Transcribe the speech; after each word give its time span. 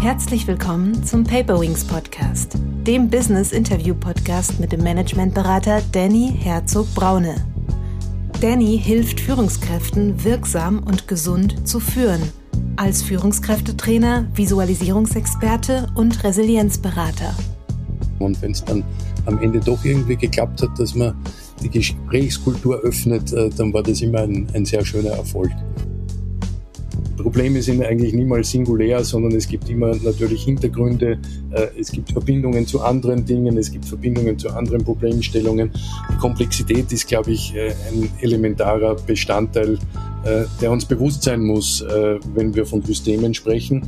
Herzlich 0.00 0.46
willkommen 0.46 1.04
zum 1.04 1.24
Paperwings 1.24 1.84
Podcast, 1.84 2.56
dem 2.86 3.10
Business 3.10 3.52
Interview 3.52 3.94
Podcast 3.94 4.58
mit 4.58 4.72
dem 4.72 4.82
Managementberater 4.82 5.82
Danny 5.92 6.32
Herzog 6.38 6.86
Braune. 6.94 7.34
Danny 8.40 8.80
hilft 8.82 9.20
Führungskräften 9.20 10.24
wirksam 10.24 10.78
und 10.84 11.06
gesund 11.06 11.68
zu 11.68 11.80
führen, 11.80 12.22
als 12.76 13.02
Führungskräftetrainer, 13.02 14.26
Visualisierungsexperte 14.34 15.88
und 15.94 16.24
Resilienzberater. 16.24 17.34
Und 18.20 18.40
wenn 18.40 18.52
es 18.52 18.64
dann 18.64 18.82
am 19.26 19.38
Ende 19.42 19.60
doch 19.60 19.84
irgendwie 19.84 20.16
geklappt 20.16 20.62
hat, 20.62 20.78
dass 20.78 20.94
man 20.94 21.14
die 21.62 21.68
Gesprächskultur 21.68 22.80
öffnet, 22.80 23.34
äh, 23.34 23.50
dann 23.50 23.70
war 23.74 23.82
das 23.82 24.00
immer 24.00 24.20
ein, 24.20 24.48
ein 24.54 24.64
sehr 24.64 24.82
schöner 24.82 25.10
Erfolg. 25.10 25.50
Probleme 27.30 27.62
sind 27.62 27.84
eigentlich 27.84 28.12
niemals 28.12 28.50
singulär, 28.50 29.04
sondern 29.04 29.36
es 29.36 29.46
gibt 29.46 29.70
immer 29.70 29.94
natürlich 30.02 30.42
Hintergründe, 30.42 31.16
äh, 31.52 31.68
es 31.78 31.92
gibt 31.92 32.10
Verbindungen 32.10 32.66
zu 32.66 32.80
anderen 32.80 33.24
Dingen, 33.24 33.56
es 33.56 33.70
gibt 33.70 33.84
Verbindungen 33.84 34.36
zu 34.36 34.50
anderen 34.50 34.82
Problemstellungen. 34.82 35.70
Die 36.12 36.16
Komplexität 36.16 36.90
ist, 36.90 37.06
glaube 37.06 37.30
ich, 37.30 37.54
äh, 37.54 37.68
ein 37.68 38.10
elementarer 38.20 38.96
Bestandteil, 38.96 39.78
der 40.60 40.70
uns 40.70 40.84
bewusst 40.84 41.22
sein 41.22 41.42
muss, 41.42 41.82
wenn 42.34 42.54
wir 42.54 42.66
von 42.66 42.82
Systemen 42.82 43.32
sprechen. 43.32 43.80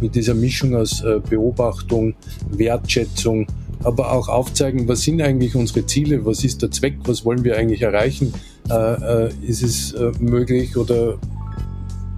Mit 0.00 0.14
dieser 0.14 0.32
Mischung 0.32 0.74
aus 0.74 1.04
Beobachtung, 1.28 2.14
Wertschätzung, 2.48 3.46
aber 3.82 4.12
auch 4.12 4.28
aufzeigen, 4.28 4.88
was 4.88 5.02
sind 5.02 5.20
eigentlich 5.20 5.54
unsere 5.54 5.84
Ziele, 5.84 6.24
was 6.24 6.42
ist 6.42 6.62
der 6.62 6.70
Zweck, 6.70 6.96
was 7.04 7.26
wollen 7.26 7.44
wir 7.44 7.58
eigentlich 7.58 7.82
erreichen, 7.82 8.32
äh, 8.70 9.26
äh, 9.26 9.30
ist 9.46 9.62
es 9.62 9.92
äh, 9.92 10.10
möglich 10.20 10.74
oder 10.76 11.18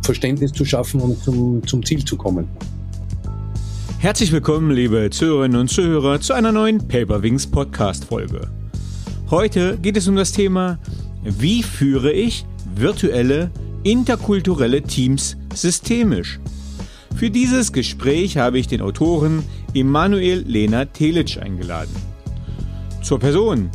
Verständnis 0.07 0.53
zu 0.53 0.65
schaffen 0.65 1.01
und 1.01 1.23
zum, 1.23 1.67
zum 1.67 1.85
Ziel 1.85 2.05
zu 2.05 2.17
kommen. 2.17 2.49
Herzlich 3.99 4.31
willkommen, 4.31 4.71
liebe 4.71 5.11
Zuhörerinnen 5.11 5.61
und 5.61 5.69
Zuhörer, 5.69 6.21
zu 6.21 6.33
einer 6.33 6.53
neuen 6.53 6.79
Paperwings 6.87 7.47
Podcast-Folge. 7.47 8.49
Heute 9.31 9.77
geht 9.79 9.97
es 9.97 10.07
um 10.07 10.15
das 10.15 10.31
Thema, 10.31 10.79
wie 11.25 11.63
führe 11.65 12.13
ich 12.13 12.47
virtuelle, 12.77 13.51
interkulturelle 13.83 14.83
Teams 14.83 15.37
systemisch? 15.53 16.39
Für 17.17 17.31
dieses 17.31 17.73
Gespräch 17.73 18.37
habe 18.37 18.61
ich 18.61 18.69
den 18.69 18.83
Autoren 18.83 19.43
Emanuel 19.75 20.45
Lena 20.47 20.85
Telic 20.85 21.39
eingeladen. 21.43 21.95
Zur 23.03 23.19
Person. 23.19 23.71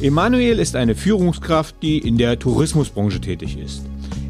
Emanuel 0.00 0.58
ist 0.60 0.76
eine 0.76 0.94
Führungskraft, 0.94 1.76
die 1.82 1.98
in 1.98 2.16
der 2.16 2.38
Tourismusbranche 2.38 3.20
tätig 3.20 3.58
ist. 3.58 3.82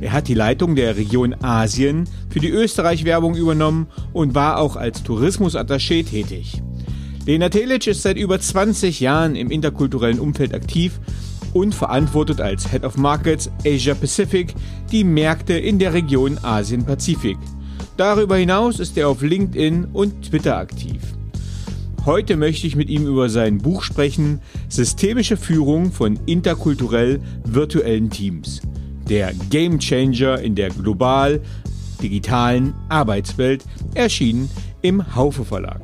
Er 0.04 0.12
hat 0.12 0.28
die 0.28 0.34
Leitung 0.34 0.76
der 0.76 0.98
Region 0.98 1.34
Asien 1.40 2.06
für 2.28 2.38
die 2.38 2.50
Österreich-Werbung 2.50 3.36
übernommen 3.36 3.86
und 4.12 4.34
war 4.34 4.58
auch 4.58 4.76
als 4.76 5.02
Tourismusattaché 5.02 6.04
tätig. 6.04 6.60
Lena 7.24 7.48
Telic 7.48 7.86
ist 7.86 8.02
seit 8.02 8.18
über 8.18 8.38
20 8.38 9.00
Jahren 9.00 9.34
im 9.34 9.50
interkulturellen 9.50 10.20
Umfeld 10.20 10.52
aktiv 10.52 11.00
und 11.54 11.74
verantwortet 11.74 12.42
als 12.42 12.70
Head 12.70 12.84
of 12.84 12.98
Markets 12.98 13.50
Asia 13.66 13.94
Pacific 13.94 14.54
die 14.92 15.04
Märkte 15.04 15.54
in 15.54 15.78
der 15.78 15.94
Region 15.94 16.36
Asien-Pazifik. 16.42 17.38
Darüber 17.96 18.36
hinaus 18.36 18.80
ist 18.80 18.98
er 18.98 19.08
auf 19.08 19.22
LinkedIn 19.22 19.86
und 19.94 20.28
Twitter 20.28 20.58
aktiv. 20.58 21.00
Heute 22.04 22.36
möchte 22.36 22.66
ich 22.66 22.76
mit 22.76 22.90
ihm 22.90 23.06
über 23.06 23.30
sein 23.30 23.56
Buch 23.56 23.82
sprechen, 23.82 24.42
Systemische 24.68 25.38
Führung 25.38 25.92
von 25.92 26.20
interkulturell 26.26 27.22
virtuellen 27.46 28.10
Teams. 28.10 28.60
Der 29.08 29.32
Game 29.50 29.78
Changer 29.78 30.40
in 30.40 30.54
der 30.54 30.70
global 30.70 31.40
digitalen 32.02 32.74
Arbeitswelt, 32.88 33.64
erschienen 33.94 34.50
im 34.82 35.14
Haufe 35.14 35.44
Verlag. 35.44 35.80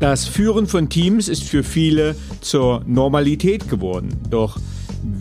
Das 0.00 0.26
Führen 0.26 0.66
von 0.66 0.88
Teams 0.88 1.28
ist 1.28 1.44
für 1.44 1.62
viele 1.62 2.16
zur 2.40 2.82
Normalität 2.86 3.68
geworden. 3.68 4.08
Doch 4.30 4.58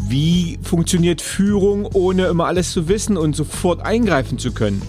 wie 0.10 0.58
funktioniert 0.62 1.22
Führung, 1.22 1.86
ohne 1.86 2.26
immer 2.28 2.46
alles 2.46 2.72
zu 2.72 2.88
wissen 2.88 3.18
und 3.18 3.36
sofort 3.36 3.82
eingreifen 3.82 4.38
zu 4.38 4.52
können? 4.52 4.82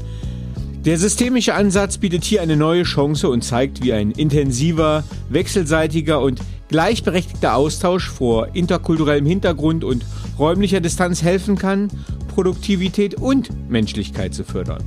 Der 0.84 0.98
systemische 0.98 1.54
Ansatz 1.54 1.98
bietet 1.98 2.24
hier 2.24 2.42
eine 2.42 2.56
neue 2.56 2.82
Chance 2.82 3.28
und 3.28 3.44
zeigt, 3.44 3.84
wie 3.84 3.92
ein 3.92 4.10
intensiver, 4.10 5.04
wechselseitiger 5.28 6.20
und 6.20 6.40
gleichberechtigter 6.72 7.54
Austausch 7.54 8.10
vor 8.10 8.48
interkulturellem 8.54 9.26
Hintergrund 9.26 9.84
und 9.84 10.04
räumlicher 10.38 10.80
Distanz 10.80 11.22
helfen 11.22 11.56
kann, 11.56 11.88
Produktivität 12.34 13.14
und 13.14 13.50
Menschlichkeit 13.70 14.34
zu 14.34 14.42
fördern. 14.42 14.82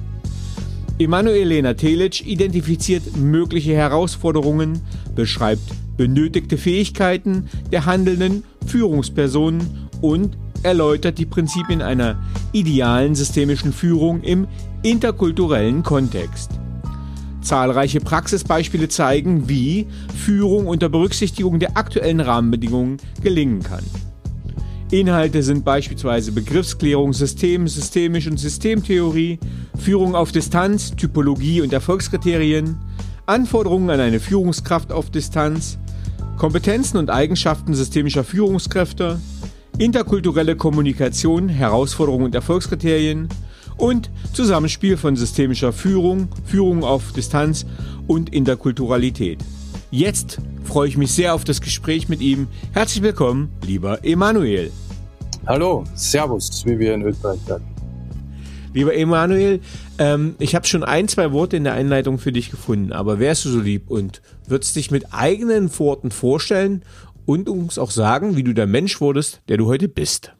Emanuel 1.00 1.48
Lena 1.48 1.74
Telic 1.74 2.26
identifiziert 2.26 3.16
mögliche 3.16 3.74
Herausforderungen, 3.74 4.82
beschreibt 5.16 5.64
benötigte 5.96 6.58
Fähigkeiten 6.58 7.48
der 7.72 7.86
handelnden 7.86 8.44
Führungspersonen 8.66 9.88
und 10.02 10.38
erläutert 10.64 11.18
die 11.18 11.26
Prinzipien 11.26 11.82
einer 11.82 12.18
idealen 12.52 13.14
systemischen 13.14 13.72
Führung 13.72 14.22
im 14.24 14.48
interkulturellen 14.82 15.84
Kontext. 15.84 16.52
Zahlreiche 17.46 18.02
Praxisbeispiele 18.02 18.90
zeigen, 18.90 19.48
wie 19.48 19.88
Führung 20.16 20.68
unter 20.68 20.90
Berücksichtigung 20.90 21.60
der 21.60 21.78
aktuellen 21.78 22.20
Rahmenbedingungen 22.20 22.98
gelingen 23.22 23.64
kann. 23.64 23.84
Inhalte 24.92 25.42
sind 25.44 25.66
beispielsweise 25.66 26.32
Begriffsklärung, 26.32 27.14
System, 27.14 27.68
Systemisch 27.68 28.28
und 28.28 28.40
Systemtheorie, 28.40 29.40
Führung 29.78 30.16
auf 30.16 30.32
Distanz, 30.32 30.96
Typologie 30.96 31.62
und 31.62 31.74
Erfolgskriterien, 31.74 32.78
Anforderungen 33.26 33.90
an 33.90 34.00
eine 34.00 34.20
Führungskraft 34.20 34.92
auf 34.92 35.10
Distanz, 35.10 35.78
Kompetenzen 36.38 36.98
und 36.98 37.10
Eigenschaften 37.10 37.74
systemischer 37.74 38.24
Führungskräfte, 38.24 39.20
interkulturelle 39.78 40.56
Kommunikation, 40.56 41.50
Herausforderungen 41.50 42.26
und 42.26 42.36
Erfolgskriterien 42.36 43.30
und 43.78 44.10
Zusammenspiel 44.34 44.98
von 44.98 45.16
systemischer 45.16 45.74
Führung, 45.74 46.30
Führung 46.46 46.84
auf 46.84 47.12
Distanz 47.12 47.66
und 48.08 48.34
Interkulturalität. 48.34 49.40
Jetzt 49.92 50.40
freue 50.64 50.88
ich 50.88 50.98
mich 50.98 51.14
sehr 51.14 51.34
auf 51.34 51.44
das 51.44 51.62
Gespräch 51.62 52.10
mit 52.10 52.22
ihm. 52.22 52.48
Herzlich 52.74 53.04
willkommen, 53.04 53.50
lieber 53.66 54.04
Emanuel. 54.04 54.72
Hallo, 55.48 55.84
Servus, 55.94 56.66
wie 56.66 56.80
wir 56.80 56.94
in 56.94 57.04
Österreich 57.04 57.40
sagen. 57.46 57.66
Lieber 58.74 58.94
Emanuel, 58.94 59.62
ähm, 60.00 60.36
ich 60.38 60.54
habe 60.54 60.68
schon 60.68 60.84
ein, 60.84 61.08
zwei 61.08 61.32
Worte 61.32 61.56
in 61.56 61.64
der 61.64 61.74
Einleitung 61.74 62.20
für 62.20 62.34
dich 62.34 62.52
gefunden, 62.52 62.92
aber 62.92 63.20
wärst 63.20 63.46
du 63.46 63.50
so 63.50 63.60
lieb 63.60 63.90
und 63.90 64.22
würdest 64.48 64.76
dich 64.76 64.92
mit 64.92 65.14
eigenen 65.14 65.70
Worten 65.80 66.12
vorstellen 66.12 66.84
und 67.26 67.48
uns 67.48 67.78
auch 67.78 67.92
sagen, 67.92 68.36
wie 68.36 68.44
du 68.44 68.54
der 68.54 68.68
Mensch 68.68 69.00
wurdest, 69.00 69.42
der 69.48 69.58
du 69.58 69.68
heute 69.68 69.88
bist. 69.88 70.35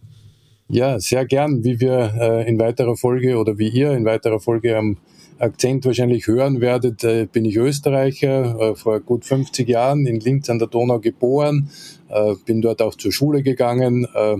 Ja, 0.68 1.00
sehr 1.00 1.26
gern, 1.26 1.64
wie 1.64 1.80
wir 1.80 2.14
äh, 2.20 2.50
in 2.50 2.58
weiterer 2.60 2.98
Folge 2.98 3.38
oder 3.38 3.60
wie 3.60 3.70
ihr 3.70 3.92
in 3.92 4.04
weiterer 4.04 4.40
Folge 4.40 4.76
am 4.76 4.98
Akzent 5.38 5.86
wahrscheinlich 5.86 6.26
hören 6.26 6.60
werdet, 6.60 7.04
äh, 7.04 7.28
bin 7.32 7.46
ich 7.46 7.56
Österreicher, 7.56 8.60
äh, 8.60 8.76
vor 8.76 9.00
gut 9.00 9.26
50 9.26 9.70
Jahren 9.70 10.08
in 10.08 10.20
Linz 10.20 10.50
an 10.50 10.58
der 10.58 10.68
Donau 10.68 11.00
geboren, 11.00 11.70
äh, 12.10 12.34
bin 12.46 12.64
dort 12.64 12.82
auch 12.82 12.96
zur 12.96 13.12
Schule 13.12 13.44
gegangen. 13.44 14.08
Äh, 14.12 14.38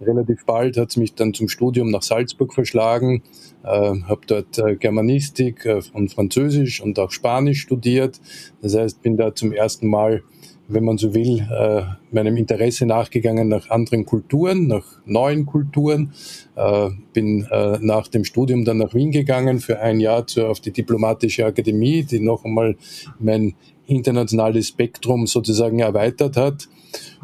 relativ 0.00 0.44
bald 0.46 0.76
hat 0.76 0.90
es 0.90 0.96
mich 0.96 1.14
dann 1.14 1.32
zum 1.32 1.48
Studium 1.48 1.90
nach 1.90 2.02
Salzburg 2.02 2.54
verschlagen, 2.54 3.22
äh, 3.62 3.68
habe 3.68 4.22
dort 4.26 4.60
Germanistik 4.80 5.68
und 5.92 6.12
Französisch 6.12 6.80
und 6.80 6.98
auch 6.98 7.12
Spanisch 7.12 7.60
studiert. 7.60 8.20
Das 8.62 8.74
heißt, 8.74 9.00
bin 9.00 9.16
da 9.16 9.32
zum 9.32 9.52
ersten 9.52 9.86
Mal 9.86 10.24
wenn 10.68 10.84
man 10.84 10.98
so 10.98 11.14
will, 11.14 11.40
äh, 11.50 11.82
meinem 12.12 12.36
Interesse 12.36 12.84
nachgegangen 12.84 13.48
nach 13.48 13.70
anderen 13.70 14.04
Kulturen, 14.04 14.66
nach 14.66 14.84
neuen 15.06 15.46
Kulturen. 15.46 16.12
Äh, 16.56 16.90
bin 17.14 17.46
äh, 17.50 17.78
nach 17.80 18.08
dem 18.08 18.24
Studium 18.24 18.64
dann 18.64 18.78
nach 18.78 18.94
Wien 18.94 19.10
gegangen 19.10 19.60
für 19.60 19.80
ein 19.80 19.98
Jahr 19.98 20.26
zu, 20.26 20.46
auf 20.46 20.60
die 20.60 20.72
Diplomatische 20.72 21.46
Akademie, 21.46 22.02
die 22.02 22.20
noch 22.20 22.44
einmal 22.44 22.76
mein 23.18 23.54
internationales 23.86 24.68
Spektrum 24.68 25.26
sozusagen 25.26 25.78
erweitert 25.78 26.36
hat. 26.36 26.68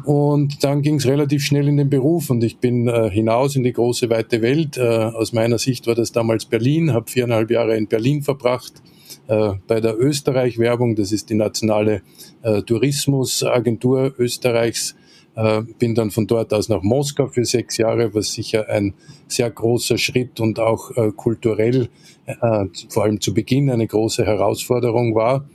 Und 0.03 0.63
dann 0.63 0.81
ging 0.81 0.95
es 0.95 1.05
relativ 1.05 1.43
schnell 1.43 1.67
in 1.67 1.77
den 1.77 1.89
Beruf 1.89 2.31
und 2.31 2.43
ich 2.43 2.57
bin 2.57 2.87
äh, 2.87 3.09
hinaus 3.11 3.55
in 3.55 3.63
die 3.63 3.73
große 3.73 4.09
weite 4.09 4.41
Welt. 4.41 4.77
Äh, 4.77 4.81
aus 4.81 5.33
meiner 5.33 5.59
Sicht 5.59 5.85
war 5.85 5.95
das 5.95 6.11
damals 6.11 6.45
Berlin, 6.45 6.93
habe 6.93 7.09
viereinhalb 7.09 7.51
Jahre 7.51 7.77
in 7.77 7.87
Berlin 7.87 8.23
verbracht 8.23 8.81
bei 9.27 9.81
der 9.81 9.99
Österreich-Werbung, 9.99 10.95
das 10.95 11.11
ist 11.11 11.29
die 11.29 11.35
nationale 11.35 12.01
äh, 12.43 12.61
Tourismusagentur 12.61 14.13
Österreichs, 14.19 14.95
äh, 15.35 15.63
bin 15.79 15.95
dann 15.95 16.11
von 16.11 16.27
dort 16.27 16.53
aus 16.53 16.69
nach 16.69 16.81
Moskau 16.81 17.27
für 17.27 17.45
sechs 17.45 17.77
Jahre, 17.77 18.13
was 18.13 18.33
sicher 18.33 18.69
ein 18.69 18.93
sehr 19.27 19.49
großer 19.49 19.97
Schritt 19.97 20.39
und 20.39 20.59
auch 20.59 20.91
äh, 20.95 21.11
kulturell, 21.11 21.89
äh, 22.25 22.65
vor 22.89 23.03
allem 23.03 23.19
zu 23.19 23.33
Beginn, 23.33 23.69
eine 23.69 23.87
große 23.87 24.25
Herausforderung 24.25 25.15
war. 25.15 25.45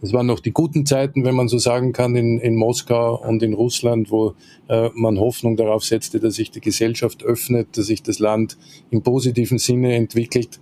Es 0.00 0.12
waren 0.12 0.26
noch 0.26 0.38
die 0.38 0.52
guten 0.52 0.86
Zeiten, 0.86 1.24
wenn 1.24 1.34
man 1.34 1.48
so 1.48 1.58
sagen 1.58 1.92
kann, 1.92 2.14
in, 2.14 2.38
in 2.38 2.54
Moskau 2.54 3.20
und 3.20 3.42
in 3.42 3.52
Russland, 3.52 4.12
wo 4.12 4.34
äh, 4.68 4.90
man 4.94 5.18
Hoffnung 5.18 5.56
darauf 5.56 5.84
setzte, 5.84 6.20
dass 6.20 6.36
sich 6.36 6.52
die 6.52 6.60
Gesellschaft 6.60 7.24
öffnet, 7.24 7.76
dass 7.76 7.86
sich 7.86 8.02
das 8.02 8.20
Land 8.20 8.56
im 8.90 9.02
positiven 9.02 9.58
Sinne 9.58 9.94
entwickelt. 9.94 10.60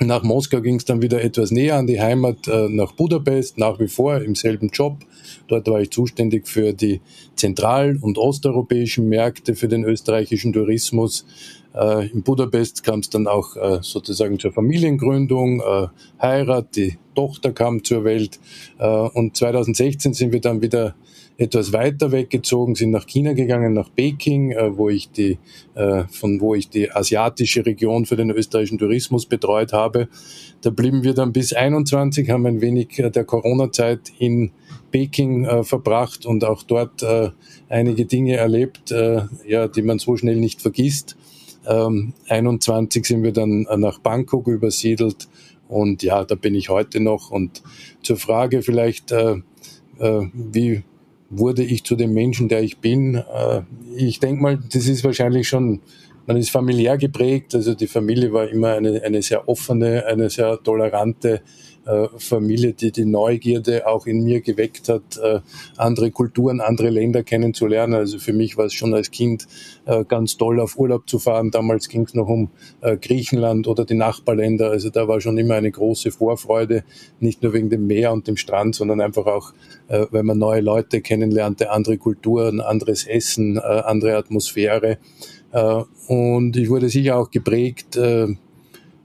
Nach 0.00 0.22
Moskau 0.22 0.60
ging 0.60 0.76
es 0.76 0.84
dann 0.84 1.02
wieder 1.02 1.24
etwas 1.24 1.50
näher 1.50 1.76
an 1.76 1.88
die 1.88 2.00
Heimat, 2.00 2.46
äh, 2.46 2.68
nach 2.68 2.92
Budapest, 2.92 3.58
nach 3.58 3.80
wie 3.80 3.88
vor 3.88 4.22
im 4.22 4.36
selben 4.36 4.68
Job. 4.68 4.98
Dort 5.48 5.66
war 5.66 5.80
ich 5.80 5.90
zuständig 5.90 6.46
für 6.46 6.72
die 6.72 7.00
zentral- 7.34 7.98
und 8.00 8.16
osteuropäischen 8.16 9.08
Märkte, 9.08 9.56
für 9.56 9.66
den 9.66 9.82
österreichischen 9.82 10.52
Tourismus. 10.52 11.26
Äh, 11.74 12.12
in 12.12 12.22
Budapest 12.22 12.84
kam 12.84 13.00
es 13.00 13.10
dann 13.10 13.26
auch 13.26 13.56
äh, 13.56 13.80
sozusagen 13.82 14.38
zur 14.38 14.52
Familiengründung, 14.52 15.62
Heirat, 16.22 16.76
die 16.76 16.96
Tochter 17.16 17.50
kam 17.52 17.82
zur 17.82 18.04
Welt. 18.04 18.38
Und 18.78 19.36
2016 19.36 20.14
sind 20.14 20.32
wir 20.32 20.40
dann 20.40 20.62
wieder 20.62 20.94
etwas 21.38 21.72
weiter 21.72 22.10
weggezogen, 22.10 22.74
sind 22.74 22.90
nach 22.90 23.06
China 23.06 23.32
gegangen, 23.32 23.72
nach 23.72 23.88
Peking, 23.94 24.50
äh, 24.50 24.76
wo 24.76 24.88
ich 24.88 25.10
die, 25.12 25.38
äh, 25.76 26.02
von 26.10 26.40
wo 26.40 26.56
ich 26.56 26.68
die 26.68 26.90
asiatische 26.90 27.64
Region 27.64 28.06
für 28.06 28.16
den 28.16 28.30
österreichischen 28.30 28.76
Tourismus 28.76 29.24
betreut 29.24 29.72
habe. 29.72 30.08
Da 30.62 30.70
blieben 30.70 31.04
wir 31.04 31.14
dann 31.14 31.32
bis 31.32 31.52
21, 31.52 32.28
haben 32.30 32.44
ein 32.44 32.60
wenig 32.60 32.98
äh, 32.98 33.10
der 33.10 33.24
Corona-Zeit 33.24 34.12
in 34.18 34.50
Peking 34.90 35.44
äh, 35.44 35.62
verbracht 35.62 36.26
und 36.26 36.42
auch 36.42 36.64
dort 36.64 37.04
äh, 37.04 37.30
einige 37.68 38.04
Dinge 38.04 38.34
erlebt, 38.36 38.90
äh, 38.90 39.22
ja, 39.46 39.68
die 39.68 39.82
man 39.82 40.00
so 40.00 40.16
schnell 40.16 40.36
nicht 40.36 40.60
vergisst. 40.60 41.16
Ähm, 41.68 42.14
21 42.28 43.06
sind 43.06 43.22
wir 43.22 43.32
dann 43.32 43.64
nach 43.76 44.00
Bangkok 44.00 44.48
übersiedelt 44.48 45.28
und 45.68 46.02
ja, 46.02 46.24
da 46.24 46.34
bin 46.34 46.56
ich 46.56 46.68
heute 46.68 46.98
noch. 46.98 47.30
Und 47.30 47.62
zur 48.02 48.16
Frage 48.16 48.62
vielleicht, 48.62 49.12
wie 50.00 50.82
wurde 51.30 51.62
ich 51.62 51.84
zu 51.84 51.96
dem 51.96 52.12
Menschen, 52.14 52.48
der 52.48 52.62
ich 52.62 52.78
bin. 52.78 53.16
Äh, 53.16 53.62
ich 53.96 54.20
denke 54.20 54.42
mal, 54.42 54.58
das 54.72 54.86
ist 54.86 55.04
wahrscheinlich 55.04 55.48
schon, 55.48 55.80
man 56.26 56.36
ist 56.36 56.50
familiär 56.50 56.98
geprägt, 56.98 57.54
also 57.54 57.74
die 57.74 57.86
Familie 57.86 58.32
war 58.32 58.48
immer 58.48 58.74
eine, 58.74 59.02
eine 59.02 59.22
sehr 59.22 59.48
offene, 59.48 60.06
eine 60.06 60.30
sehr 60.30 60.62
tolerante 60.62 61.42
äh, 61.88 62.08
Familie, 62.18 62.74
die 62.74 62.92
die 62.92 63.06
Neugierde 63.06 63.86
auch 63.86 64.06
in 64.06 64.22
mir 64.22 64.42
geweckt 64.42 64.90
hat, 64.90 65.18
äh, 65.22 65.40
andere 65.78 66.10
Kulturen, 66.10 66.60
andere 66.60 66.90
Länder 66.90 67.22
kennenzulernen. 67.22 67.94
Also 67.94 68.18
für 68.18 68.34
mich 68.34 68.58
war 68.58 68.66
es 68.66 68.74
schon 68.74 68.92
als 68.92 69.10
Kind 69.10 69.48
äh, 69.86 70.04
ganz 70.04 70.36
toll, 70.36 70.60
auf 70.60 70.78
Urlaub 70.78 71.08
zu 71.08 71.18
fahren. 71.18 71.50
Damals 71.50 71.88
ging 71.88 72.02
es 72.02 72.12
noch 72.12 72.28
um 72.28 72.50
Griechenland 73.00 73.66
oder 73.68 73.86
die 73.86 73.94
Nachbarländer. 73.94 74.70
Also 74.70 74.90
da 74.90 75.08
war 75.08 75.20
schon 75.20 75.38
immer 75.38 75.54
eine 75.54 75.70
große 75.70 76.10
Vorfreude, 76.10 76.84
nicht 77.20 77.42
nur 77.42 77.54
wegen 77.54 77.70
dem 77.70 77.86
Meer 77.86 78.12
und 78.12 78.26
dem 78.26 78.36
Strand, 78.36 78.74
sondern 78.74 79.00
einfach 79.00 79.26
auch, 79.26 79.52
weil 79.88 80.22
man 80.22 80.38
neue 80.38 80.60
Leute 80.60 81.00
kennenlernte, 81.00 81.70
andere 81.70 81.96
Kulturen, 81.96 82.60
anderes 82.60 83.06
Essen, 83.06 83.58
andere 83.58 84.16
Atmosphäre. 84.16 84.98
Und 86.06 86.56
ich 86.56 86.68
wurde 86.68 86.88
sicher 86.88 87.16
auch 87.16 87.30
geprägt 87.30 87.98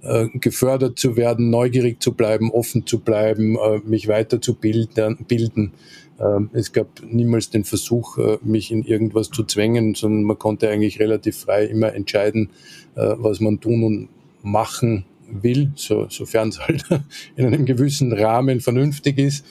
äh, 0.04 0.28
gefördert 0.34 1.00
zu 1.00 1.16
werden, 1.16 1.50
neugierig 1.50 2.02
zu 2.02 2.14
bleiben, 2.14 2.52
offen 2.52 2.86
zu 2.86 3.00
bleiben, 3.00 3.56
äh, 3.56 3.80
mich 3.86 4.08
weiterzubilden. 4.08 5.18
Bilden. 5.28 5.72
Ähm, 6.20 6.50
es 6.54 6.74
gab 6.74 7.02
niemals 7.10 7.50
den 7.50 7.64
Versuch, 7.64 8.18
äh, 8.18 8.38
mich 8.44 8.72
in 8.72 8.84
irgendwas 8.84 9.30
zu 9.30 9.44
zwängen, 9.44 9.96
sondern 9.96 10.24
man 10.24 10.38
konnte 10.38 10.70
eigentlich 10.70 11.00
relativ 11.00 11.38
frei 11.38 11.66
immer 11.66 11.94
entscheiden, 11.94 12.50
was 12.96 13.40
man 13.40 13.60
tun 13.60 13.84
und 13.84 14.10
machen 14.44 15.06
will, 15.28 15.72
so, 15.76 16.06
sofern 16.10 16.50
es 16.50 16.60
halt 16.60 16.84
in 17.36 17.48
einem 17.48 17.66
gewissen 17.66 18.14
Rahmen 18.14 18.60
vernünftig 18.60 19.18
ist. 19.18 19.46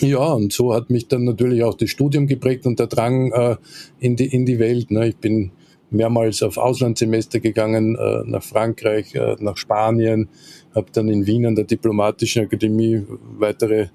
Ja, 0.00 0.32
und 0.32 0.52
so 0.52 0.74
hat 0.74 0.90
mich 0.90 1.08
dann 1.08 1.24
natürlich 1.24 1.62
auch 1.64 1.74
das 1.74 1.90
Studium 1.90 2.26
geprägt 2.26 2.66
und 2.66 2.78
der 2.78 2.86
Drang 2.86 3.32
äh, 3.32 3.56
in, 3.98 4.16
die, 4.16 4.26
in 4.26 4.44
die 4.44 4.58
Welt. 4.58 4.90
Ne? 4.90 5.08
Ich 5.08 5.16
bin 5.16 5.52
mehrmals 5.90 6.42
auf 6.42 6.56
Auslandssemester 6.56 7.40
gegangen, 7.40 7.96
äh, 7.96 8.22
nach 8.24 8.42
Frankreich, 8.42 9.14
äh, 9.14 9.36
nach 9.38 9.56
Spanien, 9.56 10.28
habe 10.74 10.88
dann 10.92 11.08
in 11.08 11.26
Wien 11.26 11.46
an 11.46 11.54
der 11.54 11.64
Diplomatischen 11.64 12.44
Akademie 12.44 13.04
weitere, 13.38 13.88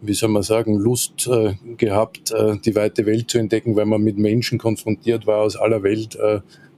wie 0.00 0.14
soll 0.14 0.30
man 0.30 0.42
sagen, 0.42 0.76
Lust 0.76 1.28
äh, 1.28 1.54
gehabt, 1.76 2.34
die 2.64 2.74
weite 2.74 3.06
Welt 3.06 3.30
zu 3.30 3.38
entdecken, 3.38 3.76
weil 3.76 3.86
man 3.86 4.02
mit 4.02 4.18
Menschen 4.18 4.58
konfrontiert 4.58 5.26
war 5.26 5.38
aus 5.38 5.56
aller 5.56 5.82
Welt, 5.82 6.18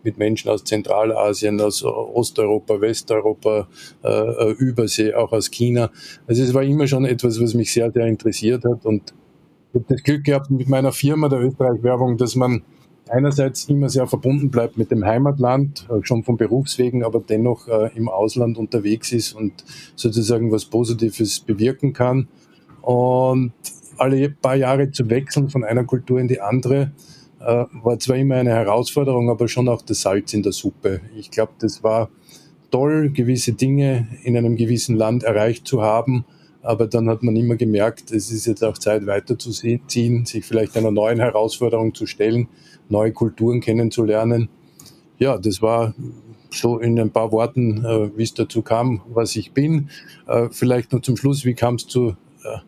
mit 0.03 0.19
Menschen 0.19 0.51
aus 0.51 0.65
Zentralasien, 0.65 1.61
aus 1.61 1.83
Osteuropa, 1.85 2.81
Westeuropa, 2.81 3.69
Übersee, 4.59 5.15
auch 5.15 5.33
aus 5.33 5.51
China. 5.51 5.91
Also 6.27 6.43
es 6.43 6.53
war 6.53 6.63
immer 6.63 6.87
schon 6.87 7.07
etwas, 7.07 7.41
was 7.41 7.55
mich 7.55 7.73
sehr, 7.73 7.91
sehr 7.93 8.07
interessiert 8.07 8.65
hat 8.65 8.85
und 8.85 9.15
ich 9.73 9.81
habe 9.81 9.87
das 9.89 10.03
Glück 10.03 10.25
gehabt 10.25 10.51
mit 10.51 10.69
meiner 10.69 10.93
Firma, 10.93 11.29
der 11.29 11.41
Österreich-Werbung, 11.41 12.19
dass 12.19 12.35
man 12.35 12.63
einerseits 13.09 13.65
immer 13.67 13.89
sehr 13.89 14.07
verbunden 14.07 14.51
bleibt 14.51 14.77
mit 14.77 14.91
dem 14.91 15.05
Heimatland, 15.05 15.87
äh, 15.91 16.05
schon 16.05 16.25
von 16.25 16.37
Berufswegen, 16.37 17.05
aber 17.05 17.21
dennoch 17.21 17.69
äh, 17.69 17.91
im 17.95 18.09
Ausland 18.09 18.59
unterwegs 18.59 19.13
ist 19.13 19.35
und 19.35 19.53
sozusagen 19.95 20.51
was 20.51 20.65
Positives 20.65 21.41
bewirken 21.41 21.93
kann. 21.93 22.29
Und 22.83 23.53
alle 23.99 24.31
paar 24.31 24.57
Jahre 24.57 24.91
zu 24.91 25.09
wechseln 25.09 25.49
von 25.49 25.65
einer 25.65 25.85
Kultur 25.85 26.19
in 26.19 26.29
die 26.29 26.41
andere, 26.41 26.93
äh, 27.41 27.65
war 27.83 27.99
zwar 27.99 28.17
immer 28.17 28.37
eine 28.37 28.51
Herausforderung, 28.51 29.31
aber 29.31 29.49
schon 29.49 29.69
auch 29.69 29.83
das 29.83 30.03
Salz 30.03 30.33
in 30.33 30.43
der 30.43 30.53
Suppe. 30.53 31.01
Ich 31.17 31.31
glaube, 31.31 31.53
das 31.59 31.83
war 31.83 32.11
toll, 32.71 33.11
gewisse 33.11 33.53
Dinge 33.53 34.09
in 34.23 34.37
einem 34.37 34.57
gewissen 34.57 34.97
Land 34.97 35.23
erreicht 35.23 35.67
zu 35.67 35.83
haben 35.83 36.25
aber 36.65 36.87
dann 36.87 37.09
hat 37.09 37.23
man 37.23 37.37
immer 37.37 37.57
gemerkt, 37.57 38.11
es 38.11 38.31
ist 38.33 38.47
jetzt 38.47 38.65
auch 38.65 38.79
Zeit 38.79 39.07
weiterzuziehen, 39.07 40.25
sich 40.25 40.45
vielleicht 40.45 40.77
einer 40.77 40.91
neuen 40.91 41.21
Herausforderung 41.21 41.95
zu 41.95 42.07
stellen, 42.07 42.49
neue 42.89 43.13
Kulturen 43.13 43.61
kennenzulernen. 43.61 44.49
Ja, 45.19 45.37
das 45.37 45.61
war 45.61 45.95
so 46.51 46.79
in 46.79 46.99
ein 46.99 47.11
paar 47.11 47.33
Worten, 47.33 47.85
äh, 47.85 48.17
wie 48.17 48.23
es 48.23 48.33
dazu 48.33 48.63
kam, 48.63 49.03
was 49.09 49.37
ich 49.37 49.53
bin. 49.53 49.91
Äh, 50.27 50.49
vielleicht 50.51 50.93
noch 50.93 51.03
zum 51.03 51.17
Schluss, 51.17 51.45
wie 51.45 51.55
kam 51.55 51.75
es 51.75 51.87
zu, 51.87 52.17
äh, 52.45 52.59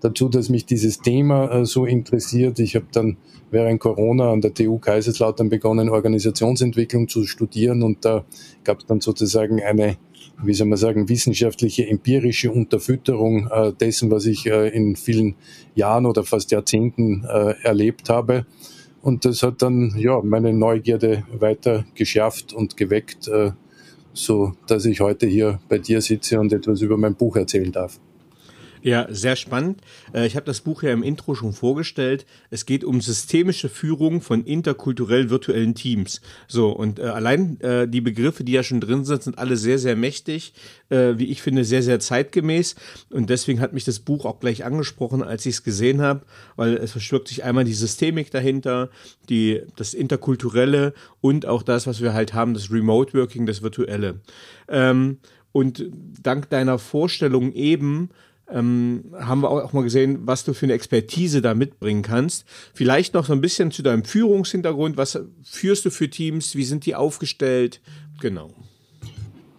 dazu, 0.00 0.28
dass 0.28 0.48
mich 0.48 0.66
dieses 0.66 0.98
Thema 0.98 1.64
so 1.64 1.86
interessiert. 1.86 2.58
Ich 2.58 2.74
habe 2.74 2.86
dann 2.92 3.16
während 3.50 3.80
Corona 3.80 4.32
an 4.32 4.40
der 4.40 4.52
TU 4.52 4.78
Kaiserslautern 4.78 5.48
begonnen, 5.48 5.88
Organisationsentwicklung 5.88 7.08
zu 7.08 7.24
studieren 7.24 7.82
und 7.82 8.04
da 8.04 8.24
gab 8.64 8.80
es 8.80 8.86
dann 8.86 9.00
sozusagen 9.00 9.62
eine 9.62 9.96
wie 10.42 10.54
soll 10.54 10.66
man 10.66 10.78
sagen, 10.78 11.08
wissenschaftliche, 11.08 11.86
empirische 11.86 12.50
Unterfütterung 12.50 13.48
äh, 13.50 13.72
dessen, 13.72 14.10
was 14.10 14.26
ich 14.26 14.46
äh, 14.46 14.68
in 14.68 14.96
vielen 14.96 15.36
Jahren 15.74 16.06
oder 16.06 16.24
fast 16.24 16.50
Jahrzehnten 16.50 17.24
äh, 17.24 17.54
erlebt 17.62 18.08
habe. 18.08 18.46
Und 19.02 19.24
das 19.24 19.42
hat 19.42 19.60
dann 19.60 19.94
ja 19.98 20.20
meine 20.22 20.52
Neugierde 20.52 21.24
weiter 21.32 21.84
geschärft 21.94 22.52
und 22.52 22.76
geweckt, 22.76 23.28
äh, 23.28 23.52
so 24.12 24.52
dass 24.66 24.86
ich 24.86 25.00
heute 25.00 25.26
hier 25.26 25.60
bei 25.68 25.78
dir 25.78 26.00
sitze 26.00 26.40
und 26.40 26.52
etwas 26.52 26.80
über 26.80 26.96
mein 26.96 27.14
Buch 27.14 27.36
erzählen 27.36 27.72
darf. 27.72 28.00
Ja, 28.84 29.06
sehr 29.08 29.34
spannend. 29.34 29.80
Äh, 30.12 30.26
ich 30.26 30.36
habe 30.36 30.44
das 30.44 30.60
Buch 30.60 30.82
ja 30.82 30.92
im 30.92 31.02
Intro 31.02 31.34
schon 31.34 31.54
vorgestellt. 31.54 32.26
Es 32.50 32.66
geht 32.66 32.84
um 32.84 33.00
systemische 33.00 33.70
Führung 33.70 34.20
von 34.20 34.44
interkulturell 34.44 35.30
virtuellen 35.30 35.74
Teams. 35.74 36.20
So, 36.48 36.68
und 36.68 36.98
äh, 36.98 37.04
allein 37.04 37.58
äh, 37.62 37.88
die 37.88 38.02
Begriffe, 38.02 38.44
die 38.44 38.52
ja 38.52 38.62
schon 38.62 38.82
drin 38.82 39.06
sind, 39.06 39.22
sind 39.22 39.38
alle 39.38 39.56
sehr, 39.56 39.78
sehr 39.78 39.96
mächtig, 39.96 40.52
wie 40.90 41.24
ich 41.24 41.42
finde, 41.42 41.64
sehr, 41.64 41.82
sehr 41.82 41.98
zeitgemäß. 41.98 42.76
Und 43.10 43.30
deswegen 43.30 43.60
hat 43.60 43.72
mich 43.72 43.84
das 43.84 43.98
Buch 43.98 44.26
auch 44.26 44.38
gleich 44.38 44.64
angesprochen, 44.64 45.22
als 45.22 45.44
ich 45.46 45.54
es 45.54 45.64
gesehen 45.64 46.02
habe, 46.02 46.24
weil 46.56 46.76
es 46.76 46.92
verschwirkt 46.92 47.28
sich 47.28 47.42
einmal 47.42 47.64
die 47.64 47.72
Systemik 47.72 48.30
dahinter, 48.30 48.90
die, 49.28 49.62
das 49.74 49.94
Interkulturelle 49.94 50.92
und 51.20 51.46
auch 51.46 51.62
das, 51.62 51.86
was 51.86 52.00
wir 52.00 52.12
halt 52.12 52.34
haben, 52.34 52.54
das 52.54 52.70
Remote 52.70 53.18
Working, 53.18 53.46
das 53.46 53.62
Virtuelle. 53.62 54.20
Ähm, 54.68 55.18
und 55.50 55.84
dank 56.22 56.50
deiner 56.50 56.78
Vorstellung 56.78 57.52
eben, 57.52 58.10
ähm, 58.50 59.04
haben 59.18 59.42
wir 59.42 59.50
auch 59.50 59.72
mal 59.72 59.82
gesehen, 59.82 60.20
was 60.26 60.44
du 60.44 60.52
für 60.52 60.66
eine 60.66 60.74
Expertise 60.74 61.40
da 61.40 61.54
mitbringen 61.54 62.02
kannst. 62.02 62.44
Vielleicht 62.74 63.14
noch 63.14 63.26
so 63.26 63.32
ein 63.32 63.40
bisschen 63.40 63.70
zu 63.70 63.82
deinem 63.82 64.04
Führungshintergrund. 64.04 64.96
Was 64.96 65.18
führst 65.42 65.84
du 65.84 65.90
für 65.90 66.10
Teams? 66.10 66.54
Wie 66.54 66.64
sind 66.64 66.86
die 66.86 66.94
aufgestellt? 66.94 67.80
Genau. 68.20 68.50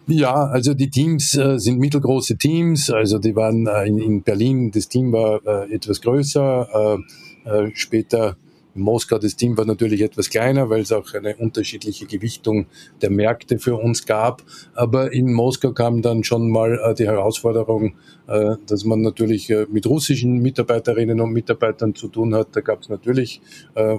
Ja, 0.08 0.34
also 0.34 0.72
die 0.72 0.88
Teams 0.88 1.34
äh, 1.36 1.58
sind 1.58 1.80
mittelgroße 1.80 2.38
Teams. 2.38 2.90
Also 2.90 3.18
die 3.18 3.34
waren 3.34 3.66
äh, 3.66 3.86
in, 3.86 3.98
in, 3.98 4.22
Berlin, 4.22 4.70
das 4.70 4.88
Team 4.88 5.12
war 5.12 5.44
äh, 5.44 5.74
etwas 5.74 6.00
größer. 6.00 6.96
Äh, 7.44 7.50
äh, 7.50 7.70
später 7.74 8.36
in 8.76 8.82
Moskau, 8.82 9.18
das 9.18 9.36
Team 9.36 9.56
war 9.56 9.64
natürlich 9.64 10.02
etwas 10.02 10.28
kleiner, 10.28 10.68
weil 10.70 10.82
es 10.82 10.92
auch 10.92 11.12
eine 11.14 11.36
unterschiedliche 11.36 12.06
Gewichtung 12.06 12.66
der 13.00 13.10
Märkte 13.10 13.58
für 13.58 13.76
uns 13.76 14.06
gab. 14.06 14.42
Aber 14.74 15.12
in 15.12 15.32
Moskau 15.32 15.72
kam 15.72 16.02
dann 16.02 16.24
schon 16.24 16.50
mal 16.50 16.78
äh, 16.78 16.94
die 16.94 17.06
Herausforderung, 17.06 17.94
äh, 18.28 18.56
dass 18.66 18.84
man 18.84 19.00
natürlich 19.00 19.50
äh, 19.50 19.66
mit 19.70 19.86
russischen 19.86 20.42
Mitarbeiterinnen 20.42 21.20
und 21.20 21.32
Mitarbeitern 21.32 21.94
zu 21.94 22.08
tun 22.08 22.34
hat. 22.34 22.48
Da 22.52 22.60
gab 22.60 22.82
es 22.82 22.88
natürlich 22.88 23.40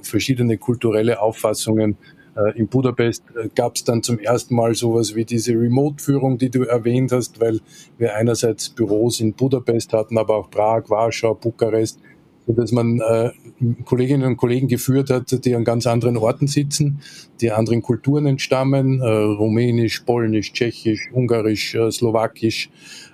verschiedene 0.02 0.58
kulturelle 0.58 1.22
Auffassungen. 1.22 1.98
In 2.56 2.68
Budapest 2.68 3.24
gab 3.56 3.76
es 3.76 3.84
dann 3.84 4.04
zum 4.04 4.20
ersten 4.20 4.56
Mal 4.56 4.76
sowas 4.76 5.16
wie 5.16 5.26
diese 5.26 5.54
Remote-Führung, 5.54 6.38
die 6.38 6.50
du 6.50 6.64
erwähnt 6.64 7.12
hast, 7.12 7.40
weil 7.40 7.60
wir 7.98 8.16
einerseits 8.16 8.70
Büros 8.70 9.20
in 9.20 9.34
Budapest 9.34 9.94
hatten, 9.94 10.18
aber 10.18 10.36
auch 10.36 10.50
Prag, 10.52 10.90
Warschau, 10.90 11.34
Bukarest 11.34 12.00
dass 12.48 12.72
man 12.72 13.00
äh, 13.00 13.32
Kolleginnen 13.86 14.24
und 14.24 14.38
Kollegen 14.38 14.68
geführt 14.68 15.10
hat, 15.10 15.46
die 15.46 15.56
an 15.56 15.64
ganz 15.64 15.86
anderen 15.88 16.18
Orten 16.18 16.48
sitzen, 16.48 17.02
die 17.42 17.52
anderen 17.52 17.82
Kulturen 17.82 18.26
entstammen, 18.26 19.02
äh, 19.02 19.08
rumänisch, 19.08 20.00
polnisch, 20.02 20.54
tschechisch, 20.54 21.10
ungarisch, 21.14 21.76
äh, 21.76 21.92
slowakisch. 21.92 22.70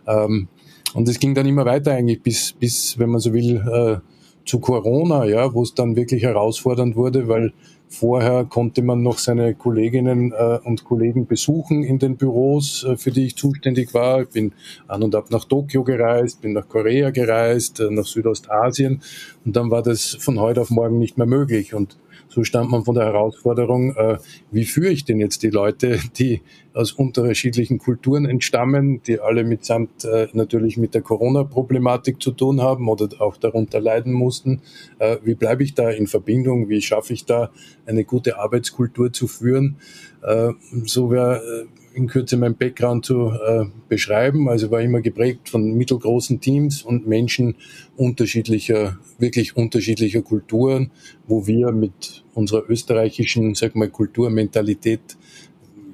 Ähm, 0.07 0.47
und 0.93 1.09
es 1.09 1.19
ging 1.19 1.33
dann 1.33 1.47
immer 1.47 1.65
weiter 1.65 1.93
eigentlich 1.93 2.21
bis, 2.21 2.53
bis 2.53 2.99
wenn 2.99 3.09
man 3.09 3.19
so 3.19 3.33
will, 3.33 3.55
äh, 3.57 3.97
zu 4.45 4.59
Corona, 4.59 5.25
ja, 5.25 5.53
wo 5.53 5.63
es 5.63 5.73
dann 5.73 5.95
wirklich 5.95 6.23
herausfordernd 6.23 6.95
wurde, 6.95 7.27
weil 7.27 7.53
Vorher 7.93 8.45
konnte 8.45 8.81
man 8.81 9.03
noch 9.03 9.19
seine 9.19 9.53
Kolleginnen 9.53 10.31
äh, 10.31 10.57
und 10.63 10.83
Kollegen 10.83 11.27
besuchen 11.27 11.83
in 11.83 11.99
den 11.99 12.17
Büros, 12.17 12.83
äh, 12.83 12.97
für 12.97 13.11
die 13.11 13.27
ich 13.27 13.35
zuständig 13.35 13.93
war. 13.93 14.23
Ich 14.23 14.29
bin 14.29 14.53
an 14.87 15.03
und 15.03 15.13
ab 15.13 15.29
nach 15.29 15.45
Tokio 15.45 15.83
gereist, 15.83 16.41
bin 16.41 16.53
nach 16.53 16.67
Korea 16.67 17.11
gereist, 17.11 17.79
äh, 17.79 17.91
nach 17.91 18.07
Südostasien 18.07 19.03
und 19.45 19.55
dann 19.55 19.69
war 19.69 19.83
das 19.83 20.17
von 20.19 20.39
heute 20.39 20.61
auf 20.61 20.71
morgen 20.71 20.97
nicht 20.97 21.19
mehr 21.19 21.27
möglich. 21.27 21.75
Und 21.75 21.95
so 22.33 22.43
stand 22.43 22.71
man 22.71 22.83
von 22.83 22.95
der 22.95 23.05
Herausforderung, 23.05 23.95
äh, 23.95 24.17
wie 24.51 24.65
führe 24.65 24.89
ich 24.89 25.05
denn 25.05 25.19
jetzt 25.19 25.43
die 25.43 25.51
Leute, 25.51 25.99
die 26.17 26.41
aus 26.73 26.91
unterschiedlichen 26.91 27.77
Kulturen 27.77 28.25
entstammen, 28.25 29.01
die 29.03 29.19
alle 29.19 29.43
mitsamt 29.43 30.03
äh, 30.05 30.27
natürlich 30.33 30.77
mit 30.77 30.95
der 30.95 31.03
Corona-Problematik 31.03 32.21
zu 32.21 32.31
tun 32.31 32.61
haben 32.61 32.89
oder 32.89 33.07
auch 33.21 33.37
darunter 33.37 33.79
leiden 33.79 34.13
mussten. 34.13 34.61
Äh, 34.97 35.17
wie 35.23 35.35
bleibe 35.35 35.63
ich 35.63 35.75
da 35.75 35.91
in 35.91 36.07
Verbindung? 36.07 36.69
Wie 36.69 36.81
schaffe 36.81 37.13
ich 37.13 37.25
da 37.25 37.51
eine 37.85 38.03
gute 38.03 38.39
Arbeitskultur 38.39 39.13
zu 39.13 39.27
führen? 39.27 39.77
Äh, 40.23 40.53
so 40.85 41.11
wäre 41.11 41.67
äh, 41.67 41.82
in 41.93 42.07
Kürze 42.07 42.37
mein 42.37 42.55
Background 42.55 43.05
zu 43.05 43.29
äh, 43.29 43.65
beschreiben. 43.87 44.49
Also 44.49 44.71
war 44.71 44.81
immer 44.81 45.01
geprägt 45.01 45.49
von 45.49 45.73
mittelgroßen 45.73 46.39
Teams 46.41 46.81
und 46.81 47.07
Menschen 47.07 47.55
unterschiedlicher, 47.95 48.97
wirklich 49.19 49.55
unterschiedlicher 49.55 50.21
Kulturen, 50.21 50.91
wo 51.27 51.47
wir 51.47 51.71
mit 51.71 52.23
unserer 52.33 52.69
österreichischen, 52.69 53.55
sag 53.55 53.75
mal, 53.75 53.89
Kulturmentalität 53.89 55.17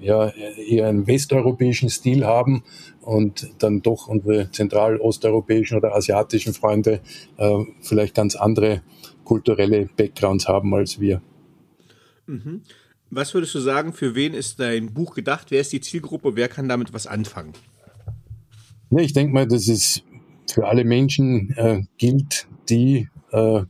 ja 0.02 0.30
eher 0.30 0.88
einen 0.88 1.08
westeuropäischen 1.08 1.90
Stil 1.90 2.26
haben 2.26 2.64
und 3.02 3.52
dann 3.60 3.82
doch 3.82 4.08
unsere 4.08 4.50
zentralosteuropäischen 4.52 5.78
oder 5.78 5.96
asiatischen 5.96 6.54
Freunde 6.54 7.02
äh, 7.38 7.64
vielleicht 7.82 8.16
ganz 8.16 8.36
andere 8.36 8.82
kulturelle 9.24 9.90
Backgrounds 9.98 10.48
haben 10.48 10.74
als 10.74 11.00
wir. 11.00 11.22
Mhm. 12.28 12.62
Was 13.12 13.34
würdest 13.34 13.56
du 13.56 13.60
sagen, 13.60 13.94
für 13.94 14.14
wen 14.14 14.34
ist 14.34 14.60
dein 14.60 14.94
Buch 14.94 15.16
gedacht? 15.16 15.48
Wer 15.50 15.62
ist 15.62 15.74
die 15.74 15.82
Zielgruppe? 15.82 16.36
Wer 16.36 16.48
kann 16.48 16.70
damit 16.70 16.94
was 16.94 17.08
anfangen? 17.08 17.54
Ja, 18.92 19.00
ich 19.00 19.14
denke 19.14 19.34
mal, 19.34 19.48
dass 19.48 19.68
es 19.68 20.04
für 20.52 20.68
alle 20.68 20.84
Menschen 20.84 21.52
äh, 21.58 21.82
gilt, 21.98 22.48
die, 22.70 23.08
äh, 23.32 23.62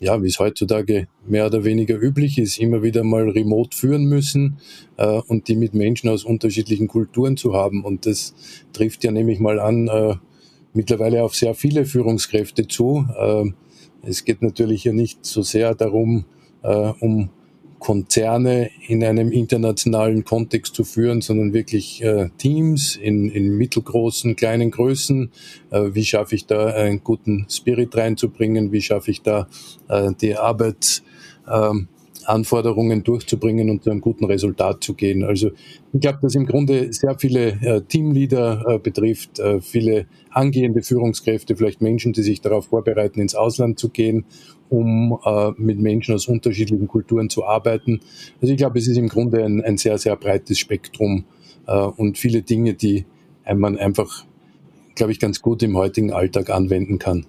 ja, 0.00 0.22
wie 0.22 0.26
es 0.26 0.38
heutzutage 0.38 1.08
mehr 1.26 1.46
oder 1.46 1.64
weniger 1.64 2.00
üblich 2.00 2.38
ist, 2.38 2.58
immer 2.58 2.82
wieder 2.82 3.04
mal 3.04 3.28
remote 3.30 3.76
führen 3.76 4.04
müssen 4.04 4.58
äh, 4.96 5.06
und 5.06 5.48
die 5.48 5.56
mit 5.56 5.74
Menschen 5.74 6.10
aus 6.10 6.24
unterschiedlichen 6.24 6.88
Kulturen 6.88 7.36
zu 7.36 7.54
haben. 7.54 7.84
Und 7.84 8.04
das 8.04 8.34
trifft 8.74 9.02
ja 9.02 9.10
nämlich 9.10 9.40
mal 9.40 9.60
an 9.60 9.88
äh, 9.88 10.14
mittlerweile 10.74 11.24
auf 11.24 11.34
sehr 11.34 11.54
viele 11.54 11.86
Führungskräfte 11.86 12.68
zu. 12.68 13.06
Äh, 13.18 13.50
es 14.02 14.24
geht 14.24 14.42
natürlich 14.42 14.84
ja 14.84 14.92
nicht 14.92 15.24
so 15.24 15.42
sehr 15.42 15.74
darum, 15.74 16.26
äh, 16.62 16.92
um 17.00 17.30
Konzerne 17.78 18.70
in 18.86 19.04
einem 19.04 19.30
internationalen 19.30 20.24
Kontext 20.24 20.74
zu 20.74 20.84
führen, 20.84 21.20
sondern 21.20 21.52
wirklich 21.52 22.02
äh, 22.02 22.28
Teams 22.38 22.96
in, 22.96 23.30
in 23.30 23.56
mittelgroßen, 23.56 24.36
kleinen 24.36 24.70
Größen. 24.70 25.30
Äh, 25.70 25.90
wie 25.92 26.04
schaffe 26.04 26.34
ich 26.34 26.46
da 26.46 26.66
einen 26.66 27.04
guten 27.04 27.46
Spirit 27.48 27.96
reinzubringen? 27.96 28.72
Wie 28.72 28.82
schaffe 28.82 29.10
ich 29.10 29.22
da 29.22 29.48
äh, 29.88 30.10
die 30.20 30.36
Arbeit 30.36 31.02
ähm, 31.50 31.88
durchzubringen 33.04 33.70
und 33.70 33.84
zu 33.84 33.90
einem 33.90 34.02
guten 34.02 34.26
Resultat 34.26 34.84
zu 34.84 34.92
gehen. 34.92 35.24
Also 35.24 35.50
ich 35.94 36.00
glaube, 36.00 36.18
dass 36.20 36.34
im 36.34 36.44
Grunde 36.44 36.92
sehr 36.92 37.18
viele 37.18 37.52
äh, 37.62 37.80
Teamleader 37.80 38.64
äh, 38.66 38.78
betrifft, 38.78 39.38
äh, 39.38 39.62
viele 39.62 40.06
angehende 40.30 40.82
Führungskräfte, 40.82 41.56
vielleicht 41.56 41.80
Menschen, 41.80 42.12
die 42.12 42.22
sich 42.22 42.42
darauf 42.42 42.66
vorbereiten, 42.66 43.20
ins 43.20 43.34
Ausland 43.34 43.78
zu 43.78 43.88
gehen, 43.88 44.26
um 44.68 45.18
äh, 45.24 45.50
mit 45.56 45.78
Menschen 45.78 46.14
aus 46.14 46.26
unterschiedlichen 46.26 46.88
Kulturen 46.88 47.30
zu 47.30 47.44
arbeiten. 47.44 48.00
Also 48.40 48.52
ich 48.52 48.58
glaube, 48.58 48.78
es 48.78 48.88
ist 48.88 48.96
im 48.96 49.08
Grunde 49.08 49.44
ein, 49.44 49.62
ein 49.62 49.78
sehr, 49.78 49.98
sehr 49.98 50.16
breites 50.16 50.58
Spektrum 50.58 51.24
äh, 51.66 51.78
und 51.78 52.18
viele 52.18 52.42
Dinge, 52.42 52.74
die 52.74 53.04
man 53.54 53.78
einfach, 53.78 54.26
glaube 54.94 55.12
ich, 55.12 55.20
ganz 55.20 55.40
gut 55.40 55.62
im 55.62 55.76
heutigen 55.76 56.12
Alltag 56.12 56.50
anwenden 56.50 56.98
kann. 56.98 57.24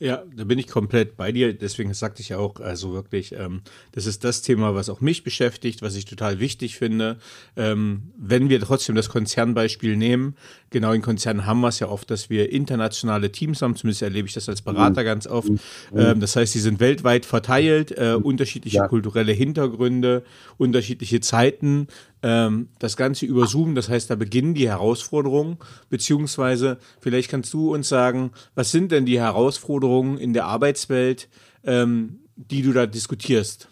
Ja, 0.00 0.22
da 0.36 0.44
bin 0.44 0.58
ich 0.58 0.68
komplett 0.68 1.16
bei 1.16 1.32
dir. 1.32 1.52
Deswegen 1.52 1.92
sagte 1.92 2.22
ich 2.22 2.28
ja 2.28 2.38
auch, 2.38 2.60
also 2.60 2.92
wirklich, 2.92 3.32
ähm, 3.32 3.62
das 3.92 4.06
ist 4.06 4.22
das 4.22 4.42
Thema, 4.42 4.74
was 4.74 4.88
auch 4.88 5.00
mich 5.00 5.24
beschäftigt, 5.24 5.82
was 5.82 5.96
ich 5.96 6.04
total 6.04 6.38
wichtig 6.38 6.76
finde. 6.76 7.18
Ähm, 7.56 8.12
wenn 8.16 8.48
wir 8.48 8.60
trotzdem 8.60 8.94
das 8.94 9.08
Konzernbeispiel 9.08 9.96
nehmen, 9.96 10.36
genau 10.70 10.92
in 10.92 11.02
Konzernen 11.02 11.46
haben 11.46 11.60
wir 11.60 11.68
es 11.68 11.80
ja 11.80 11.88
oft, 11.88 12.10
dass 12.10 12.30
wir 12.30 12.52
internationale 12.52 13.32
Teams 13.32 13.60
haben. 13.60 13.74
Zumindest 13.74 14.02
erlebe 14.02 14.28
ich 14.28 14.34
das 14.34 14.48
als 14.48 14.62
Berater 14.62 15.02
ganz 15.02 15.26
oft. 15.26 15.50
Ähm, 15.94 16.20
das 16.20 16.36
heißt, 16.36 16.54
die 16.54 16.60
sind 16.60 16.78
weltweit 16.78 17.26
verteilt, 17.26 17.90
äh, 17.92 18.14
unterschiedliche 18.14 18.78
ja. 18.78 18.88
kulturelle 18.88 19.32
Hintergründe, 19.32 20.22
unterschiedliche 20.58 21.20
Zeiten 21.20 21.88
ähm, 22.22 22.68
das 22.78 22.96
Ganze 22.96 23.26
über 23.26 23.46
Zoom. 23.46 23.74
Das 23.74 23.88
heißt, 23.88 24.10
da 24.10 24.14
beginnen 24.14 24.54
die 24.54 24.68
Herausforderungen, 24.68 25.58
beziehungsweise 25.88 26.78
vielleicht 27.00 27.30
kannst 27.30 27.52
du 27.52 27.74
uns 27.74 27.88
sagen, 27.88 28.32
was 28.54 28.70
sind 28.70 28.92
denn 28.92 29.06
die 29.06 29.20
Herausforderungen 29.20 30.18
in 30.18 30.32
der 30.32 30.46
Arbeitswelt, 30.46 31.28
ähm, 31.64 32.20
die 32.36 32.62
du 32.62 32.72
da 32.72 32.86
diskutierst? 32.86 33.68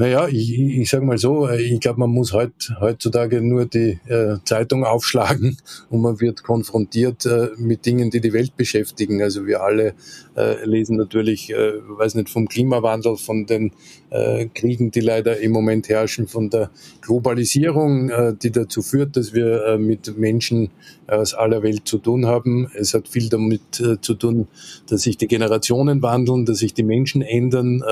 Naja, 0.00 0.28
ich, 0.28 0.56
ich 0.56 0.88
sage 0.88 1.04
mal 1.04 1.18
so, 1.18 1.48
äh, 1.48 1.60
ich 1.60 1.80
glaube, 1.80 1.98
man 1.98 2.10
muss 2.10 2.32
heut, 2.32 2.52
heutzutage 2.78 3.40
nur 3.40 3.66
die 3.66 3.98
äh, 4.06 4.36
Zeitung 4.44 4.84
aufschlagen 4.84 5.56
und 5.90 6.02
man 6.02 6.20
wird 6.20 6.44
konfrontiert 6.44 7.26
äh, 7.26 7.48
mit 7.56 7.84
Dingen, 7.84 8.08
die 8.08 8.20
die 8.20 8.32
Welt 8.32 8.56
beschäftigen. 8.56 9.20
Also 9.20 9.44
wir 9.44 9.60
alle 9.60 9.94
äh, 10.36 10.64
lesen 10.64 10.98
natürlich, 10.98 11.50
äh, 11.50 11.72
weiß 11.88 12.14
nicht, 12.14 12.30
vom 12.30 12.46
Klimawandel, 12.46 13.16
von 13.16 13.46
den 13.46 13.72
äh, 14.10 14.46
Kriegen, 14.54 14.92
die 14.92 15.00
leider 15.00 15.40
im 15.40 15.50
Moment 15.50 15.88
herrschen, 15.88 16.28
von 16.28 16.48
der 16.48 16.70
Globalisierung, 17.00 18.12
die 18.40 18.50
dazu 18.50 18.82
führt, 18.82 19.16
dass 19.16 19.32
wir 19.32 19.78
mit 19.78 20.16
Menschen 20.16 20.70
aus 21.06 21.34
aller 21.34 21.62
Welt 21.62 21.88
zu 21.88 21.98
tun 21.98 22.26
haben. 22.26 22.70
Es 22.74 22.94
hat 22.94 23.08
viel 23.08 23.28
damit 23.28 23.62
zu 23.72 24.14
tun, 24.14 24.46
dass 24.88 25.02
sich 25.02 25.16
die 25.16 25.26
Generationen 25.26 26.02
wandeln, 26.02 26.44
dass 26.44 26.58
sich 26.58 26.74
die 26.74 26.82
Menschen 26.82 27.22
ändern, 27.22 27.82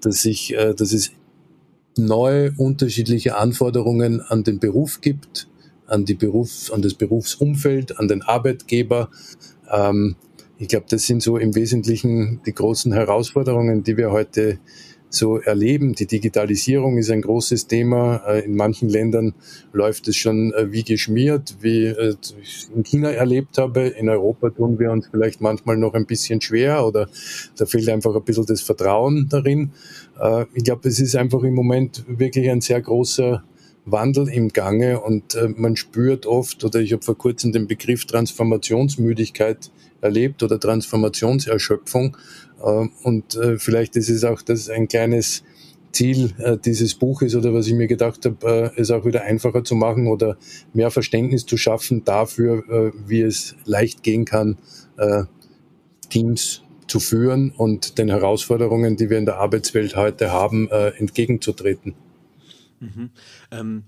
dass, 0.00 0.22
sich, 0.22 0.54
äh, 0.54 0.74
dass 0.74 0.92
es 0.92 1.12
neue 1.96 2.52
unterschiedliche 2.56 3.36
Anforderungen 3.36 4.20
an 4.20 4.44
den 4.44 4.58
Beruf 4.58 5.00
gibt, 5.00 5.48
an, 5.86 6.04
die 6.04 6.14
Beruf, 6.14 6.72
an 6.72 6.82
das 6.82 6.94
Berufsumfeld, 6.94 7.98
an 7.98 8.08
den 8.08 8.22
Arbeitgeber. 8.22 9.10
Ähm, 9.70 10.16
ich 10.58 10.68
glaube, 10.68 10.86
das 10.88 11.06
sind 11.06 11.22
so 11.22 11.36
im 11.38 11.54
Wesentlichen 11.54 12.40
die 12.46 12.54
großen 12.54 12.92
Herausforderungen, 12.92 13.82
die 13.82 13.96
wir 13.96 14.10
heute 14.12 14.58
so 15.14 15.38
erleben. 15.38 15.94
Die 15.94 16.06
Digitalisierung 16.06 16.98
ist 16.98 17.10
ein 17.10 17.22
großes 17.22 17.66
Thema. 17.66 18.22
Äh, 18.26 18.44
in 18.44 18.56
manchen 18.56 18.88
Ländern 18.88 19.34
läuft 19.72 20.08
es 20.08 20.16
schon 20.16 20.52
äh, 20.52 20.72
wie 20.72 20.84
geschmiert, 20.84 21.56
wie 21.60 21.86
äh, 21.86 22.14
ich 22.40 22.68
in 22.74 22.82
China 22.82 23.10
erlebt 23.10 23.58
habe. 23.58 23.88
In 23.88 24.08
Europa 24.08 24.50
tun 24.50 24.78
wir 24.78 24.90
uns 24.90 25.08
vielleicht 25.10 25.40
manchmal 25.40 25.76
noch 25.76 25.94
ein 25.94 26.06
bisschen 26.06 26.40
schwer 26.40 26.86
oder 26.86 27.08
da 27.56 27.66
fehlt 27.66 27.88
einfach 27.88 28.14
ein 28.14 28.22
bisschen 28.22 28.46
das 28.46 28.62
Vertrauen 28.62 29.28
darin. 29.28 29.72
Ich 30.54 30.64
glaube, 30.64 30.88
es 30.88 31.00
ist 31.00 31.16
einfach 31.16 31.42
im 31.42 31.54
Moment 31.54 32.04
wirklich 32.06 32.48
ein 32.50 32.60
sehr 32.60 32.80
großer 32.80 33.42
Wandel 33.86 34.28
im 34.28 34.50
Gange 34.50 35.00
und 35.00 35.36
man 35.56 35.74
spürt 35.76 36.26
oft, 36.26 36.64
oder 36.64 36.80
ich 36.80 36.92
habe 36.92 37.02
vor 37.02 37.16
kurzem 37.16 37.50
den 37.50 37.66
Begriff 37.66 38.04
Transformationsmüdigkeit 38.04 39.70
erlebt 40.02 40.42
oder 40.42 40.60
Transformationserschöpfung. 40.60 42.16
Ähm, 42.64 42.92
und 43.02 43.34
äh, 43.36 43.58
vielleicht 43.58 43.96
ist 43.96 44.08
es 44.08 44.24
auch 44.24 44.42
das 44.42 44.68
ein 44.68 44.88
kleines 44.88 45.42
Ziel 45.92 46.32
äh, 46.38 46.56
dieses 46.56 46.94
Buches 46.94 47.34
oder 47.34 47.52
was 47.52 47.66
ich 47.66 47.74
mir 47.74 47.86
gedacht 47.86 48.24
habe, 48.24 48.72
äh, 48.76 48.80
es 48.80 48.90
auch 48.90 49.04
wieder 49.04 49.22
einfacher 49.22 49.64
zu 49.64 49.74
machen 49.74 50.06
oder 50.06 50.36
mehr 50.72 50.90
Verständnis 50.90 51.44
zu 51.44 51.56
schaffen 51.56 52.04
dafür, 52.04 52.92
wie 53.06 53.20
es 53.20 53.56
leicht 53.64 54.02
gehen 54.02 54.24
kann, 54.24 54.58
Teams 56.08 56.62
zu 56.86 57.00
führen 57.00 57.50
und 57.50 57.98
den 57.98 58.08
Herausforderungen, 58.08 58.96
die 58.96 59.10
wir 59.10 59.18
in 59.18 59.26
der 59.26 59.36
Arbeitswelt 59.36 59.96
heute 59.96 60.32
haben, 60.32 60.70
entgegenzutreten. 60.70 61.94
Mhm. 62.80 63.10
Ähm 63.50 63.84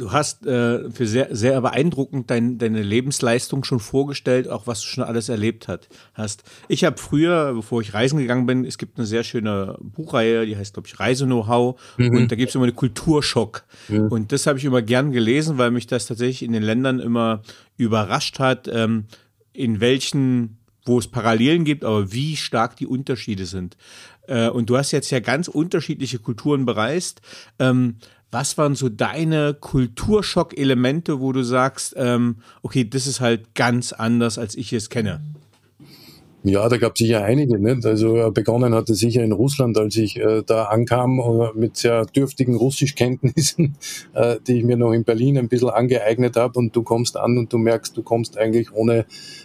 Du 0.00 0.12
hast 0.12 0.46
äh, 0.46 0.90
für 0.90 1.06
sehr, 1.06 1.28
sehr 1.30 1.60
beeindruckend 1.60 2.30
dein, 2.30 2.56
deine 2.56 2.82
Lebensleistung 2.82 3.64
schon 3.64 3.80
vorgestellt, 3.80 4.48
auch 4.48 4.66
was 4.66 4.80
du 4.80 4.86
schon 4.86 5.04
alles 5.04 5.28
erlebt 5.28 5.68
hat, 5.68 5.88
hast. 6.14 6.42
Ich 6.68 6.84
habe 6.84 6.96
früher, 6.96 7.52
bevor 7.52 7.82
ich 7.82 7.92
reisen 7.92 8.18
gegangen 8.18 8.46
bin, 8.46 8.64
es 8.64 8.78
gibt 8.78 8.96
eine 8.96 9.06
sehr 9.06 9.24
schöne 9.24 9.76
Buchreihe, 9.82 10.46
die 10.46 10.56
heißt, 10.56 10.72
glaube 10.72 10.88
ich, 10.88 10.98
Reise-Know-how. 10.98 11.78
Mhm. 11.98 12.16
Und 12.16 12.32
da 12.32 12.36
gibt 12.36 12.48
es 12.48 12.54
immer 12.54 12.64
eine 12.64 12.72
Kulturschock. 12.72 13.64
Mhm. 13.88 14.08
Und 14.08 14.32
das 14.32 14.46
habe 14.46 14.58
ich 14.58 14.64
immer 14.64 14.80
gern 14.80 15.12
gelesen, 15.12 15.58
weil 15.58 15.70
mich 15.70 15.86
das 15.86 16.06
tatsächlich 16.06 16.44
in 16.44 16.52
den 16.52 16.62
Ländern 16.62 16.98
immer 16.98 17.42
überrascht 17.76 18.38
hat, 18.38 18.68
ähm, 18.72 19.04
in 19.52 19.80
welchen 19.80 20.56
wo 20.86 20.98
es 20.98 21.08
Parallelen 21.08 21.64
gibt, 21.64 21.84
aber 21.84 22.10
wie 22.10 22.36
stark 22.36 22.74
die 22.76 22.86
Unterschiede 22.86 23.44
sind. 23.44 23.76
Äh, 24.26 24.48
und 24.48 24.70
du 24.70 24.78
hast 24.78 24.92
jetzt 24.92 25.10
ja 25.10 25.20
ganz 25.20 25.46
unterschiedliche 25.46 26.18
Kulturen 26.18 26.64
bereist. 26.64 27.20
Ähm, 27.58 27.96
was 28.30 28.56
waren 28.58 28.74
so 28.74 28.88
deine 28.88 29.54
Kulturschock-Elemente, 29.54 31.20
wo 31.20 31.32
du 31.32 31.42
sagst, 31.42 31.94
ähm, 31.96 32.36
okay, 32.62 32.88
das 32.88 33.06
ist 33.06 33.20
halt 33.20 33.54
ganz 33.54 33.92
anders, 33.92 34.38
als 34.38 34.54
ich 34.54 34.72
es 34.72 34.88
kenne? 34.88 35.20
Ja, 36.42 36.66
da 36.70 36.78
gab 36.78 36.92
es 36.94 37.00
sicher 37.00 37.22
einige. 37.22 37.58
Nicht? 37.58 37.84
Also 37.84 38.16
äh, 38.16 38.30
begonnen 38.30 38.74
hatte 38.74 38.94
sicher 38.94 39.22
in 39.22 39.32
Russland, 39.32 39.76
als 39.76 39.94
ich 39.96 40.16
äh, 40.18 40.42
da 40.44 40.64
ankam, 40.64 41.20
äh, 41.20 41.58
mit 41.58 41.76
sehr 41.76 42.06
dürftigen 42.06 42.54
Russischkenntnissen, 42.54 43.76
äh, 44.14 44.36
die 44.46 44.58
ich 44.58 44.64
mir 44.64 44.78
noch 44.78 44.92
in 44.92 45.04
Berlin 45.04 45.36
ein 45.36 45.48
bisschen 45.48 45.68
angeeignet 45.68 46.36
habe. 46.36 46.58
Und 46.58 46.74
du 46.74 46.82
kommst 46.82 47.18
an 47.18 47.36
und 47.36 47.52
du 47.52 47.58
merkst, 47.58 47.94
du 47.94 48.02
kommst 48.02 48.38
eigentlich 48.38 48.72
ohne 48.72 49.04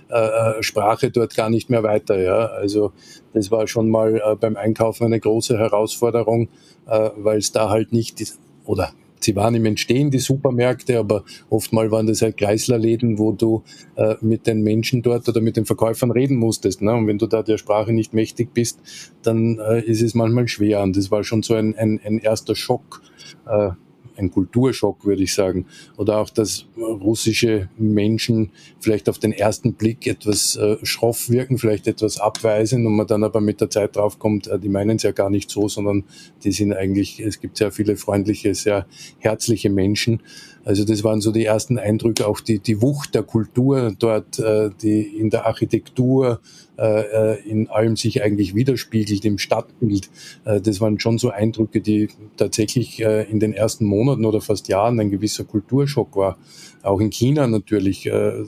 äh, 0.09 0.59
äh 0.59 0.63
Sprache 0.63 1.11
dort 1.11 1.35
gar 1.35 1.49
nicht 1.49 1.69
mehr 1.69 1.83
weiter. 1.83 2.17
Ja? 2.17 2.45
Also 2.45 2.93
das 3.33 3.51
war 3.51 3.67
schon 3.67 3.89
mal 3.89 4.37
beim 4.39 4.55
Einkaufen 4.55 5.03
eine 5.05 5.19
große 5.19 5.57
Herausforderung, 5.57 6.47
weil 6.85 7.39
es 7.39 7.51
da 7.51 7.69
halt 7.69 7.91
nicht, 7.91 8.21
oder 8.65 8.91
sie 9.25 9.35
waren 9.35 9.55
im 9.55 9.65
Entstehen, 9.65 10.11
die 10.11 10.19
Supermärkte, 10.19 10.99
aber 10.99 11.23
oftmal 11.49 11.91
waren 11.91 12.07
das 12.07 12.21
halt 12.21 12.37
Kreislerläden, 12.37 13.17
wo 13.17 13.31
du 13.31 13.63
äh, 13.95 14.15
mit 14.21 14.47
den 14.47 14.61
Menschen 14.61 15.01
dort 15.01 15.27
oder 15.27 15.41
mit 15.41 15.57
den 15.57 15.65
Verkäufern 15.65 16.11
reden 16.11 16.37
musstest. 16.37 16.81
Ne? 16.81 16.93
Und 16.93 17.07
wenn 17.07 17.17
du 17.17 17.27
da 17.27 17.43
der 17.43 17.57
Sprache 17.57 17.91
nicht 17.91 18.13
mächtig 18.13 18.53
bist, 18.53 18.79
dann 19.23 19.59
äh, 19.59 19.81
ist 19.81 20.01
es 20.01 20.13
manchmal 20.13 20.47
schwer. 20.47 20.81
Und 20.83 20.95
das 20.95 21.11
war 21.11 21.23
schon 21.23 21.43
so 21.43 21.55
ein, 21.55 21.75
ein, 21.75 21.99
ein 22.03 22.19
erster 22.19 22.55
Schock, 22.55 23.01
äh, 23.47 23.71
ein 24.17 24.31
Kulturschock, 24.31 25.05
würde 25.05 25.23
ich 25.23 25.33
sagen. 25.33 25.65
Oder 25.97 26.17
auch, 26.17 26.29
dass 26.29 26.65
russische 26.77 27.69
Menschen 27.77 28.51
vielleicht 28.79 29.09
auf 29.09 29.19
den 29.19 29.31
ersten 29.31 29.73
Blick 29.73 30.07
etwas 30.07 30.55
äh, 30.55 30.77
schroff 30.83 31.29
wirken, 31.29 31.57
vielleicht 31.57 31.87
etwas 31.87 32.19
abweisen 32.19 32.85
und 32.85 32.95
man 32.95 33.07
dann 33.07 33.23
aber 33.23 33.41
mit 33.41 33.61
der 33.61 33.69
Zeit 33.69 33.95
draufkommt, 33.95 34.47
äh, 34.47 34.59
die 34.59 34.69
meinen 34.69 34.97
es 34.97 35.03
ja 35.03 35.11
gar 35.11 35.29
nicht 35.29 35.49
so, 35.49 35.67
sondern 35.67 36.03
die 36.43 36.51
sind 36.51 36.73
eigentlich, 36.73 37.19
es 37.19 37.39
gibt 37.39 37.57
sehr 37.57 37.71
viele 37.71 37.97
freundliche, 37.97 38.55
sehr 38.55 38.85
herzliche 39.19 39.69
Menschen. 39.69 40.21
Also 40.65 40.83
das 40.83 41.03
waren 41.03 41.21
so 41.21 41.31
die 41.31 41.45
ersten 41.45 41.77
Eindrücke, 41.77 42.27
auch 42.27 42.41
die, 42.41 42.59
die 42.59 42.81
Wucht 42.81 43.13
der 43.13 43.21
Kultur 43.23 43.93
dort, 43.97 44.39
äh, 44.39 44.71
die 44.81 45.03
in 45.03 45.29
der 45.29 45.45
Architektur, 45.45 46.41
äh, 46.77 47.35
äh, 47.35 47.47
in 47.47 47.69
allem 47.69 47.95
sich 47.95 48.23
eigentlich 48.23 48.55
widerspiegelt, 48.55 49.23
im 49.25 49.37
Stadtbild. 49.37 50.09
Äh, 50.43 50.59
das 50.59 50.81
waren 50.81 50.99
schon 50.99 51.19
so 51.19 51.29
Eindrücke, 51.29 51.81
die 51.81 52.09
tatsächlich 52.35 52.99
äh, 52.99 53.29
in 53.29 53.39
den 53.39 53.53
ersten 53.53 53.85
Monaten 53.85 54.25
oder 54.25 54.41
fast 54.41 54.67
Jahren 54.67 54.99
ein 54.99 55.11
gewisser 55.11 55.43
Kulturschock 55.43 56.15
war. 56.15 56.37
Auch 56.81 56.99
in 56.99 57.11
China 57.11 57.47
natürlich. 57.47 58.07
Äh, 58.07 58.43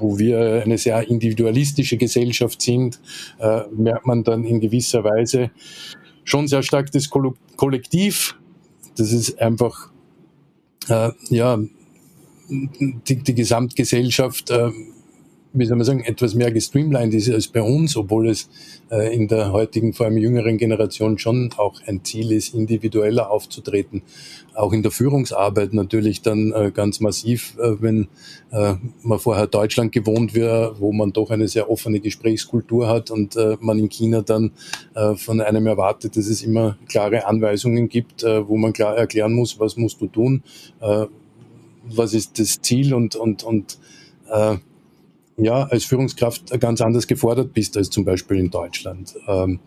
wo 0.00 0.16
wir 0.16 0.62
eine 0.62 0.78
sehr 0.78 1.08
individualistische 1.08 1.96
Gesellschaft 1.96 2.62
sind, 2.62 3.00
äh, 3.40 3.62
merkt 3.76 4.06
man 4.06 4.22
dann 4.22 4.44
in 4.44 4.60
gewisser 4.60 5.02
Weise 5.02 5.50
schon 6.22 6.46
sehr 6.46 6.62
stark 6.62 6.92
das 6.92 7.10
Kollektiv. 7.10 8.38
Das 8.96 9.12
ist 9.12 9.40
einfach 9.40 9.90
ja, 10.88 11.58
die, 12.48 13.16
die 13.16 13.34
Gesamtgesellschaft, 13.34 14.50
äh, 14.50 14.70
wie 15.52 15.64
soll 15.64 15.76
man 15.76 15.84
sagen, 15.84 16.00
etwas 16.00 16.34
mehr 16.34 16.50
gestreamlined 16.52 17.14
ist 17.14 17.30
als 17.30 17.48
bei 17.48 17.62
uns, 17.62 17.96
obwohl 17.96 18.28
es 18.28 18.48
äh, 18.90 19.14
in 19.14 19.28
der 19.28 19.52
heutigen, 19.52 19.94
vor 19.94 20.06
allem 20.06 20.18
jüngeren 20.18 20.58
Generation 20.58 21.18
schon 21.18 21.50
auch 21.56 21.80
ein 21.86 22.04
Ziel 22.04 22.32
ist, 22.32 22.54
individueller 22.54 23.30
aufzutreten. 23.30 24.02
Auch 24.54 24.72
in 24.72 24.82
der 24.82 24.90
Führungsarbeit 24.90 25.72
natürlich 25.72 26.20
dann 26.20 26.52
äh, 26.52 26.70
ganz 26.72 27.00
massiv, 27.00 27.56
äh, 27.58 27.80
wenn 27.80 28.08
äh, 28.50 28.74
man 29.02 29.18
vorher 29.18 29.46
Deutschland 29.46 29.92
gewohnt 29.92 30.34
wäre, 30.34 30.76
wo 30.80 30.92
man 30.92 31.12
doch 31.12 31.30
eine 31.30 31.48
sehr 31.48 31.70
offene 31.70 32.00
Gesprächskultur 32.00 32.88
hat 32.88 33.10
und 33.10 33.36
äh, 33.36 33.56
man 33.60 33.78
in 33.78 33.88
China 33.88 34.20
dann 34.20 34.52
äh, 34.94 35.14
von 35.14 35.40
einem 35.40 35.66
erwartet, 35.66 36.16
dass 36.16 36.26
es 36.26 36.42
immer 36.42 36.76
klare 36.88 37.26
Anweisungen 37.26 37.88
gibt, 37.88 38.22
wo 38.22 38.56
man 38.56 38.72
klar 38.72 38.96
erklären 38.96 39.32
muss, 39.32 39.58
was 39.58 39.76
musst 39.76 40.00
du 40.00 40.06
tun, 40.06 40.42
was 41.84 42.14
ist 42.14 42.38
das 42.38 42.60
Ziel 42.60 42.94
und, 42.94 43.16
und, 43.16 43.44
und 43.44 43.78
ja, 45.38 45.64
als 45.64 45.84
Führungskraft 45.84 46.58
ganz 46.60 46.80
anders 46.80 47.06
gefordert 47.06 47.52
bist 47.54 47.76
als 47.76 47.90
zum 47.90 48.04
Beispiel 48.04 48.38
in 48.38 48.50
Deutschland. 48.50 49.14
Ähm, 49.26 49.60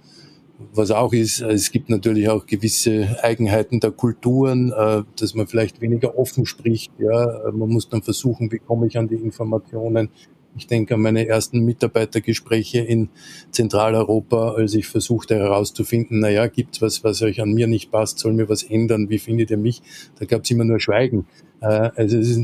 was 0.73 0.91
auch 0.91 1.11
ist, 1.11 1.41
es 1.41 1.71
gibt 1.71 1.89
natürlich 1.89 2.29
auch 2.29 2.45
gewisse 2.45 3.17
Eigenheiten 3.23 3.79
der 3.79 3.91
Kulturen, 3.91 4.71
äh, 4.71 5.03
dass 5.19 5.33
man 5.33 5.47
vielleicht 5.47 5.81
weniger 5.81 6.17
offen 6.17 6.45
spricht. 6.45 6.91
Ja, 6.99 7.51
man 7.51 7.69
muss 7.69 7.89
dann 7.89 8.03
versuchen, 8.03 8.51
wie 8.51 8.59
komme 8.59 8.85
ich 8.87 8.97
an 8.97 9.07
die 9.07 9.15
Informationen. 9.15 10.09
Ich 10.57 10.67
denke 10.67 10.95
an 10.95 11.01
meine 11.01 11.25
ersten 11.27 11.63
Mitarbeitergespräche 11.63 12.79
in 12.79 13.09
Zentraleuropa, 13.51 14.51
als 14.51 14.75
ich 14.75 14.85
versuchte 14.85 15.35
herauszufinden, 15.35 16.19
naja, 16.19 16.47
gibt's 16.47 16.81
was, 16.81 17.05
was 17.05 17.21
euch 17.21 17.41
an 17.41 17.53
mir 17.53 17.67
nicht 17.67 17.89
passt, 17.89 18.19
soll 18.19 18.33
mir 18.33 18.49
was 18.49 18.63
ändern, 18.63 19.09
wie 19.09 19.19
findet 19.19 19.49
ihr 19.49 19.57
mich? 19.57 19.81
Da 20.19 20.25
gab's 20.25 20.51
immer 20.51 20.65
nur 20.65 20.81
Schweigen. 20.81 21.25
Äh, 21.61 21.89
also 21.95 22.17
es 22.17 22.29
ist 22.31 22.41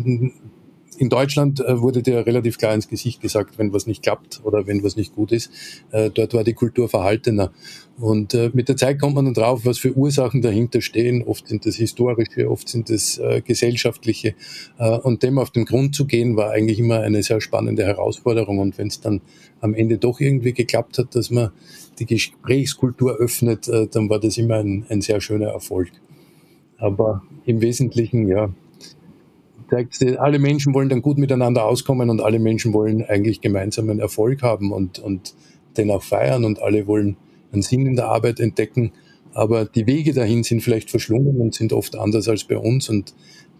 in 0.97 1.09
Deutschland 1.09 1.59
äh, 1.59 1.79
wurde 1.79 2.01
dir 2.01 2.25
relativ 2.25 2.57
klar 2.57 2.73
ins 2.73 2.87
Gesicht 2.87 3.21
gesagt, 3.21 3.57
wenn 3.57 3.71
was 3.73 3.87
nicht 3.87 4.03
klappt 4.03 4.41
oder 4.43 4.67
wenn 4.67 4.83
was 4.83 4.95
nicht 4.95 5.15
gut 5.15 5.31
ist. 5.31 5.51
Äh, 5.91 6.09
dort 6.09 6.33
war 6.33 6.43
die 6.43 6.53
Kultur 6.53 6.89
verhaltener. 6.89 7.51
Und 7.99 8.33
äh, 8.33 8.51
mit 8.53 8.69
der 8.69 8.77
Zeit 8.77 8.99
kommt 8.99 9.15
man 9.15 9.25
dann 9.25 9.33
drauf, 9.33 9.61
was 9.63 9.77
für 9.77 9.95
Ursachen 9.95 10.41
dahinter 10.41 10.81
stehen. 10.81 11.23
Oft 11.23 11.47
sind 11.47 11.65
das 11.65 11.75
historische, 11.75 12.49
oft 12.49 12.67
sind 12.69 12.89
das 12.89 13.19
gesellschaftliche. 13.45 14.35
und 14.77 15.23
dem 15.23 15.39
auf 15.39 15.49
den 15.49 15.65
Grund 15.65 15.95
zu 15.95 16.05
gehen, 16.05 16.35
war 16.35 16.51
eigentlich 16.51 16.79
immer 16.79 16.99
eine 16.99 17.23
sehr 17.23 17.41
spannende 17.41 17.83
Herausforderung. 17.85 18.59
Und 18.59 18.77
wenn 18.77 18.87
es 18.87 19.01
dann 19.01 19.21
am 19.61 19.73
Ende 19.73 19.97
doch 19.97 20.19
irgendwie 20.19 20.53
geklappt 20.53 20.99
hat, 20.99 21.15
dass 21.15 21.31
man 21.31 21.51
die 21.99 22.05
Gesprächskultur 22.05 23.17
öffnet, 23.17 23.67
dann 23.67 24.09
war 24.09 24.19
das 24.19 24.37
immer 24.37 24.55
ein, 24.57 24.85
ein 24.89 25.01
sehr 25.01 25.19
schöner 25.19 25.47
Erfolg. 25.47 25.89
Aber 26.77 27.23
im 27.45 27.61
Wesentlichen, 27.61 28.27
ja, 28.27 28.51
alle 30.17 30.39
Menschen 30.39 30.73
wollen 30.73 30.89
dann 30.89 31.01
gut 31.01 31.17
miteinander 31.17 31.65
auskommen 31.65 32.09
und 32.09 32.21
alle 32.21 32.39
Menschen 32.39 32.73
wollen 32.73 33.03
eigentlich 33.03 33.41
gemeinsam 33.41 33.89
einen 33.89 33.99
Erfolg 33.99 34.41
haben 34.41 34.71
und, 34.71 34.99
und 34.99 35.33
den 35.77 35.91
auch 35.91 36.03
feiern 36.03 36.45
und 36.45 36.61
alle 36.61 36.87
wollen 36.87 37.17
einen 37.51 37.61
Sinn 37.61 37.85
in 37.85 37.95
der 37.95 38.07
Arbeit 38.07 38.39
entdecken. 38.39 38.91
Aber 39.33 39.65
die 39.65 39.85
Wege 39.85 40.13
dahin 40.13 40.43
sind 40.43 40.61
vielleicht 40.61 40.89
verschlungen 40.89 41.39
und 41.39 41.53
sind 41.53 41.73
oft 41.73 41.95
anders 41.95 42.27
als 42.27 42.45
bei 42.45 42.57
uns 42.57 42.89
und 42.89 43.13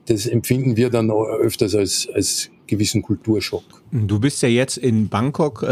das 0.07 0.25
empfinden 0.25 0.77
wir 0.77 0.89
dann 0.89 1.11
öfters 1.11 1.75
als, 1.75 2.07
als 2.13 2.49
gewissen 2.67 3.01
Kulturschock. 3.01 3.63
Du 3.91 4.19
bist 4.19 4.41
ja 4.41 4.49
jetzt 4.49 4.77
in 4.77 5.09
Bangkok, 5.09 5.63
äh, 5.63 5.67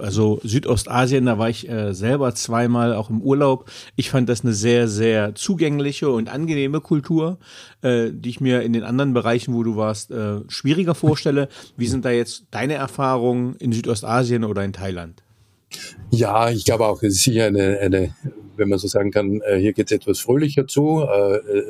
also 0.00 0.40
Südostasien, 0.42 1.26
da 1.26 1.38
war 1.38 1.50
ich 1.50 1.68
äh, 1.68 1.92
selber 1.92 2.34
zweimal 2.34 2.94
auch 2.94 3.10
im 3.10 3.20
Urlaub. 3.20 3.70
Ich 3.96 4.10
fand 4.10 4.28
das 4.28 4.42
eine 4.44 4.52
sehr, 4.52 4.88
sehr 4.88 5.34
zugängliche 5.34 6.08
und 6.08 6.28
angenehme 6.28 6.80
Kultur, 6.80 7.38
äh, 7.82 8.10
die 8.12 8.30
ich 8.30 8.40
mir 8.40 8.62
in 8.62 8.72
den 8.72 8.84
anderen 8.84 9.12
Bereichen, 9.12 9.54
wo 9.54 9.62
du 9.62 9.76
warst, 9.76 10.10
äh, 10.10 10.40
schwieriger 10.48 10.94
vorstelle. 10.94 11.48
Wie 11.76 11.86
sind 11.86 12.04
da 12.04 12.10
jetzt 12.10 12.44
deine 12.50 12.74
Erfahrungen 12.74 13.56
in 13.56 13.72
Südostasien 13.72 14.44
oder 14.44 14.64
in 14.64 14.72
Thailand? 14.72 15.22
Ja, 16.10 16.50
ich 16.50 16.64
glaube 16.64 16.86
auch, 16.86 17.02
es 17.02 17.14
ist 17.14 17.24
sicher 17.24 17.46
eine, 17.46 17.78
eine 17.80 18.14
wenn 18.56 18.68
man 18.68 18.78
so 18.78 18.88
sagen 18.88 19.12
kann, 19.12 19.40
hier 19.58 19.72
geht 19.72 19.86
es 19.86 19.92
etwas 19.92 20.18
fröhlicher 20.18 20.66
zu, 20.66 21.06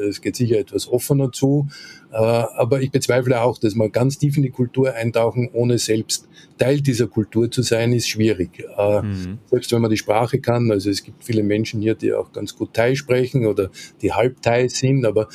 es 0.08 0.22
geht 0.22 0.36
sicher 0.36 0.58
etwas 0.58 0.88
offener 0.88 1.32
zu. 1.32 1.68
Aber 2.10 2.80
ich 2.80 2.90
bezweifle 2.90 3.42
auch, 3.42 3.58
dass 3.58 3.74
man 3.74 3.92
ganz 3.92 4.18
tief 4.18 4.36
in 4.36 4.42
die 4.42 4.50
Kultur 4.50 4.94
eintauchen, 4.94 5.50
ohne 5.52 5.78
selbst 5.78 6.28
Teil 6.56 6.80
dieser 6.80 7.06
Kultur 7.06 7.50
zu 7.50 7.62
sein, 7.62 7.92
ist 7.92 8.08
schwierig. 8.08 8.64
Mhm. 9.02 9.38
Selbst 9.50 9.70
wenn 9.72 9.80
man 9.80 9.90
die 9.90 9.96
Sprache 9.96 10.40
kann, 10.40 10.70
also 10.70 10.90
es 10.90 11.02
gibt 11.02 11.22
viele 11.22 11.42
Menschen 11.42 11.80
hier, 11.80 11.94
die 11.94 12.12
auch 12.12 12.32
ganz 12.32 12.56
gut 12.56 12.74
Thai 12.74 12.94
sprechen 12.94 13.46
oder 13.46 13.70
die 14.02 14.12
halb 14.12 14.42
Thai 14.42 14.68
sind, 14.68 15.04
aber 15.04 15.28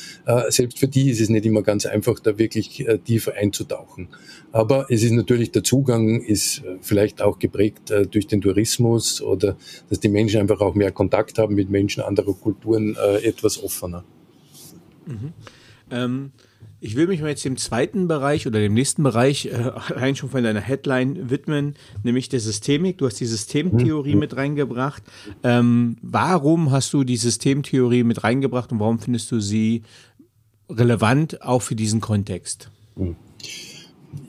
selbst 0.48 0.78
für 0.78 0.88
die 0.88 1.10
ist 1.10 1.20
es 1.20 1.28
nicht 1.28 1.46
immer 1.46 1.62
ganz 1.62 1.86
einfach, 1.86 2.18
da 2.20 2.38
wirklich 2.38 2.84
tiefer 3.04 3.34
einzutauchen. 3.34 4.08
Aber 4.52 4.86
es 4.90 5.02
ist 5.02 5.12
natürlich, 5.12 5.52
der 5.52 5.62
Zugang 5.62 6.20
ist 6.22 6.62
vielleicht 6.80 7.22
auch 7.22 7.38
geprägt 7.38 7.92
durch 8.10 8.26
den 8.26 8.40
Tourismus 8.40 9.22
oder 9.22 9.56
dass 9.88 10.00
die 10.00 10.08
Menschen 10.08 10.40
einfach 10.40 10.60
auch 10.60 10.74
mehr 10.74 10.92
Kontakt 10.92 11.38
haben 11.38 11.54
mit 11.54 11.70
Menschen 11.70 12.02
anderer 12.02 12.34
Kulturen 12.34 12.96
äh, 12.96 13.24
etwas 13.24 13.62
offener. 13.62 14.04
Mhm. 15.06 15.32
Ähm, 15.90 16.32
ich 16.84 16.96
will 16.96 17.06
mich 17.06 17.22
mal 17.22 17.30
jetzt 17.30 17.46
dem 17.46 17.56
zweiten 17.56 18.08
Bereich 18.08 18.46
oder 18.46 18.60
dem 18.60 18.74
nächsten 18.74 19.02
Bereich 19.02 19.46
äh, 19.46 19.54
allein 19.94 20.16
schon 20.16 20.28
von 20.28 20.44
deiner 20.44 20.60
Headline 20.60 21.30
widmen, 21.30 21.76
nämlich 22.02 22.28
der 22.28 22.40
Systemik. 22.40 22.98
Du 22.98 23.06
hast 23.06 23.18
die 23.20 23.26
Systemtheorie 23.26 24.12
mhm. 24.12 24.20
mit 24.20 24.36
reingebracht. 24.36 25.02
Ähm, 25.42 25.96
warum 26.02 26.70
hast 26.70 26.92
du 26.92 27.02
die 27.02 27.16
Systemtheorie 27.16 28.04
mit 28.04 28.22
reingebracht 28.22 28.70
und 28.70 28.80
warum 28.80 28.98
findest 28.98 29.32
du 29.32 29.40
sie 29.40 29.82
relevant 30.68 31.40
auch 31.42 31.62
für 31.62 31.74
diesen 31.74 32.02
Kontext? 32.02 32.68
Mhm. 32.96 33.16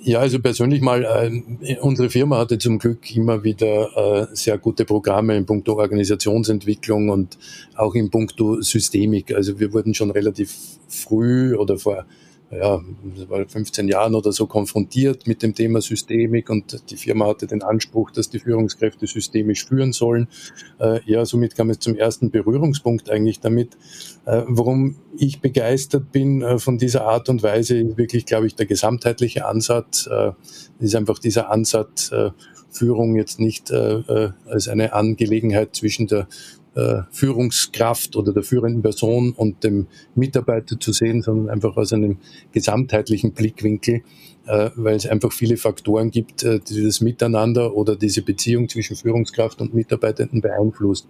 Ja, 0.01 0.19
also 0.19 0.39
persönlich 0.39 0.81
mal, 0.81 1.03
äh, 1.03 1.77
unsere 1.79 2.09
Firma 2.09 2.37
hatte 2.37 2.57
zum 2.57 2.79
Glück 2.79 3.13
immer 3.15 3.43
wieder 3.43 4.29
äh, 4.31 4.35
sehr 4.35 4.57
gute 4.57 4.85
Programme 4.85 5.35
in 5.35 5.45
puncto 5.45 5.77
Organisationsentwicklung 5.77 7.09
und 7.09 7.37
auch 7.75 7.93
in 7.95 8.09
puncto 8.09 8.61
Systemik. 8.61 9.35
Also 9.35 9.59
wir 9.59 9.73
wurden 9.73 9.93
schon 9.93 10.09
relativ 10.09 10.55
früh 10.87 11.53
oder 11.53 11.77
vor 11.77 12.05
ja, 12.51 12.79
15 13.47 13.87
Jahren 13.87 14.15
oder 14.15 14.31
so 14.31 14.45
konfrontiert 14.45 15.27
mit 15.27 15.41
dem 15.41 15.55
Thema 15.55 15.81
Systemik 15.81 16.49
und 16.49 16.89
die 16.89 16.95
Firma 16.95 17.27
hatte 17.27 17.47
den 17.47 17.63
Anspruch, 17.63 18.11
dass 18.11 18.29
die 18.29 18.39
Führungskräfte 18.39 19.07
systemisch 19.07 19.65
führen 19.65 19.93
sollen. 19.93 20.27
Äh, 20.79 20.99
ja, 21.05 21.25
somit 21.25 21.55
kam 21.55 21.69
es 21.69 21.79
zum 21.79 21.95
ersten 21.95 22.29
Berührungspunkt 22.29 23.09
eigentlich 23.09 23.39
damit. 23.39 23.75
Äh, 24.25 24.43
warum 24.47 24.97
ich 25.17 25.41
begeistert 25.41 26.11
bin 26.11 26.41
äh, 26.41 26.59
von 26.59 26.77
dieser 26.77 27.05
Art 27.05 27.29
und 27.29 27.41
Weise, 27.41 27.97
wirklich, 27.97 28.25
glaube 28.25 28.47
ich, 28.47 28.55
der 28.55 28.67
gesamtheitliche 28.67 29.45
Ansatz, 29.45 30.07
äh, 30.07 30.31
ist 30.79 30.95
einfach 30.95 31.19
dieser 31.19 31.51
Ansatz, 31.51 32.11
äh, 32.11 32.29
Führung 32.69 33.15
jetzt 33.15 33.39
nicht 33.39 33.71
äh, 33.71 34.31
als 34.45 34.67
eine 34.67 34.91
Angelegenheit 34.91 35.75
zwischen 35.75 36.07
der 36.07 36.27
äh, 36.75 37.03
Führungskraft 37.11 38.15
oder 38.15 38.33
der 38.33 38.43
führenden 38.43 38.81
Person 38.81 39.31
und 39.31 39.63
dem 39.63 39.87
Mitarbeiter 40.13 40.79
zu 40.79 40.91
sehen, 40.91 41.21
sondern 41.21 41.49
einfach 41.49 41.77
aus 41.77 41.93
einem 41.93 42.17
gesamtheitlichen 42.51 43.31
Blickwinkel, 43.31 44.03
äh, 44.45 44.69
weil 44.75 44.95
es 44.95 45.07
einfach 45.07 45.31
viele 45.31 45.57
Faktoren 45.57 46.11
gibt, 46.11 46.43
äh, 46.43 46.59
die 46.59 46.83
das 46.83 47.01
Miteinander 47.01 47.75
oder 47.75 47.95
diese 47.95 48.21
Beziehung 48.21 48.69
zwischen 48.69 48.95
Führungskraft 48.95 49.61
und 49.61 49.73
Mitarbeitenden 49.73 50.41
beeinflusst. 50.41 51.07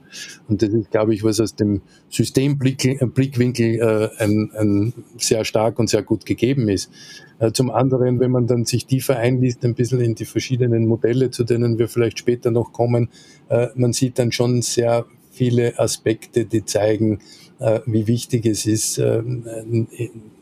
Und 0.47 0.61
das 0.61 0.69
ist, 0.69 0.91
glaube 0.91 1.13
ich, 1.13 1.23
was 1.23 1.39
aus 1.39 1.55
dem 1.55 1.81
Systemblickwinkel 2.09 3.79
äh, 3.79 4.09
ein, 4.23 4.51
ein 4.55 4.93
sehr 5.17 5.45
stark 5.45 5.79
und 5.79 5.89
sehr 5.89 6.03
gut 6.03 6.25
gegeben 6.25 6.69
ist. 6.69 6.91
Äh, 7.39 7.51
zum 7.51 7.71
anderen, 7.71 8.19
wenn 8.19 8.31
man 8.31 8.47
dann 8.47 8.65
sich 8.65 8.85
tiefer 8.85 9.17
einliest, 9.17 9.65
ein 9.65 9.75
bisschen 9.75 9.99
in 9.99 10.15
die 10.15 10.25
verschiedenen 10.25 10.87
Modelle, 10.87 11.31
zu 11.31 11.43
denen 11.43 11.77
wir 11.77 11.87
vielleicht 11.87 12.19
später 12.19 12.51
noch 12.51 12.71
kommen, 12.71 13.09
äh, 13.49 13.67
man 13.75 13.93
sieht 13.93 14.19
dann 14.19 14.31
schon 14.31 14.61
sehr 14.61 15.05
viele 15.35 15.77
Aspekte, 15.77 16.45
die 16.45 16.65
zeigen, 16.65 17.19
äh, 17.59 17.79
wie 17.85 18.07
wichtig 18.07 18.45
es 18.45 18.65
ist, 18.65 18.97
äh, 18.97 19.21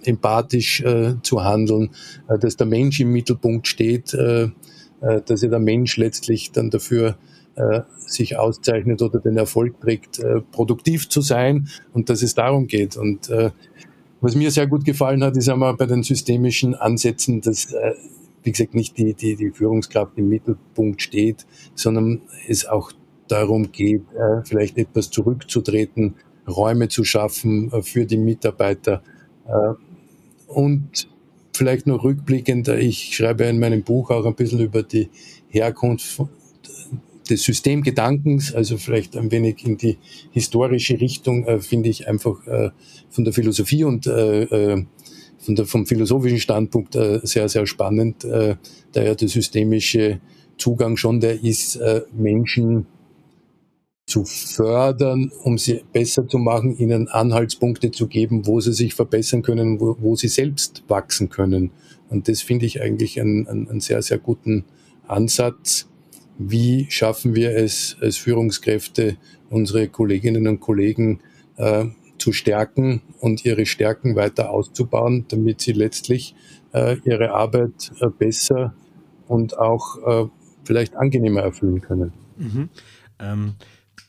empathisch 0.04 0.82
äh, 0.82 1.16
zu 1.22 1.44
handeln, 1.44 1.92
dass 2.40 2.58
der 2.58 2.68
Mensch 2.68 3.00
im 3.00 3.12
Mittelpunkt 3.12 3.68
steht, 3.68 4.14
dass 4.14 5.42
ja 5.42 5.50
der 5.50 5.60
Mensch 5.60 5.98
letztlich 5.98 6.52
dann 6.52 6.70
dafür 6.70 7.18
sich 8.08 8.38
auszeichnet 8.38 9.02
oder 9.02 9.20
den 9.20 9.38
Erfolg 9.38 9.80
trägt, 9.80 10.22
produktiv 10.52 11.10
zu 11.10 11.22
sein 11.22 11.68
und 11.94 12.10
dass 12.10 12.24
es 12.24 12.34
darum 12.34 12.68
geht. 12.68 12.98
Und 12.98 13.30
was 14.22 14.36
mir 14.36 14.50
sehr 14.50 14.68
gut 14.68 14.86
gefallen 14.86 15.24
hat, 15.24 15.38
ist 15.38 15.50
einmal 15.50 15.76
bei 15.76 15.86
den 15.86 16.04
systemischen 16.04 16.74
Ansätzen, 16.74 17.42
dass 17.42 17.74
wie 18.44 18.52
gesagt, 18.52 18.76
nicht 18.76 18.98
die, 18.98 19.14
die, 19.14 19.36
die 19.36 19.52
Führungskraft 19.52 20.18
im 20.18 20.30
Mittelpunkt 20.30 21.02
steht, 21.02 21.46
sondern 21.76 22.22
es 22.48 22.66
auch 22.66 22.92
darum 23.28 23.72
geht, 23.72 24.04
äh, 24.14 24.44
vielleicht 24.46 24.78
etwas 24.78 25.10
zurückzutreten, 25.10 26.16
Räume 26.48 26.90
zu 26.90 27.04
schaffen 27.04 27.72
äh, 27.72 27.82
für 27.82 28.06
die 28.06 28.18
Mitarbeiter. 28.18 29.02
Äh, 29.48 29.74
und 30.48 31.08
vielleicht 31.54 31.88
noch 31.88 32.04
rückblickend, 32.04 32.68
ich 32.68 33.16
schreibe 33.16 33.46
in 33.46 33.60
meinem 33.60 33.84
Buch 33.84 34.12
auch 34.12 34.26
ein 34.26 34.36
bisschen 34.36 34.60
über 34.60 34.84
die 34.84 35.10
Herkunft 35.48 36.22
des 37.30 37.44
Systemgedankens, 37.44 38.54
also 38.54 38.78
vielleicht 38.78 39.16
ein 39.16 39.32
wenig 39.32 39.66
in 39.66 39.78
die 39.78 39.98
historische 40.32 41.00
Richtung, 41.00 41.62
finde 41.62 41.90
ich 41.90 42.08
einfach 42.08 42.40
von 43.10 43.24
der 43.24 43.34
Philosophie 43.34 43.84
und 43.84 44.06
von 44.06 45.56
der, 45.56 45.66
vom 45.66 45.86
philosophischen 45.86 46.40
Standpunkt 46.40 46.98
sehr, 47.24 47.48
sehr 47.48 47.66
spannend, 47.66 48.24
da 48.26 48.58
ja 48.96 49.16
der 49.16 49.28
systemische 49.28 50.20
Zugang 50.58 50.98
schon 50.98 51.20
der 51.20 51.44
ist, 51.44 51.80
Menschen 52.12 52.88
zu 54.06 54.26
fördern, 54.26 55.32
um 55.44 55.58
sie 55.58 55.84
besser 55.94 56.28
zu 56.28 56.38
machen, 56.38 56.78
ihnen 56.78 57.08
Anhaltspunkte 57.08 57.92
zu 57.92 58.08
geben, 58.08 58.46
wo 58.46 58.60
sie 58.60 58.74
sich 58.74 58.96
verbessern 58.96 59.44
können, 59.44 59.80
wo, 59.80 59.96
wo 60.00 60.16
sie 60.16 60.28
selbst 60.28 60.84
wachsen 60.88 61.30
können. 61.30 61.72
Und 62.10 62.28
das 62.28 62.42
finde 62.42 62.66
ich 62.66 62.82
eigentlich 62.82 63.20
einen, 63.20 63.48
einen 63.48 63.80
sehr, 63.80 64.02
sehr 64.02 64.18
guten 64.18 64.66
Ansatz. 65.08 65.88
Wie 66.38 66.88
schaffen 66.90 67.34
wir 67.36 67.56
es 67.56 67.98
als 68.02 68.18
Führungskräfte, 68.18 69.18
unsere 69.50 69.88
Kolleginnen 69.88 70.48
und 70.48 70.60
Kollegen 70.60 71.22
äh, 71.58 71.86
zu 72.18 72.34
stärken 72.34 73.02
und 73.20 73.46
ihre 73.46 73.66
Stärken 73.66 74.16
weiter 74.16 74.50
auszubauen, 74.50 75.26
damit 75.30 75.62
sie 75.62 75.74
letztlich 75.74 76.36
äh, 76.74 76.98
ihre 77.06 77.32
Arbeit 77.32 77.92
äh, 78.02 78.08
besser 78.08 78.74
und 79.28 79.58
auch 79.58 80.26
äh, 80.26 80.30
vielleicht 80.64 80.96
angenehmer 80.96 81.42
erfüllen 81.42 81.82
können. 81.82 82.14
Mhm. 82.38 82.70
Ähm 83.20 83.56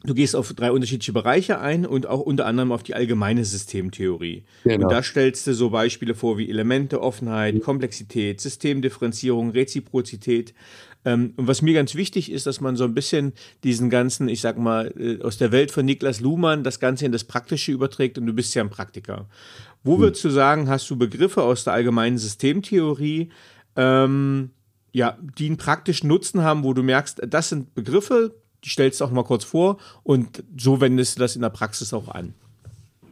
Du 0.06 0.12
gehst 0.12 0.36
auf 0.36 0.52
drei 0.52 0.70
unterschiedliche 0.70 1.14
Bereiche 1.14 1.60
ein 1.60 1.86
und 1.86 2.06
auch 2.06 2.20
unter 2.20 2.44
anderem 2.44 2.72
auf 2.72 2.82
die 2.82 2.94
allgemeine 2.94 3.42
Systemtheorie. 3.42 4.44
Genau. 4.62 4.84
Und 4.84 4.92
da 4.92 5.02
stellst 5.02 5.46
du 5.46 5.54
so 5.54 5.70
Beispiele 5.70 6.14
vor 6.14 6.36
wie 6.36 6.50
Elemente, 6.50 7.00
Offenheit, 7.00 7.62
Komplexität, 7.62 8.38
Systemdifferenzierung, 8.38 9.50
Reziprozität. 9.50 10.52
Ähm, 11.06 11.32
und 11.36 11.46
was 11.46 11.62
mir 11.62 11.72
ganz 11.72 11.94
wichtig 11.94 12.30
ist, 12.30 12.46
dass 12.46 12.60
man 12.60 12.76
so 12.76 12.84
ein 12.84 12.92
bisschen 12.92 13.32
diesen 13.62 13.88
ganzen, 13.88 14.28
ich 14.28 14.42
sag 14.42 14.58
mal, 14.58 14.92
äh, 14.98 15.22
aus 15.22 15.38
der 15.38 15.52
Welt 15.52 15.70
von 15.70 15.86
Niklas 15.86 16.20
Luhmann 16.20 16.64
das 16.64 16.80
Ganze 16.80 17.06
in 17.06 17.12
das 17.12 17.24
Praktische 17.24 17.72
überträgt 17.72 18.18
und 18.18 18.26
du 18.26 18.34
bist 18.34 18.54
ja 18.54 18.62
ein 18.62 18.70
Praktiker. 18.70 19.26
Wo 19.84 19.94
hm. 19.94 20.00
würdest 20.00 20.24
du 20.24 20.28
sagen, 20.28 20.68
hast 20.68 20.88
du 20.90 20.96
Begriffe 20.96 21.42
aus 21.42 21.64
der 21.64 21.72
allgemeinen 21.72 22.18
Systemtheorie, 22.18 23.30
ähm, 23.76 24.50
ja, 24.92 25.18
die 25.38 25.46
einen 25.46 25.56
praktischen 25.56 26.08
Nutzen 26.08 26.42
haben, 26.42 26.62
wo 26.62 26.74
du 26.74 26.82
merkst, 26.82 27.22
das 27.26 27.48
sind 27.48 27.74
Begriffe, 27.74 28.34
stellst 28.64 29.00
du 29.00 29.04
auch 29.04 29.10
mal 29.10 29.24
kurz 29.24 29.44
vor 29.44 29.78
und 30.02 30.42
so 30.56 30.80
wendest 30.80 31.16
du 31.16 31.20
das 31.20 31.36
in 31.36 31.42
der 31.42 31.50
Praxis 31.50 31.92
auch 31.92 32.08
an. 32.08 32.34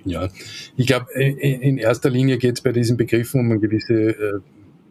Ja, 0.05 0.29
ich 0.77 0.87
glaube, 0.87 1.13
in 1.15 1.79
erster 1.79 2.11
Linie 2.11 2.39
geht 2.39 2.57
es 2.57 2.61
bei 2.61 2.73
diesen 2.73 2.97
Begriffen 2.97 3.41
um 3.41 3.51
eine 3.53 3.61
gewisse 3.61 4.11
äh, 4.11 4.41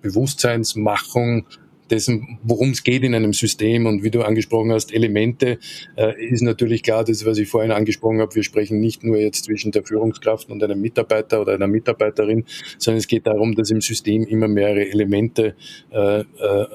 Bewusstseinsmachung 0.01 1.45
dessen, 1.91 2.39
worum 2.43 2.71
es 2.71 2.83
geht 2.83 3.03
in 3.03 3.13
einem 3.13 3.33
System. 3.33 3.85
Und 3.85 4.03
wie 4.03 4.09
du 4.09 4.21
angesprochen 4.21 4.71
hast, 4.71 4.93
Elemente 4.93 5.59
äh, 5.97 6.25
ist 6.25 6.41
natürlich 6.41 6.83
klar, 6.83 7.03
das, 7.03 7.25
was 7.25 7.37
ich 7.37 7.49
vorhin 7.49 7.71
angesprochen 7.71 8.21
habe, 8.21 8.33
wir 8.33 8.43
sprechen 8.43 8.79
nicht 8.79 9.03
nur 9.03 9.17
jetzt 9.17 9.45
zwischen 9.45 9.71
der 9.71 9.83
Führungskraft 9.83 10.49
und 10.49 10.63
einem 10.63 10.81
Mitarbeiter 10.81 11.41
oder 11.41 11.53
einer 11.53 11.67
Mitarbeiterin, 11.67 12.45
sondern 12.77 12.99
es 12.99 13.07
geht 13.07 13.27
darum, 13.27 13.55
dass 13.55 13.69
im 13.69 13.81
System 13.81 14.23
immer 14.23 14.47
mehrere 14.47 14.89
Elemente 14.89 15.55
äh, 15.91 16.21
äh, 16.21 16.25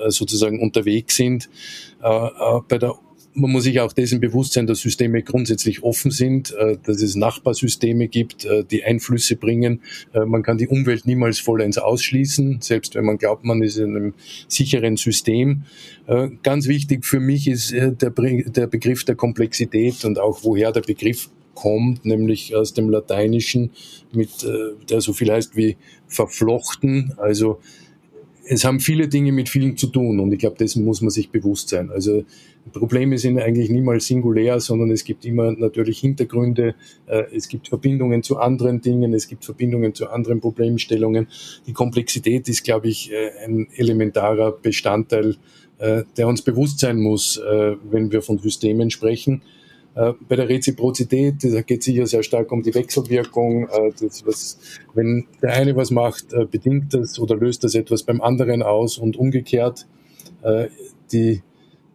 sozusagen 0.09 0.61
unterwegs 0.61 1.17
sind. 1.17 1.49
Äh, 2.03 2.09
äh 2.09 2.61
bei 2.69 2.79
der 2.79 2.95
man 3.37 3.53
muss 3.53 3.65
sich 3.65 3.81
auch 3.81 3.93
dessen 3.93 4.19
bewusst 4.19 4.55
sein, 4.55 4.67
dass 4.67 4.81
Systeme 4.81 5.23
grundsätzlich 5.23 5.83
offen 5.83 6.11
sind, 6.11 6.55
äh, 6.55 6.79
dass 6.83 7.03
es 7.03 7.17
Nachbarsysteme 7.17 8.09
gibt, 8.09 8.47
äh, 8.47 8.65
die 8.65 8.83
Einflüsse 8.83 9.37
bringen. 9.37 9.83
Äh, 10.15 10.25
man 10.25 10.43
kann 10.43 10.57
die 10.57 10.69
Umwelt 10.69 11.07
niemals 11.07 11.39
vollends 11.39 11.77
ausschließen, 11.77 12.61
selbst 12.63 12.95
wenn 12.95 13.05
man 13.05 13.19
glaubt, 13.19 13.45
man 13.45 13.63
ist 13.63 13.77
in 13.77 13.95
einem 13.95 14.15
sicheren 14.49 14.97
System. 14.97 15.63
Ganz 16.43 16.69
wichtig 16.69 17.05
für 17.05 17.19
mich 17.19 17.49
ist 17.49 17.73
der, 17.73 18.11
Begriff 18.11 19.05
der 19.05 19.17
Komplexität 19.17 20.05
und 20.05 20.21
auch 20.21 20.45
woher 20.45 20.71
der 20.71 20.83
Begriff 20.83 21.31
kommt, 21.55 22.05
nämlich 22.05 22.55
aus 22.55 22.75
dem 22.75 22.89
Lateinischen, 22.91 23.71
mit, 24.13 24.47
der 24.89 25.01
so 25.01 25.13
viel 25.13 25.33
heißt 25.33 25.57
wie 25.57 25.77
verflochten, 26.07 27.15
also 27.17 27.59
es 28.49 28.65
haben 28.65 28.81
viele 28.81 29.09
Dinge 29.09 29.33
mit 29.33 29.49
vielen 29.49 29.77
zu 29.77 29.89
tun 29.89 30.21
und 30.21 30.33
ich 30.33 30.39
glaube, 30.39 30.57
dessen 30.57 30.85
muss 30.85 31.01
man 31.01 31.11
sich 31.11 31.31
bewusst 31.31 31.69
sein. 31.69 31.91
Also 31.91 32.25
Probleme 32.73 33.19
sind 33.19 33.39
eigentlich 33.39 33.71
niemals 33.71 34.07
singulär, 34.07 34.61
sondern 34.61 34.91
es 34.91 35.05
gibt 35.05 35.25
immer 35.25 35.53
natürlich 35.53 35.99
Hintergründe, 35.99 36.75
äh, 37.07 37.25
es 37.35 37.49
gibt 37.49 37.69
Verbindungen 37.69 38.23
zu 38.23 38.39
anderen 38.39 38.81
Dingen, 38.81 39.15
es 39.15 39.29
gibt 39.29 39.45
Verbindungen 39.45 39.95
zu 39.95 40.09
anderen 40.09 40.41
Problemstellungen. 40.41 41.29
Die 41.67 41.73
Komplexität 41.73 42.49
ist, 42.49 42.65
glaube 42.65 42.89
ich, 42.89 43.13
äh, 43.13 43.45
ein 43.45 43.69
elementarer 43.75 44.53
Bestandteil, 44.53 45.37
äh, 45.79 46.05
der 46.17 46.29
uns 46.29 46.43
bewusst 46.43 46.81
sein 46.81 47.01
muss, 47.01 47.41
wenn 47.91 48.11
wir 48.11 48.23
von 48.23 48.39
Systemen 48.39 48.91
sprechen. 48.91 49.43
Bei 49.97 50.37
der 50.37 50.49
Reziprozität, 50.49 51.43
da 51.43 51.63
geht 51.63 51.81
es 51.81 51.87
sicher 51.87 52.07
sehr 52.07 52.23
stark 52.23 52.53
um 52.53 52.63
die 52.63 52.75
Wechselwirkung. 52.75 53.67
Das, 53.99 54.27
was, 54.27 54.59
wenn 54.93 55.27
der 55.41 55.55
eine 55.55 55.75
was 55.75 55.91
macht, 55.91 56.29
bedingt 56.51 56.93
das 56.93 57.19
oder 57.19 57.35
löst 57.35 57.65
das 57.65 57.75
etwas 57.75 58.03
beim 58.03 58.21
anderen 58.21 58.63
aus 58.63 58.99
und 58.99 59.17
umgekehrt. 59.17 59.87
Die, 61.13 61.43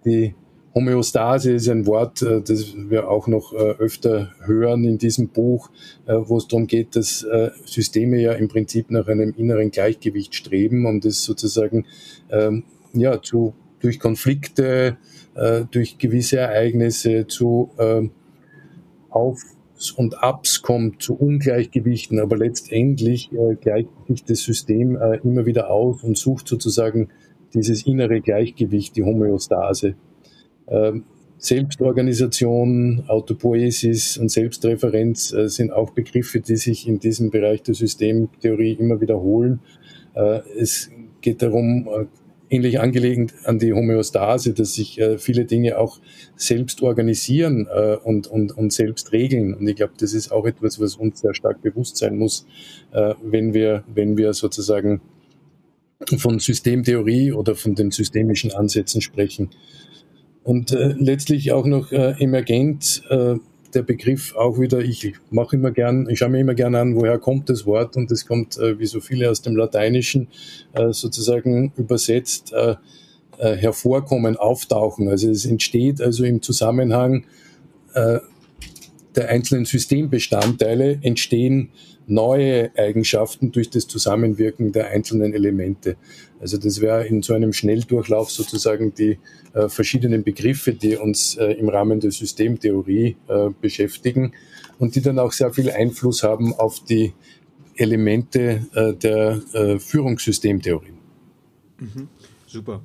die 0.03 0.33
Homöostase 0.73 1.53
ist 1.53 1.67
ein 1.67 1.85
Wort, 1.85 2.21
äh, 2.21 2.41
das 2.41 2.73
wir 2.75 3.09
auch 3.09 3.27
noch 3.27 3.53
äh, 3.53 3.57
öfter 3.57 4.31
hören 4.45 4.83
in 4.83 4.97
diesem 4.97 5.27
Buch, 5.29 5.69
äh, 6.05 6.15
wo 6.15 6.37
es 6.37 6.47
darum 6.47 6.67
geht, 6.67 6.95
dass 6.95 7.25
Systeme 7.65 8.19
ja 8.21 8.33
im 8.33 8.47
Prinzip 8.47 8.91
nach 8.91 9.07
einem 9.07 9.33
inneren 9.37 9.71
Gleichgewicht 9.71 10.35
streben 10.35 10.85
und 10.85 11.05
es 11.05 11.23
sozusagen 11.23 11.85
ähm, 12.29 12.63
ja, 12.93 13.21
zu, 13.21 13.53
durch 13.79 13.99
Konflikte, 13.99 14.97
durch 15.33 15.97
gewisse 15.97 16.39
Ereignisse 16.39 17.25
zu 17.25 17.71
ähm, 17.79 18.11
Aufs 19.09 19.91
und 19.95 20.21
Abs 20.21 20.61
kommt, 20.61 21.01
zu 21.01 21.15
Ungleichgewichten, 21.15 22.19
aber 22.19 22.37
letztendlich 22.37 23.29
gleicht 23.61 23.89
sich 24.07 24.25
das 24.25 24.43
System 24.43 24.97
immer 25.23 25.45
wieder 25.45 25.71
aus 25.71 26.03
und 26.03 26.17
sucht 26.17 26.47
sozusagen 26.47 27.09
dieses 27.53 27.85
innere 27.85 28.21
Gleichgewicht, 28.21 28.95
die 28.95 29.03
Homöostase. 29.03 29.95
Ähm, 30.67 31.03
Selbstorganisation, 31.41 33.05
Autopoesis 33.07 34.17
und 34.17 34.29
Selbstreferenz 34.29 35.33
äh, 35.33 35.49
sind 35.49 35.71
auch 35.71 35.89
Begriffe, 35.89 36.39
die 36.39 36.55
sich 36.55 36.87
in 36.87 36.99
diesem 36.99 37.31
Bereich 37.31 37.63
der 37.63 37.73
Systemtheorie 37.73 38.73
immer 38.73 39.01
wiederholen. 39.01 39.59
Äh, 40.13 40.41
es 40.59 40.91
geht 41.21 41.41
darum, 41.41 41.87
äh, 41.87 42.05
ähnlich 42.51 42.79
angelegt 42.79 43.33
an 43.45 43.57
die 43.57 43.73
Homöostase, 43.73 44.53
dass 44.53 44.75
sich 44.75 44.99
äh, 44.99 45.17
viele 45.17 45.45
Dinge 45.45 45.77
auch 45.77 45.99
selbst 46.35 46.83
organisieren 46.83 47.67
äh, 47.73 47.95
und, 47.95 48.27
und, 48.27 48.55
und 48.55 48.73
selbst 48.73 49.13
regeln. 49.13 49.53
Und 49.53 49.67
ich 49.67 49.77
glaube, 49.77 49.93
das 49.97 50.13
ist 50.13 50.31
auch 50.31 50.45
etwas, 50.45 50.79
was 50.79 50.95
uns 50.95 51.21
sehr 51.21 51.33
stark 51.33 51.61
bewusst 51.61 51.97
sein 51.97 52.17
muss, 52.17 52.45
äh, 52.91 53.15
wenn 53.23 53.53
wir, 53.53 53.83
wenn 53.93 54.17
wir 54.17 54.33
sozusagen 54.33 55.01
von 56.17 56.39
Systemtheorie 56.39 57.31
oder 57.31 57.55
von 57.55 57.73
den 57.73 57.91
systemischen 57.91 58.51
Ansätzen 58.51 59.01
sprechen. 59.01 59.49
Und 60.43 60.71
äh, 60.71 60.93
letztlich 60.97 61.51
auch 61.53 61.65
noch 61.65 61.91
äh, 61.91 62.15
emergent 62.19 63.03
äh, 63.09 63.35
der 63.75 63.83
Begriff 63.83 64.35
auch 64.35 64.59
wieder, 64.59 64.79
ich 64.79 65.13
mache 65.29 65.55
immer 65.55 65.71
gern, 65.71 66.07
ich 66.09 66.19
schaue 66.19 66.29
mir 66.29 66.39
immer 66.39 66.53
gern 66.53 66.75
an, 66.75 66.95
woher 66.95 67.17
kommt 67.19 67.49
das 67.49 67.65
Wort 67.65 67.97
und 67.97 68.11
es 68.11 68.25
kommt 68.25 68.57
äh, 68.57 68.79
wie 68.79 68.85
so 68.85 68.99
viele 68.99 69.29
aus 69.29 69.41
dem 69.41 69.55
Lateinischen 69.55 70.27
äh, 70.73 70.91
sozusagen 70.91 71.71
übersetzt 71.77 72.53
äh, 72.53 72.75
hervorkommen, 73.37 74.37
auftauchen. 74.37 75.07
Also 75.09 75.29
es 75.29 75.45
entsteht 75.47 75.99
also 75.99 76.23
im 76.23 76.43
Zusammenhang 76.43 77.25
der 79.15 79.29
einzelnen 79.29 79.65
Systembestandteile 79.65 80.99
entstehen 81.01 81.69
neue 82.07 82.71
Eigenschaften 82.77 83.51
durch 83.51 83.69
das 83.69 83.87
Zusammenwirken 83.87 84.71
der 84.71 84.87
einzelnen 84.87 85.33
Elemente. 85.33 85.97
Also 86.39 86.57
das 86.57 86.81
wäre 86.81 87.05
in 87.05 87.21
so 87.21 87.33
einem 87.33 87.53
Schnelldurchlauf 87.53 88.31
sozusagen 88.31 88.93
die 88.93 89.19
äh, 89.53 89.69
verschiedenen 89.69 90.23
Begriffe, 90.23 90.73
die 90.73 90.97
uns 90.97 91.35
äh, 91.35 91.53
im 91.53 91.69
Rahmen 91.69 91.99
der 91.99 92.11
Systemtheorie 92.11 93.17
äh, 93.27 93.49
beschäftigen 93.61 94.33
und 94.79 94.95
die 94.95 95.01
dann 95.01 95.19
auch 95.19 95.31
sehr 95.31 95.53
viel 95.53 95.69
Einfluss 95.69 96.23
haben 96.23 96.53
auf 96.53 96.83
die 96.83 97.13
Elemente 97.75 98.65
äh, 98.73 98.93
der 98.93 99.41
äh, 99.53 99.79
Führungssystemtheorie. 99.79 100.93
Mhm. 101.79 102.07
Super. 102.47 102.81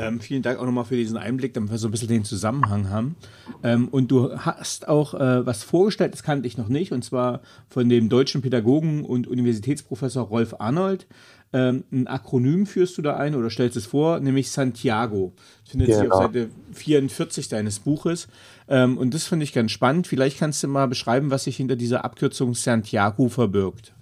Ähm, 0.00 0.20
vielen 0.20 0.42
Dank 0.42 0.58
auch 0.58 0.64
nochmal 0.64 0.84
für 0.84 0.96
diesen 0.96 1.16
Einblick, 1.16 1.54
damit 1.54 1.70
wir 1.70 1.78
so 1.78 1.88
ein 1.88 1.90
bisschen 1.90 2.08
den 2.08 2.24
Zusammenhang 2.24 2.90
haben. 2.90 3.16
Ähm, 3.62 3.88
und 3.88 4.10
du 4.10 4.36
hast 4.36 4.88
auch 4.88 5.14
äh, 5.14 5.44
was 5.46 5.62
vorgestellt, 5.62 6.12
das 6.12 6.22
kannte 6.22 6.46
ich 6.46 6.56
noch 6.56 6.68
nicht, 6.68 6.92
und 6.92 7.04
zwar 7.04 7.42
von 7.68 7.88
dem 7.88 8.08
deutschen 8.08 8.42
Pädagogen 8.42 9.04
und 9.04 9.26
Universitätsprofessor 9.26 10.24
Rolf 10.24 10.54
Arnold. 10.58 11.06
Ähm, 11.52 11.84
ein 11.90 12.06
Akronym 12.06 12.64
führst 12.64 12.96
du 12.96 13.02
da 13.02 13.16
ein 13.16 13.34
oder 13.34 13.50
stellst 13.50 13.76
es 13.76 13.86
vor, 13.86 14.20
nämlich 14.20 14.50
Santiago. 14.50 15.32
Das 15.62 15.72
findet 15.72 15.88
genau. 15.88 16.00
sich 16.00 16.12
auf 16.12 16.22
Seite 16.22 16.50
44 16.72 17.48
deines 17.48 17.80
Buches. 17.80 18.28
Ähm, 18.68 18.96
und 18.96 19.14
das 19.14 19.24
finde 19.24 19.44
ich 19.44 19.52
ganz 19.52 19.72
spannend. 19.72 20.06
Vielleicht 20.06 20.38
kannst 20.38 20.62
du 20.62 20.68
mal 20.68 20.86
beschreiben, 20.86 21.30
was 21.30 21.44
sich 21.44 21.56
hinter 21.56 21.74
dieser 21.74 22.04
Abkürzung 22.04 22.54
Santiago 22.54 23.28
verbirgt. 23.28 23.92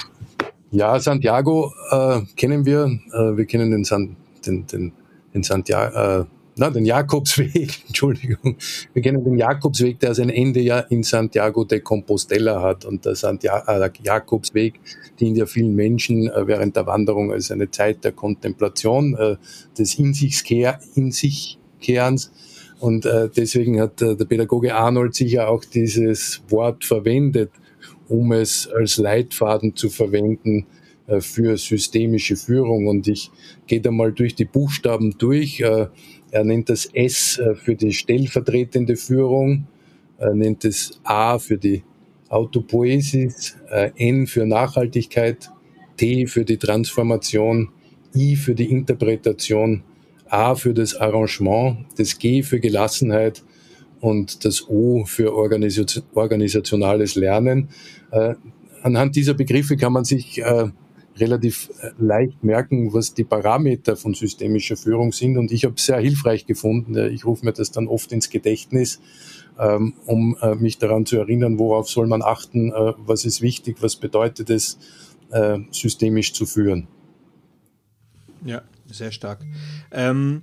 Ja, 0.70 1.00
Santiago 1.00 1.72
äh, 1.90 2.20
kennen 2.36 2.66
wir. 2.66 2.84
Äh, 3.12 3.36
wir 3.38 3.46
kennen 3.46 3.70
den, 3.70 3.84
San, 3.84 4.16
den, 4.44 4.66
den 4.66 4.92
den 5.38 5.42
Santiago, 5.44 6.22
äh, 6.22 6.24
na, 6.56 6.70
den 6.70 6.84
Jakobsweg, 6.84 7.84
Entschuldigung. 7.86 8.56
Wir 8.92 9.02
kennen 9.02 9.22
den 9.22 9.38
Jakobsweg, 9.38 10.00
der 10.00 10.14
sein 10.14 10.28
Ende 10.28 10.60
ja 10.60 10.80
in 10.80 11.04
Santiago 11.04 11.64
de 11.64 11.80
Compostela 11.80 12.60
hat. 12.60 12.84
Und 12.84 13.04
der, 13.04 13.14
Santiago, 13.14 13.70
äh, 13.70 13.78
der 13.78 13.92
Jakobsweg 14.02 14.80
dient 15.20 15.36
ja 15.36 15.46
vielen 15.46 15.76
Menschen 15.76 16.28
äh, 16.28 16.46
während 16.46 16.74
der 16.74 16.86
Wanderung 16.86 17.32
als 17.32 17.52
eine 17.52 17.70
Zeit 17.70 18.02
der 18.02 18.12
Kontemplation, 18.12 19.14
äh, 19.14 19.36
des 19.78 19.98
In 19.98 20.14
sich, 20.14 20.42
in 20.96 21.12
sich 21.12 21.58
Kehrens. 21.80 22.32
Und 22.80 23.06
äh, 23.06 23.28
deswegen 23.28 23.80
hat 23.80 24.02
äh, 24.02 24.16
der 24.16 24.24
Pädagoge 24.24 24.74
Arnold 24.74 25.14
sicher 25.14 25.48
auch 25.48 25.64
dieses 25.64 26.42
Wort 26.48 26.84
verwendet, 26.84 27.52
um 28.08 28.32
es 28.32 28.68
als 28.68 28.96
Leitfaden 28.96 29.76
zu 29.76 29.90
verwenden 29.90 30.66
für 31.20 31.56
systemische 31.56 32.36
Führung. 32.36 32.86
Und 32.86 33.08
ich 33.08 33.30
gehe 33.66 33.80
da 33.80 33.90
mal 33.90 34.12
durch 34.12 34.34
die 34.34 34.44
Buchstaben 34.44 35.16
durch. 35.18 35.60
Äh, 35.60 35.86
er 36.30 36.44
nennt 36.44 36.68
das 36.68 36.86
S 36.92 37.38
äh, 37.38 37.54
für 37.54 37.74
die 37.74 37.92
stellvertretende 37.92 38.96
Führung, 38.96 39.66
er 40.18 40.34
nennt 40.34 40.64
es 40.64 41.00
A 41.04 41.38
für 41.38 41.56
die 41.56 41.82
Autopoesis, 42.28 43.56
N 43.96 44.26
für 44.26 44.44
Nachhaltigkeit, 44.44 45.48
T 45.96 46.26
für 46.26 46.44
die 46.44 46.58
Transformation, 46.58 47.70
I 48.14 48.34
für 48.36 48.54
die 48.54 48.68
Interpretation, 48.70 49.84
A 50.28 50.56
für 50.56 50.74
das 50.74 50.96
Arrangement, 50.96 51.86
das 51.96 52.18
G 52.18 52.42
für 52.42 52.58
Gelassenheit. 52.60 53.44
Und 54.00 54.44
das 54.44 54.68
O 54.68 55.04
für 55.06 55.34
organisationales 55.34 57.14
Lernen. 57.16 57.68
Anhand 58.82 59.16
dieser 59.16 59.34
Begriffe 59.34 59.76
kann 59.76 59.92
man 59.92 60.04
sich 60.04 60.40
relativ 61.20 61.70
äh, 61.80 61.90
leicht 61.98 62.42
merken, 62.42 62.92
was 62.92 63.14
die 63.14 63.24
Parameter 63.24 63.96
von 63.96 64.14
systemischer 64.14 64.76
Führung 64.76 65.12
sind. 65.12 65.36
Und 65.36 65.52
ich 65.52 65.64
habe 65.64 65.74
es 65.76 65.86
sehr 65.86 65.98
hilfreich 65.98 66.46
gefunden. 66.46 66.96
Ich 67.12 67.24
rufe 67.24 67.44
mir 67.44 67.52
das 67.52 67.70
dann 67.70 67.88
oft 67.88 68.12
ins 68.12 68.30
Gedächtnis, 68.30 69.00
ähm, 69.58 69.94
um 70.06 70.36
äh, 70.40 70.54
mich 70.54 70.78
daran 70.78 71.06
zu 71.06 71.18
erinnern, 71.18 71.58
worauf 71.58 71.88
soll 71.88 72.06
man 72.06 72.22
achten, 72.22 72.72
äh, 72.72 72.92
was 72.98 73.24
ist 73.24 73.42
wichtig, 73.42 73.76
was 73.80 73.96
bedeutet 73.96 74.50
es, 74.50 74.78
systemisch 75.72 76.32
zu 76.32 76.46
führen. 76.46 76.88
Ja, 78.46 78.62
sehr 78.86 79.12
stark. 79.12 79.44
Ähm, 79.92 80.40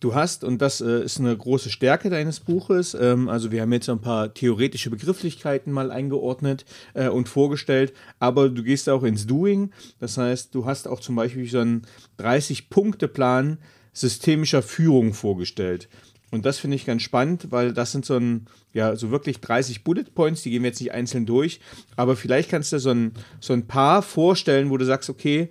Du 0.00 0.14
hast, 0.14 0.44
und 0.44 0.62
das 0.62 0.80
äh, 0.80 1.02
ist 1.02 1.18
eine 1.18 1.36
große 1.36 1.70
Stärke 1.70 2.08
deines 2.08 2.38
Buches, 2.38 2.94
ähm, 2.94 3.28
also 3.28 3.50
wir 3.50 3.62
haben 3.62 3.72
jetzt 3.72 3.88
ein 3.88 4.00
paar 4.00 4.32
theoretische 4.32 4.90
Begrifflichkeiten 4.90 5.72
mal 5.72 5.90
eingeordnet 5.90 6.64
äh, 6.94 7.08
und 7.08 7.28
vorgestellt, 7.28 7.92
aber 8.20 8.48
du 8.48 8.62
gehst 8.62 8.88
auch 8.88 9.02
ins 9.02 9.26
Doing. 9.26 9.72
Das 9.98 10.16
heißt, 10.16 10.54
du 10.54 10.66
hast 10.66 10.86
auch 10.86 11.00
zum 11.00 11.16
Beispiel 11.16 11.48
so 11.50 11.58
einen 11.58 11.82
30-Punkte-Plan 12.20 13.58
systemischer 13.92 14.62
Führung 14.62 15.14
vorgestellt. 15.14 15.88
Und 16.30 16.46
das 16.46 16.58
finde 16.58 16.76
ich 16.76 16.86
ganz 16.86 17.02
spannend, 17.02 17.50
weil 17.50 17.72
das 17.72 17.90
sind 17.90 18.04
so 18.04 18.14
ein, 18.14 18.46
ja, 18.72 18.94
so 18.94 19.10
wirklich 19.10 19.40
30 19.40 19.82
Bullet 19.82 20.04
Points, 20.14 20.42
die 20.42 20.50
gehen 20.50 20.62
wir 20.62 20.70
jetzt 20.70 20.80
nicht 20.80 20.92
einzeln 20.92 21.26
durch, 21.26 21.58
aber 21.96 22.14
vielleicht 22.14 22.50
kannst 22.50 22.72
du 22.72 22.78
so 22.78 22.90
ein, 22.90 23.12
so 23.40 23.52
ein 23.52 23.66
paar 23.66 24.02
vorstellen, 24.02 24.70
wo 24.70 24.76
du 24.76 24.84
sagst, 24.84 25.10
okay, 25.10 25.48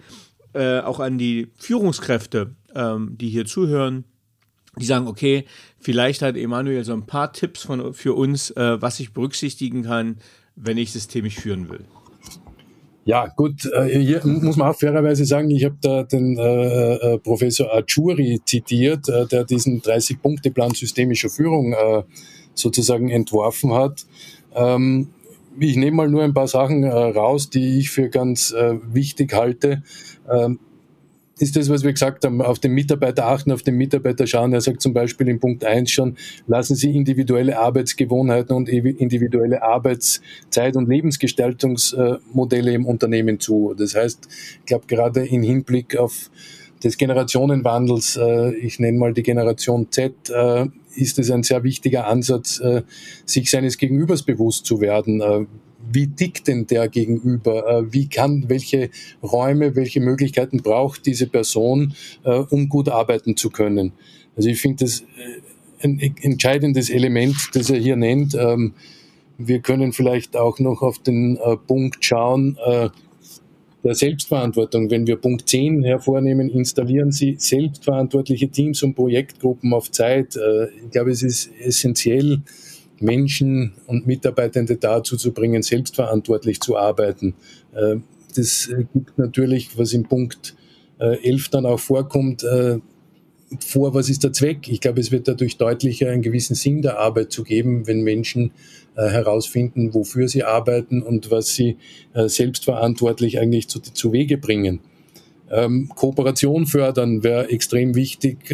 äh, 0.54 0.80
auch 0.80 1.02
an 1.02 1.18
die 1.18 1.52
Führungskräfte, 1.58 2.56
ähm, 2.76 3.18
die 3.18 3.30
hier 3.30 3.46
zuhören, 3.46 4.06
die 4.80 4.86
sagen, 4.86 5.08
okay, 5.08 5.46
vielleicht 5.80 6.22
hat 6.22 6.36
Emanuel 6.36 6.84
so 6.84 6.94
ein 6.94 7.06
paar 7.06 7.34
Tipps 7.34 7.64
von, 7.64 7.94
für 7.94 8.14
uns, 8.14 8.52
äh, 8.52 8.82
was 8.82 9.00
ich 9.00 9.14
berücksichtigen 9.14 9.84
kann, 9.84 10.18
wenn 10.56 10.78
ich 10.78 10.92
systemisch 10.92 11.36
führen 11.36 11.70
will. 11.70 11.86
Ja, 13.08 13.28
gut, 13.28 13.66
äh, 13.74 13.88
hier 14.00 14.20
muss 14.26 14.58
man 14.58 14.68
auch 14.68 14.78
fairerweise 14.78 15.24
sagen, 15.24 15.50
ich 15.50 15.64
habe 15.64 15.78
da 15.80 16.04
den 16.04 16.38
äh, 16.38 16.96
äh, 16.96 17.18
Professor 17.20 17.74
Achuri 17.74 18.42
zitiert, 18.44 19.08
äh, 19.08 19.26
der 19.26 19.46
diesen 19.46 19.82
30-Punkte-Plan 19.82 20.72
systemischer 20.72 21.30
Führung 21.30 21.74
sozusagen 22.54 23.10
entworfen 23.10 23.74
hat. 23.74 24.06
Ähm, 24.54 25.08
ich 25.58 25.78
nehme 25.78 25.96
mal 25.96 26.10
nur 26.10 26.24
ein 26.24 26.34
paar 26.34 26.50
Sachen 26.50 26.84
raus, 26.84 27.50
die 27.50 27.80
ich 27.80 27.92
für 27.92 28.10
ganz 28.10 28.54
wichtig 28.92 29.34
halte. 29.34 29.84
Ähm, 30.30 30.60
ist 31.40 31.56
das, 31.56 31.70
was 31.70 31.84
wir 31.84 31.94
gesagt 31.94 32.26
haben, 32.26 32.42
auf 32.42 32.60
den 32.60 32.74
Mitarbeiter 32.74 33.28
achten, 33.28 33.52
auf 33.52 33.62
den 33.62 33.76
Mitarbeiter 33.76 34.26
schauen. 34.26 34.54
Er 34.54 34.62
sagt 34.62 34.82
zum 34.82 34.94
Beispiel 34.94 35.28
in 35.28 35.40
Punkt 35.40 35.64
1 35.64 35.92
schon, 35.92 36.18
lassen 36.48 36.76
Sie 36.76 36.96
individuelle 36.96 37.60
Arbeitsgewohnheiten 37.60 38.56
und 38.56 38.70
individuelle 38.70 39.64
Arbeitszeit- 39.64 40.76
und 40.76 40.90
Lebensgestaltungsmodelle 40.90 42.74
im 42.74 42.86
Unternehmen 42.86 43.40
zu. 43.40 43.74
Das 43.78 43.96
heißt, 43.96 44.28
ich 44.60 44.66
glaube, 44.66 44.86
gerade 44.88 45.26
im 45.26 45.44
Hinblick 45.44 45.96
auf 45.96 46.30
des 46.84 46.98
Generationenwandels, 46.98 48.18
äh, 48.18 48.54
ich 48.56 48.80
nenne 48.80 48.98
mal 48.98 49.14
die 49.14 49.24
Generation 49.24 49.88
Z, 49.92 50.14
äh, 50.30 50.68
ist 50.96 51.20
es 51.20 51.32
ein 51.32 51.44
sehr 51.44 51.64
wichtiger 51.64 52.08
Ansatz, 52.08 52.60
äh, 52.60 52.84
sich 53.26 53.50
seines 53.50 53.78
Gegenübers 53.78 54.24
bewusst 54.24 54.66
zu 54.66 54.82
werden 54.82 55.48
wie 55.92 56.08
tickt 56.08 56.48
denn 56.48 56.68
der 56.68 56.90
Gegenüber? 56.90 57.68
Äh, 57.68 57.94
wie 57.94 58.08
kann, 58.08 58.46
welche 58.48 58.90
Räume, 59.24 59.76
welche 59.76 60.00
Möglichkeiten 60.00 60.62
braucht 60.62 61.06
diese 61.06 61.28
Person, 61.28 61.94
äh, 62.24 62.32
um 62.32 62.70
gut 62.70 62.90
arbeiten 62.90 63.36
zu 63.38 63.50
können? 63.50 63.94
Also 64.36 64.50
ich 64.50 64.62
finde 64.62 64.86
das 64.86 65.02
äh, 65.02 65.86
ein 65.86 66.00
entscheidendes 66.22 66.90
Element, 66.90 67.36
das 67.54 67.70
er 67.70 67.80
hier 67.80 67.96
nennt. 67.96 68.36
Ähm, 68.36 68.74
wir 69.38 69.60
können 69.60 69.94
vielleicht 69.94 70.36
auch 70.36 70.58
noch 70.60 70.82
auf 70.82 70.98
den 70.98 71.38
Punkt 71.68 72.04
schauen, 72.04 72.58
der 73.84 73.94
Selbstverantwortung. 73.94 74.90
Wenn 74.90 75.06
wir 75.06 75.18
Punkt 75.18 75.48
10 75.48 75.84
hervornehmen, 75.84 76.50
installieren 76.50 77.12
Sie 77.12 77.36
selbstverantwortliche 77.38 78.50
Teams 78.50 78.82
und 78.82 78.96
Projektgruppen 78.96 79.76
auf 79.76 79.92
Zeit. 79.92 80.40
Ich 80.84 80.90
glaube, 80.90 81.12
es 81.12 81.22
ist 81.22 81.52
essentiell, 81.64 82.42
Menschen 83.00 83.74
und 83.86 84.08
Mitarbeitende 84.08 84.78
dazu 84.78 85.18
zu 85.18 85.32
bringen, 85.34 85.64
selbstverantwortlich 85.64 86.60
zu 86.60 86.78
arbeiten. 86.78 87.36
Äh, 87.74 87.98
das 88.36 88.70
gibt 88.94 89.18
natürlich, 89.18 89.78
was 89.78 89.94
im 89.94 90.04
Punkt 90.04 90.56
11 91.00 91.24
äh, 91.24 91.50
dann 91.52 91.66
auch 91.66 91.80
vorkommt, 91.80 92.44
äh, 92.44 92.80
vor, 93.66 93.94
was 93.94 94.10
ist 94.10 94.24
der 94.24 94.34
Zweck. 94.34 94.68
Ich 94.68 94.82
glaube, 94.82 95.00
es 95.00 95.12
wird 95.12 95.28
dadurch 95.28 95.58
deutlicher, 95.58 96.10
einen 96.10 96.22
gewissen 96.22 96.56
Sinn 96.56 96.82
der 96.82 97.00
Arbeit 97.00 97.32
zu 97.32 97.44
geben, 97.44 97.88
wenn 97.88 98.02
Menschen 98.02 98.52
äh, 98.96 99.08
herausfinden, 99.08 99.94
wofür 99.94 100.28
sie 100.28 100.44
arbeiten 100.44 101.02
und 101.02 101.32
was 101.32 101.54
sie 101.54 101.78
äh, 102.14 102.28
selbstverantwortlich 102.28 103.40
eigentlich 103.40 103.68
zu, 103.70 103.80
zu 103.80 104.12
Wege 104.12 104.38
bringen. 104.38 104.82
Ähm, 105.50 105.90
Kooperation 105.96 106.66
fördern 106.66 107.24
wäre 107.24 107.50
extrem 107.50 107.96
wichtig. 107.96 108.52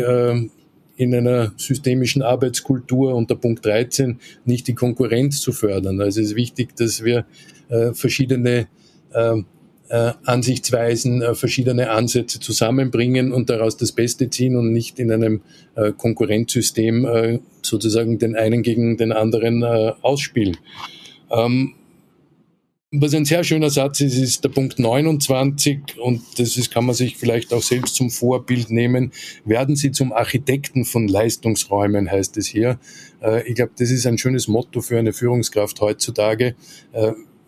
In 0.95 1.13
einer 1.15 1.53
systemischen 1.57 2.21
Arbeitskultur 2.21 3.15
unter 3.15 3.35
Punkt 3.35 3.65
13 3.65 4.19
nicht 4.45 4.67
die 4.67 4.75
Konkurrenz 4.75 5.41
zu 5.41 5.51
fördern. 5.51 5.99
Also 5.99 6.21
es 6.21 6.27
ist 6.27 6.35
wichtig, 6.35 6.75
dass 6.75 7.03
wir 7.03 7.25
äh, 7.69 7.93
verschiedene 7.93 8.67
äh, 9.11 9.41
äh, 9.89 10.13
Ansichtsweisen, 10.25 11.21
äh, 11.21 11.35
verschiedene 11.35 11.91
Ansätze 11.91 12.39
zusammenbringen 12.39 13.31
und 13.31 13.49
daraus 13.49 13.77
das 13.77 13.91
Beste 13.91 14.29
ziehen 14.29 14.55
und 14.55 14.71
nicht 14.71 14.99
in 14.99 15.11
einem 15.11 15.41
äh, 15.75 15.91
Konkurrenzsystem 15.91 17.05
äh, 17.05 17.39
sozusagen 17.61 18.17
den 18.17 18.35
einen 18.35 18.63
gegen 18.63 18.97
den 18.97 19.11
anderen 19.11 19.61
äh, 19.61 19.93
ausspielen. 20.01 20.57
Ähm, 21.31 21.73
was 22.95 23.15
ein 23.15 23.25
sehr 23.25 23.43
schöner 23.43 23.71
Satz 23.71 24.01
ist, 24.01 24.15
ist 24.15 24.43
der 24.43 24.49
Punkt 24.49 24.77
29 24.77 25.97
und 25.99 26.21
das 26.37 26.57
ist, 26.57 26.71
kann 26.71 26.85
man 26.85 26.93
sich 26.93 27.17
vielleicht 27.17 27.51
auch 27.51 27.63
selbst 27.63 27.95
zum 27.95 28.11
Vorbild 28.11 28.69
nehmen. 28.69 29.11
Werden 29.45 29.75
Sie 29.75 29.91
zum 29.91 30.13
Architekten 30.13 30.85
von 30.85 31.07
Leistungsräumen, 31.07 32.11
heißt 32.11 32.37
es 32.37 32.45
hier. 32.45 32.79
Äh, 33.21 33.47
ich 33.49 33.55
glaube, 33.55 33.71
das 33.77 33.89
ist 33.89 34.05
ein 34.05 34.19
schönes 34.19 34.47
Motto 34.47 34.81
für 34.81 34.99
eine 34.99 35.11
Führungskraft 35.11 35.81
heutzutage 35.81 36.55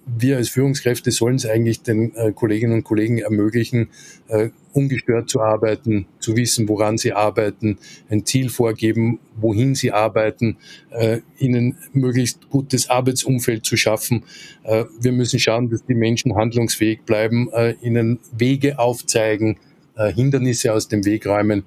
wir 0.06 0.38
als 0.38 0.50
Führungskräfte 0.50 1.12
sollen 1.12 1.36
es 1.36 1.46
eigentlich 1.46 1.82
den 1.82 2.16
äh, 2.16 2.32
Kolleginnen 2.32 2.74
und 2.74 2.84
Kollegen 2.84 3.18
ermöglichen, 3.20 3.90
äh, 4.28 4.50
ungestört 4.74 5.30
zu 5.30 5.42
arbeiten, 5.42 6.06
zu 6.20 6.36
wissen, 6.36 6.70
woran 6.70 6.98
sie 6.98 7.14
arbeiten, 7.14 7.78
ein 8.10 8.26
Ziel 8.26 8.50
vorgeben, 8.50 9.20
wohin 9.36 9.74
sie 9.74 9.92
arbeiten, 9.92 10.58
äh, 10.92 11.22
ihnen 11.40 11.78
möglichst 11.94 12.50
gutes 12.50 12.90
Arbeitsumfeld 12.90 13.66
zu 13.66 13.78
schaffen. 13.78 14.24
Äh, 14.64 14.86
wir 15.00 15.12
müssen 15.12 15.40
schauen, 15.40 15.70
dass 15.70 15.86
die 15.86 15.96
Menschen 15.96 16.36
handlungsfähig 16.36 17.02
bleiben, 17.02 17.50
äh, 17.54 17.76
ihnen 17.82 18.20
Wege 18.38 18.78
aufzeigen, 18.78 19.58
äh, 19.96 20.12
Hindernisse 20.14 20.74
aus 20.74 20.88
dem 20.88 21.06
Weg 21.06 21.26
räumen. 21.26 21.64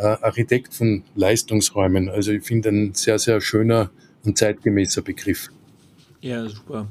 Architekt 0.00 0.74
von 0.74 1.02
Leistungsräumen. 1.16 2.08
Also 2.08 2.30
ich 2.30 2.44
finde 2.44 2.68
ein 2.68 2.94
sehr, 2.94 3.18
sehr 3.18 3.40
schöner 3.40 3.90
und 4.24 4.38
zeitgemäßer 4.38 5.02
Begriff. 5.02 5.48
Ja, 6.20 6.48
super. 6.48 6.86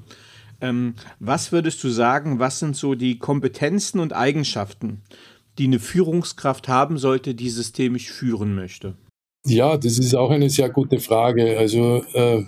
Ähm, 0.62 0.96
was 1.20 1.52
würdest 1.52 1.84
du 1.84 1.90
sagen, 1.90 2.40
was 2.40 2.60
sind 2.60 2.76
so 2.76 2.96
die 2.96 3.20
Kompetenzen 3.20 4.00
und 4.00 4.14
Eigenschaften, 4.14 5.02
die 5.58 5.66
eine 5.66 5.80
Führungskraft 5.80 6.68
haben 6.68 6.98
sollte, 6.98 7.36
die 7.36 7.50
systemisch 7.50 8.12
führen 8.12 8.56
möchte? 8.56 8.96
Ja, 9.46 9.78
das 9.78 9.98
ist 9.98 10.16
auch 10.16 10.32
eine 10.32 10.50
sehr 10.50 10.70
gute 10.70 11.00
Frage. 11.00 11.58
Also 11.58 12.04
äh, 12.14 12.44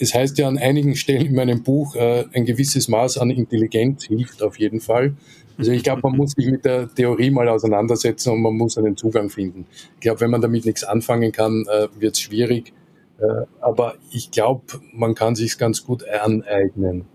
es 0.00 0.14
heißt 0.14 0.38
ja 0.38 0.48
an 0.48 0.58
einigen 0.58 0.96
Stellen 0.96 1.26
in 1.26 1.34
meinem 1.34 1.62
Buch, 1.62 1.94
äh, 1.94 2.24
ein 2.32 2.44
gewisses 2.44 2.88
Maß 2.88 3.18
an 3.18 3.30
Intelligenz 3.30 4.04
hilft 4.04 4.42
auf 4.42 4.58
jeden 4.58 4.80
Fall. 4.80 5.14
Also 5.58 5.72
ich 5.72 5.82
glaube, 5.82 6.02
man 6.04 6.16
muss 6.16 6.32
sich 6.32 6.46
mit 6.46 6.64
der 6.64 6.88
Theorie 6.94 7.30
mal 7.30 7.48
auseinandersetzen 7.48 8.32
und 8.32 8.42
man 8.42 8.54
muss 8.54 8.78
einen 8.78 8.96
Zugang 8.96 9.28
finden. 9.28 9.66
Ich 9.94 10.00
glaube, 10.00 10.20
wenn 10.20 10.30
man 10.30 10.40
damit 10.40 10.64
nichts 10.64 10.84
anfangen 10.84 11.32
kann, 11.32 11.66
äh, 11.68 11.88
wird 11.98 12.14
es 12.14 12.20
schwierig. 12.20 12.72
Äh, 13.18 13.46
aber 13.60 13.96
ich 14.12 14.30
glaube, 14.30 14.62
man 14.92 15.14
kann 15.16 15.34
sich 15.34 15.58
ganz 15.58 15.84
gut 15.84 16.04
aneignen. 16.08 17.06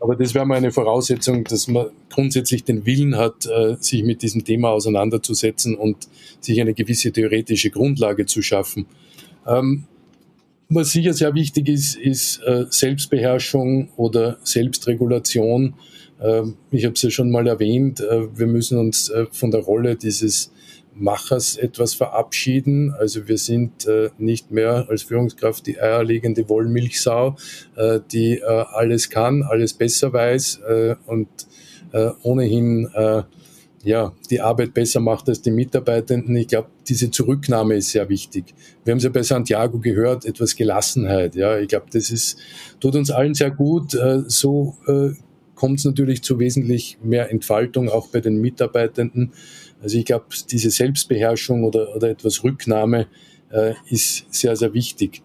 Aber 0.00 0.16
das 0.16 0.34
wäre 0.34 0.46
mal 0.46 0.56
eine 0.56 0.72
Voraussetzung, 0.72 1.44
dass 1.44 1.68
man 1.68 1.86
grundsätzlich 2.10 2.64
den 2.64 2.86
Willen 2.86 3.16
hat, 3.16 3.46
äh, 3.46 3.76
sich 3.78 4.02
mit 4.04 4.22
diesem 4.22 4.44
Thema 4.44 4.70
auseinanderzusetzen 4.70 5.76
und 5.76 6.08
sich 6.40 6.60
eine 6.60 6.74
gewisse 6.74 7.12
theoretische 7.12 7.70
Grundlage 7.70 8.26
zu 8.26 8.42
schaffen. 8.42 8.86
Ähm, 9.46 9.84
was 10.68 10.92
sicher 10.92 11.12
sehr 11.12 11.34
wichtig 11.34 11.68
ist, 11.68 11.96
ist 11.96 12.38
äh, 12.42 12.64
Selbstbeherrschung 12.68 13.90
oder 13.96 14.38
Selbstregulation. 14.44 15.74
Ähm, 16.20 16.56
ich 16.70 16.84
habe 16.84 16.94
es 16.94 17.02
ja 17.02 17.10
schon 17.10 17.30
mal 17.30 17.46
erwähnt, 17.46 18.00
äh, 18.00 18.36
wir 18.36 18.46
müssen 18.46 18.78
uns 18.78 19.12
von 19.30 19.50
der 19.50 19.60
Rolle 19.60 19.96
dieses 19.96 20.50
Machers 20.96 21.56
etwas 21.56 21.94
verabschieden. 21.94 22.94
Also 22.98 23.28
wir 23.28 23.38
sind 23.38 23.86
äh, 23.86 24.10
nicht 24.18 24.50
mehr 24.50 24.86
als 24.88 25.02
Führungskraft 25.02 25.66
die 25.66 25.80
eierlegende 25.80 26.48
Wollmilchsau, 26.48 27.36
äh, 27.76 28.00
die 28.12 28.38
äh, 28.38 28.44
alles 28.44 29.10
kann, 29.10 29.42
alles 29.42 29.74
besser 29.74 30.12
weiß 30.12 30.60
äh, 30.68 30.94
und 31.06 31.28
äh, 31.92 32.10
ohnehin 32.22 32.88
äh, 32.94 33.22
ja, 33.82 34.12
die 34.30 34.40
Arbeit 34.40 34.72
besser 34.72 35.00
macht 35.00 35.28
als 35.28 35.42
die 35.42 35.50
Mitarbeitenden. 35.50 36.34
Ich 36.36 36.48
glaube, 36.48 36.68
diese 36.88 37.10
Zurücknahme 37.10 37.74
ist 37.74 37.90
sehr 37.90 38.08
wichtig. 38.08 38.54
Wir 38.82 38.92
haben 38.92 38.98
es 38.98 39.04
ja 39.04 39.10
bei 39.10 39.22
Santiago 39.22 39.78
gehört, 39.78 40.24
etwas 40.24 40.56
Gelassenheit. 40.56 41.34
Ja, 41.34 41.58
ich 41.58 41.68
glaube, 41.68 41.86
das 41.92 42.10
ist, 42.10 42.38
tut 42.80 42.96
uns 42.96 43.10
allen 43.10 43.34
sehr 43.34 43.50
gut. 43.50 43.94
So 44.26 44.78
kommt 45.54 45.78
es 45.78 45.84
natürlich 45.84 46.22
zu 46.22 46.38
wesentlich 46.38 46.98
mehr 47.02 47.30
Entfaltung 47.30 47.88
auch 47.88 48.08
bei 48.08 48.20
den 48.20 48.40
Mitarbeitenden. 48.40 49.32
Also 49.84 49.98
ich 49.98 50.06
glaube, 50.06 50.24
diese 50.50 50.70
Selbstbeherrschung 50.70 51.62
oder, 51.62 51.94
oder 51.94 52.08
etwas 52.08 52.42
Rücknahme 52.42 53.06
äh, 53.52 53.74
ist 53.90 54.24
sehr, 54.32 54.56
sehr 54.56 54.72
wichtig. 54.72 55.20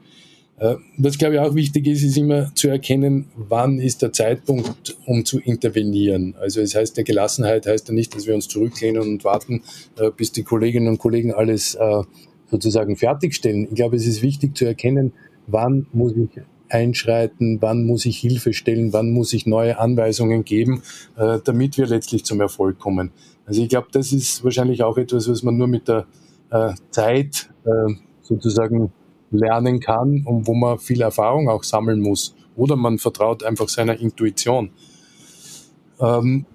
Äh, 0.58 0.76
was, 0.98 1.18
glaube 1.18 1.36
ich, 1.36 1.40
auch 1.40 1.56
wichtig 1.56 1.88
ist, 1.88 2.04
ist 2.04 2.18
immer 2.18 2.54
zu 2.56 2.68
erkennen, 2.68 3.28
wann 3.38 3.80
ist 3.80 4.02
der 4.02 4.12
Zeitpunkt, 4.12 4.98
um 5.06 5.24
zu 5.24 5.40
intervenieren. 5.40 6.36
Also 6.38 6.60
es 6.60 6.76
heißt, 6.76 6.98
der 6.98 7.06
Gelassenheit 7.06 7.68
heißt 7.68 7.88
ja 7.88 7.94
nicht, 7.94 8.14
dass 8.14 8.28
wir 8.28 8.36
uns 8.36 8.50
zurücklehnen 8.50 9.02
und 9.02 9.24
warten, 9.24 9.64
äh, 9.98 10.12
bis 10.12 10.34
die 10.34 10.44
Kolleginnen 10.44 10.90
und 10.90 10.98
Kollegen 10.98 11.34
alles 11.34 11.76
äh, 11.76 12.04
sozusagen 12.52 12.98
fertigstellen. 12.98 13.70
Ich 13.70 13.76
glaube, 13.76 13.96
es 13.96 14.06
ist 14.06 14.22
wichtig 14.22 14.58
zu 14.58 14.66
erkennen, 14.66 15.14
wann 15.48 15.88
muss 15.94 16.12
ich 16.18 16.44
einschreiten, 16.68 17.62
wann 17.62 17.86
muss 17.86 18.06
ich 18.06 18.18
Hilfe 18.18 18.52
stellen, 18.52 18.92
wann 18.92 19.12
muss 19.12 19.32
ich 19.32 19.46
neue 19.46 19.80
Anweisungen 19.80 20.44
geben, 20.44 20.84
äh, 21.18 21.40
damit 21.44 21.78
wir 21.78 21.88
letztlich 21.88 22.26
zum 22.26 22.42
Erfolg 22.42 22.80
kommen. 22.80 23.12
Also 23.50 23.64
ich 23.64 23.70
glaube, 23.70 23.88
das 23.92 24.14
ist 24.14 24.44
wahrscheinlich 24.44 24.84
auch 24.84 24.96
etwas, 25.00 25.28
was 25.28 25.42
man 25.42 25.58
nur 25.58 25.66
mit 25.66 25.88
der 25.88 26.06
äh, 26.52 26.72
Zeit 26.92 27.50
äh, 27.66 27.96
sozusagen 28.22 28.94
lernen 29.32 29.80
kann 29.80 30.24
und 30.24 30.46
wo 30.46 30.54
man 30.54 30.78
viel 30.78 31.02
Erfahrung 31.02 31.50
auch 31.50 31.64
sammeln 31.64 32.00
muss. 32.00 32.36
Oder 32.56 32.76
man 32.76 33.00
vertraut 33.00 33.44
einfach 33.44 33.68
seiner 33.68 34.00
Intuition. 34.00 34.70
Ähm, 36.00 36.46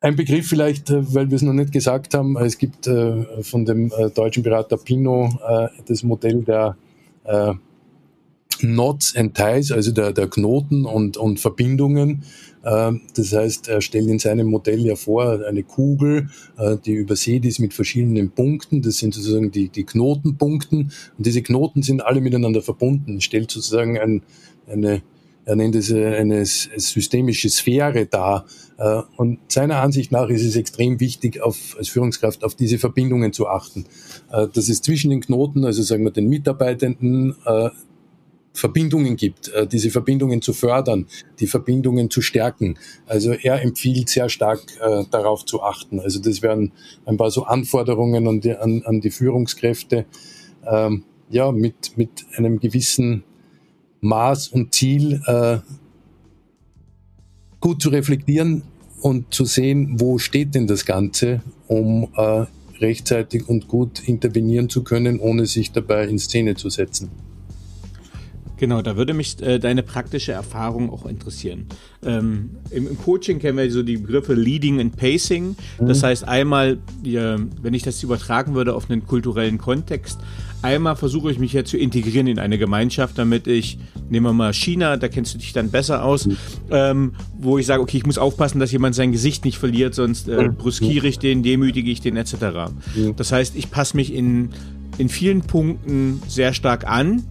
ein 0.00 0.14
Begriff 0.14 0.46
vielleicht, 0.46 0.90
äh, 0.90 1.12
weil 1.12 1.28
wir 1.28 1.34
es 1.34 1.42
noch 1.42 1.54
nicht 1.54 1.72
gesagt 1.72 2.14
haben, 2.14 2.36
es 2.36 2.56
gibt 2.56 2.86
äh, 2.86 3.42
von 3.42 3.64
dem 3.64 3.90
äh, 3.90 4.10
deutschen 4.10 4.44
Berater 4.44 4.76
Pino 4.76 5.28
äh, 5.44 5.66
das 5.88 6.04
Modell 6.04 6.44
der 6.44 6.76
äh, 7.24 7.54
Knots 8.60 9.16
and 9.16 9.34
Ties, 9.34 9.72
also 9.72 9.90
der, 9.90 10.12
der 10.12 10.28
Knoten 10.28 10.84
und, 10.84 11.16
und 11.16 11.40
Verbindungen. 11.40 12.24
Ähm, 12.64 13.00
das 13.14 13.32
heißt, 13.32 13.68
er 13.68 13.80
stellt 13.80 14.08
in 14.08 14.18
seinem 14.18 14.48
Modell 14.48 14.84
ja 14.84 14.96
vor 14.96 15.44
eine 15.46 15.62
Kugel, 15.62 16.28
äh, 16.58 16.76
die 16.84 16.92
übersät 16.92 17.44
ist 17.46 17.58
mit 17.58 17.72
verschiedenen 17.72 18.30
Punkten. 18.30 18.82
Das 18.82 18.98
sind 18.98 19.14
sozusagen 19.14 19.50
die, 19.50 19.68
die 19.68 19.84
Knotenpunkten. 19.84 20.92
Und 21.16 21.26
diese 21.26 21.42
Knoten 21.42 21.82
sind 21.82 22.04
alle 22.04 22.20
miteinander 22.20 22.60
verbunden. 22.60 23.20
Stellt 23.20 23.50
sozusagen 23.50 23.98
ein, 23.98 24.22
eine, 24.70 25.02
er 25.46 25.56
nennt 25.56 25.74
es 25.74 25.90
eine 25.90 26.44
systemische 26.44 27.48
Sphäre 27.48 28.04
dar. 28.04 28.44
Äh, 28.76 29.00
und 29.16 29.38
seiner 29.48 29.80
Ansicht 29.80 30.12
nach 30.12 30.28
ist 30.28 30.44
es 30.44 30.56
extrem 30.56 31.00
wichtig, 31.00 31.40
auf, 31.40 31.76
als 31.78 31.88
Führungskraft 31.88 32.44
auf 32.44 32.54
diese 32.54 32.78
Verbindungen 32.78 33.32
zu 33.32 33.48
achten. 33.48 33.86
Äh, 34.30 34.48
dass 34.52 34.68
es 34.68 34.82
zwischen 34.82 35.08
den 35.08 35.22
Knoten, 35.22 35.64
also 35.64 35.82
sagen 35.82 36.04
wir 36.04 36.10
den 36.10 36.28
Mitarbeitenden, 36.28 37.36
Verbindungen 38.52 39.16
gibt, 39.16 39.48
äh, 39.48 39.66
diese 39.66 39.90
Verbindungen 39.90 40.42
zu 40.42 40.52
fördern, 40.52 41.06
die 41.38 41.46
Verbindungen 41.46 42.10
zu 42.10 42.20
stärken. 42.20 42.78
Also 43.06 43.32
er 43.32 43.62
empfiehlt 43.62 44.08
sehr 44.08 44.28
stark 44.28 44.60
äh, 44.80 45.04
darauf 45.10 45.44
zu 45.44 45.62
achten. 45.62 46.00
Also 46.00 46.20
das 46.20 46.42
wären 46.42 46.72
ein 47.06 47.16
paar 47.16 47.30
so 47.30 47.44
Anforderungen 47.44 48.26
an 48.26 48.40
die, 48.40 48.54
an, 48.54 48.82
an 48.84 49.00
die 49.00 49.10
Führungskräfte, 49.10 50.04
ähm, 50.66 51.04
ja, 51.30 51.52
mit, 51.52 51.96
mit 51.96 52.26
einem 52.36 52.58
gewissen 52.58 53.22
Maß 54.00 54.48
und 54.48 54.74
Ziel 54.74 55.22
äh, 55.26 55.58
gut 57.60 57.80
zu 57.80 57.90
reflektieren 57.90 58.62
und 59.00 59.32
zu 59.32 59.44
sehen, 59.44 60.00
wo 60.00 60.18
steht 60.18 60.54
denn 60.54 60.66
das 60.66 60.84
Ganze, 60.84 61.42
um 61.68 62.08
rechtzeitig 62.80 63.48
und 63.48 63.68
gut 63.68 64.06
intervenieren 64.06 64.68
zu 64.68 64.82
können, 64.82 65.20
ohne 65.20 65.46
sich 65.46 65.72
dabei 65.72 66.06
in 66.06 66.18
Szene 66.18 66.54
zu 66.54 66.68
setzen. 66.68 67.10
Genau, 68.60 68.82
da 68.82 68.96
würde 68.96 69.14
mich 69.14 69.40
äh, 69.42 69.58
deine 69.58 69.82
praktische 69.82 70.32
Erfahrung 70.32 70.90
auch 70.90 71.06
interessieren. 71.06 71.66
Ähm, 72.04 72.50
im, 72.70 72.86
im, 72.88 72.98
Coaching 72.98 73.38
kennen 73.38 73.56
wir 73.56 73.70
so 73.70 73.82
die 73.82 73.96
Begriffe 73.96 74.34
Leading 74.34 74.80
and 74.80 74.96
Pacing. 74.96 75.56
Das 75.78 76.02
mhm. 76.02 76.06
heißt 76.06 76.28
einmal, 76.28 76.78
ja, 77.02 77.38
wenn 77.62 77.72
ich 77.72 77.82
das 77.82 78.02
übertragen 78.02 78.54
würde 78.54 78.74
auf 78.74 78.90
einen 78.90 79.06
kulturellen 79.06 79.56
Kontext, 79.56 80.18
Einmal 80.62 80.94
versuche 80.94 81.30
ich 81.30 81.38
mich 81.38 81.54
ja 81.54 81.64
zu 81.64 81.78
integrieren 81.78 82.26
in 82.26 82.38
eine 82.38 82.58
Gemeinschaft, 82.58 83.16
damit 83.16 83.46
ich, 83.46 83.78
nehmen 84.10 84.26
wir 84.26 84.32
mal 84.34 84.52
China, 84.52 84.98
da 84.98 85.08
kennst 85.08 85.32
du 85.32 85.38
dich 85.38 85.54
dann 85.54 85.70
besser 85.70 86.04
aus, 86.04 86.26
mhm. 86.26 86.36
ähm, 86.70 87.12
wo 87.38 87.56
ich 87.56 87.64
sage, 87.64 87.80
okay, 87.80 87.96
ich 87.96 88.04
muss 88.04 88.18
aufpassen, 88.18 88.60
dass 88.60 88.70
jemand 88.70 88.94
sein 88.94 89.10
Gesicht 89.10 89.46
nicht 89.46 89.56
verliert, 89.56 89.94
sonst 89.94 90.28
äh, 90.28 90.48
mhm. 90.48 90.56
brüskiere 90.56 91.06
ich 91.06 91.18
den, 91.18 91.42
demütige 91.42 91.90
ich 91.90 92.02
den 92.02 92.16
etc. 92.16 92.34
Mhm. 92.94 93.16
Das 93.16 93.32
heißt, 93.32 93.56
ich 93.56 93.70
passe 93.70 93.96
mich 93.96 94.12
in, 94.12 94.50
in 94.98 95.08
vielen 95.08 95.40
Punkten 95.40 96.20
sehr 96.28 96.52
stark 96.52 96.86
an 96.86 97.22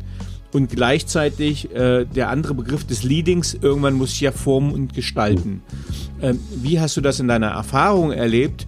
und 0.51 0.69
gleichzeitig 0.69 1.73
äh, 1.73 2.05
der 2.05 2.29
andere 2.29 2.53
Begriff 2.53 2.85
des 2.85 3.03
Leadings, 3.03 3.57
irgendwann 3.61 3.93
muss 3.93 4.13
ich 4.13 4.21
ja 4.21 4.31
formen 4.31 4.73
und 4.73 4.93
gestalten. 4.93 5.61
Ähm, 6.21 6.39
wie 6.55 6.79
hast 6.79 6.97
du 6.97 7.01
das 7.01 7.19
in 7.19 7.27
deiner 7.27 7.49
Erfahrung 7.49 8.11
erlebt? 8.11 8.67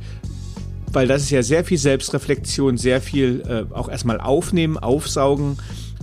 Weil 0.93 1.07
das 1.07 1.23
ist 1.23 1.32
ja 1.32 1.41
sehr 1.41 1.63
viel 1.63 1.77
Selbstreflexion, 1.77 2.77
sehr 2.77 3.01
viel 3.01 3.43
äh, 3.47 3.73
auch 3.73 3.89
erstmal 3.89 4.19
aufnehmen, 4.19 4.77
aufsaugen. 4.77 5.57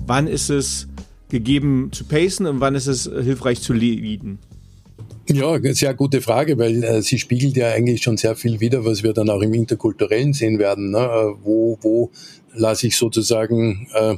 Wann 0.06 0.26
ist 0.26 0.50
es 0.50 0.88
gegeben 1.28 1.90
zu 1.92 2.04
pacen 2.04 2.46
und 2.46 2.60
wann 2.60 2.74
ist 2.74 2.86
es 2.86 3.04
hilfreich 3.04 3.60
zu 3.60 3.74
leaden? 3.74 4.38
Ja, 5.30 5.58
sehr 5.74 5.92
gute 5.92 6.22
Frage, 6.22 6.56
weil 6.56 6.82
äh, 6.82 7.02
sie 7.02 7.18
spiegelt 7.18 7.54
ja 7.54 7.70
eigentlich 7.70 8.02
schon 8.02 8.16
sehr 8.16 8.34
viel 8.34 8.60
wider, 8.60 8.86
was 8.86 9.02
wir 9.02 9.12
dann 9.12 9.28
auch 9.28 9.42
im 9.42 9.52
Interkulturellen 9.52 10.32
sehen 10.32 10.58
werden. 10.58 10.90
Ne? 10.90 11.00
Äh, 11.00 11.44
wo, 11.44 11.78
wo 11.82 12.10
lasse 12.54 12.86
ich 12.86 12.96
sozusagen 12.96 13.88
äh, 13.92 14.16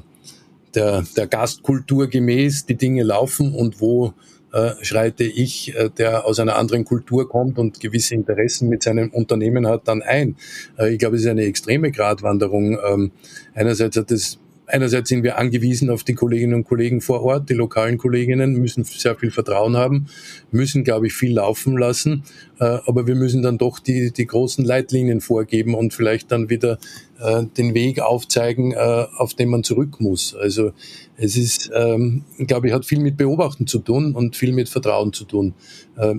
der, 0.75 1.05
der 1.17 1.27
Gastkultur 1.27 2.09
gemäß 2.09 2.67
die 2.67 2.77
Dinge 2.77 3.03
laufen 3.03 3.55
und 3.55 3.81
wo 3.81 4.15
äh, 4.53 4.73
schreite 4.83 5.25
ich, 5.25 5.75
äh, 5.77 5.91
der 5.91 6.27
aus 6.27 6.41
einer 6.41 6.57
anderen 6.57 6.85
Kultur 6.85 7.29
kommt 7.29 7.59
und 7.59 7.81
gewisse 7.81 8.15
Interessen 8.15 8.69
mit 8.69 8.83
seinem 8.83 9.11
Unternehmen 9.11 9.67
hat, 9.67 9.87
dann 9.87 10.03
ein. 10.03 10.37
Äh, 10.79 10.93
ich 10.93 10.99
glaube, 10.99 11.17
es 11.17 11.23
ist 11.23 11.29
eine 11.29 11.45
extreme 11.45 11.93
Gratwanderung. 11.93 12.79
Ähm, 12.85 13.13
einerseits 13.55 13.97
hat 13.97 14.11
es 14.11 14.39
einerseits 14.73 15.09
sind 15.09 15.23
wir 15.23 15.39
angewiesen 15.39 15.91
auf 15.91 16.05
die 16.05 16.15
Kolleginnen 16.15 16.55
und 16.55 16.65
Kollegen 16.65 17.01
vor 17.01 17.23
Ort. 17.23 17.49
Die 17.51 17.55
lokalen 17.55 17.99
Kolleginnen 17.99 18.55
müssen 18.55 18.85
sehr 18.85 19.17
viel 19.17 19.31
Vertrauen 19.31 19.77
haben, 19.77 20.07
müssen, 20.51 20.85
glaube 20.85 21.07
ich, 21.07 21.13
viel 21.13 21.35
laufen 21.35 21.77
lassen. 21.77 22.25
Äh, 22.61 22.79
aber 22.87 23.07
wir 23.07 23.15
müssen 23.15 23.43
dann 23.43 23.59
doch 23.59 23.79
die, 23.79 24.13
die 24.13 24.27
großen 24.27 24.65
Leitlinien 24.65 25.21
vorgeben 25.21 25.75
und 25.75 25.95
vielleicht 25.95 26.31
dann 26.31 26.51
wieder 26.51 26.79
äh, 27.19 27.45
den 27.57 27.75
Weg 27.75 28.01
aufzeigen, 28.01 28.73
äh, 28.73 29.07
auf 29.17 29.35
den 29.35 29.49
man 29.49 29.65
zurück 29.65 30.01
muss. 30.01 30.35
Also 30.35 30.73
es 31.17 31.37
ist, 31.37 31.71
ähm, 31.75 32.25
glaube 32.39 32.69
ich, 32.69 32.75
hat 32.75 32.85
viel 32.85 33.01
mit 33.01 33.17
Beobachten 33.17 33.67
zu 33.67 33.79
tun 33.79 34.15
und 34.15 34.37
viel 34.37 34.53
mit 34.53 34.69
Vertrauen 34.69 35.13
zu 35.13 35.25
tun. 35.25 35.55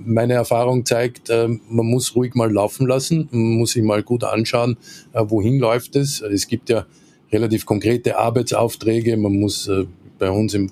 Meine 0.04 0.34
Erfahrung 0.34 0.86
zeigt, 0.86 1.28
man 1.28 1.60
muss 1.68 2.14
ruhig 2.14 2.36
mal 2.36 2.52
laufen 2.52 2.86
lassen, 2.86 3.28
man 3.32 3.56
muss 3.56 3.72
sich 3.72 3.82
mal 3.82 4.04
gut 4.04 4.22
anschauen, 4.22 4.76
wohin 5.12 5.58
läuft 5.58 5.96
es. 5.96 6.20
Es 6.20 6.46
gibt 6.46 6.68
ja 6.68 6.86
relativ 7.32 7.66
konkrete 7.66 8.18
Arbeitsaufträge. 8.18 9.16
Man 9.16 9.38
muss 9.38 9.68
äh, 9.68 9.86
bei 10.18 10.30
uns 10.30 10.54
im, 10.54 10.70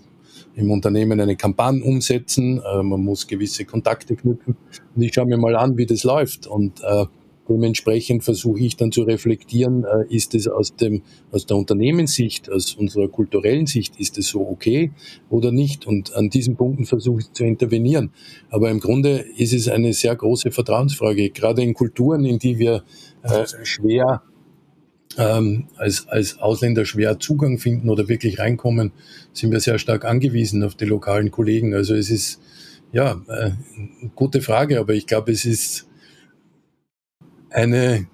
im 0.55 0.71
Unternehmen 0.71 1.21
eine 1.21 1.37
Kampagne 1.37 1.83
umsetzen. 1.83 2.61
Äh, 2.61 2.83
man 2.83 3.03
muss 3.03 3.27
gewisse 3.27 3.65
Kontakte 3.65 4.15
knüpfen. 4.15 4.57
Und 4.95 5.03
ich 5.03 5.15
schaue 5.15 5.27
mir 5.27 5.39
mal 5.39 5.57
an, 5.57 5.77
wie 5.77 5.87
das 5.87 6.05
läuft. 6.05 6.47
Und 6.47 6.83
äh, 6.83 7.07
dementsprechend 7.49 8.23
versuche 8.25 8.61
ich 8.61 8.77
dann 8.77 8.93
zu 8.93 9.03
reflektieren, 9.03 9.85
äh, 9.85 10.15
ist 10.15 10.35
es 10.35 10.47
aus, 10.47 10.77
dem, 10.77 11.03
aus 11.33 11.47
der 11.47 11.57
Unternehmenssicht, 11.57 12.51
aus 12.51 12.75
unserer 12.75 13.09
kulturellen 13.09 13.67
Sicht, 13.67 13.99
ist 13.99 14.19
es 14.19 14.29
so 14.29 14.41
okay 14.41 14.93
oder 15.29 15.51
nicht? 15.53 15.87
Und 15.87 16.15
an 16.15 16.31
diesen 16.31 16.57
Punkten 16.57 16.85
versuche 16.85 17.21
ich 17.21 17.33
zu 17.33 17.45
intervenieren. 17.45 18.13
Aber 18.51 18.71
im 18.71 18.81
Grunde 18.81 19.25
ist 19.37 19.53
es 19.53 19.69
eine 19.69 19.93
sehr 19.93 20.15
große 20.15 20.51
Vertrauensfrage, 20.51 21.31
gerade 21.31 21.63
in 21.63 21.75
Kulturen, 21.75 22.25
in 22.25 22.39
die 22.39 22.59
wir 22.59 22.85
äh, 23.23 23.47
schwer 23.65 24.23
ähm, 25.21 25.67
als, 25.77 26.09
als 26.09 26.39
Ausländer 26.39 26.85
schwer 26.87 27.19
Zugang 27.19 27.59
finden 27.59 27.91
oder 27.91 28.09
wirklich 28.09 28.39
reinkommen, 28.39 28.93
sind 29.33 29.53
wir 29.53 29.61
sehr 29.61 29.79
stark 29.79 30.05
angewiesen 30.05 30.65
auf 30.65 30.75
die 30.75 30.87
lokalen 30.87 31.31
Kollegen. 31.31 31.75
Also 31.75 31.95
es 31.95 32.11
ist, 32.11 32.41
ja, 32.93 33.21
äh, 33.29 33.51
gute 34.15 34.41
Frage, 34.41 34.81
aber 34.81 34.95
ich 34.95 35.07
glaube, 35.07 35.31
es 35.31 35.45
ist 35.45 35.87
eine, 37.51 38.07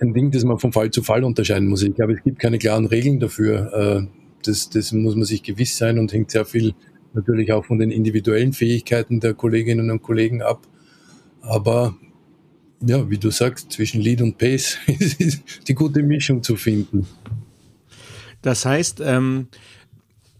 ein 0.00 0.12
Ding, 0.12 0.30
das 0.32 0.44
man 0.44 0.58
von 0.58 0.72
Fall 0.72 0.90
zu 0.90 1.02
Fall 1.02 1.22
unterscheiden 1.22 1.68
muss. 1.68 1.82
Ich 1.82 1.94
glaube, 1.94 2.14
es 2.14 2.22
gibt 2.24 2.40
keine 2.40 2.58
klaren 2.58 2.86
Regeln 2.86 3.20
dafür. 3.20 3.72
Äh, 3.72 4.06
das, 4.42 4.68
das 4.68 4.92
muss 4.92 5.14
man 5.14 5.24
sich 5.24 5.42
gewiss 5.42 5.76
sein 5.76 5.98
und 5.98 6.12
hängt 6.12 6.32
sehr 6.32 6.44
viel 6.44 6.74
natürlich 7.12 7.52
auch 7.52 7.64
von 7.64 7.78
den 7.78 7.90
individuellen 7.90 8.52
Fähigkeiten 8.52 9.20
der 9.20 9.34
Kolleginnen 9.34 9.90
und 9.90 10.02
Kollegen 10.02 10.42
ab. 10.42 10.66
Aber 11.40 11.96
ja, 12.80 13.08
wie 13.08 13.18
du 13.18 13.30
sagst, 13.30 13.72
zwischen 13.72 14.00
Lead 14.00 14.20
und 14.20 14.38
Pace 14.38 14.78
ist 15.18 15.42
die 15.68 15.74
gute 15.74 16.02
Mischung 16.02 16.42
zu 16.42 16.56
finden. 16.56 17.06
Das 18.42 18.64
heißt, 18.64 19.00
ähm, 19.04 19.48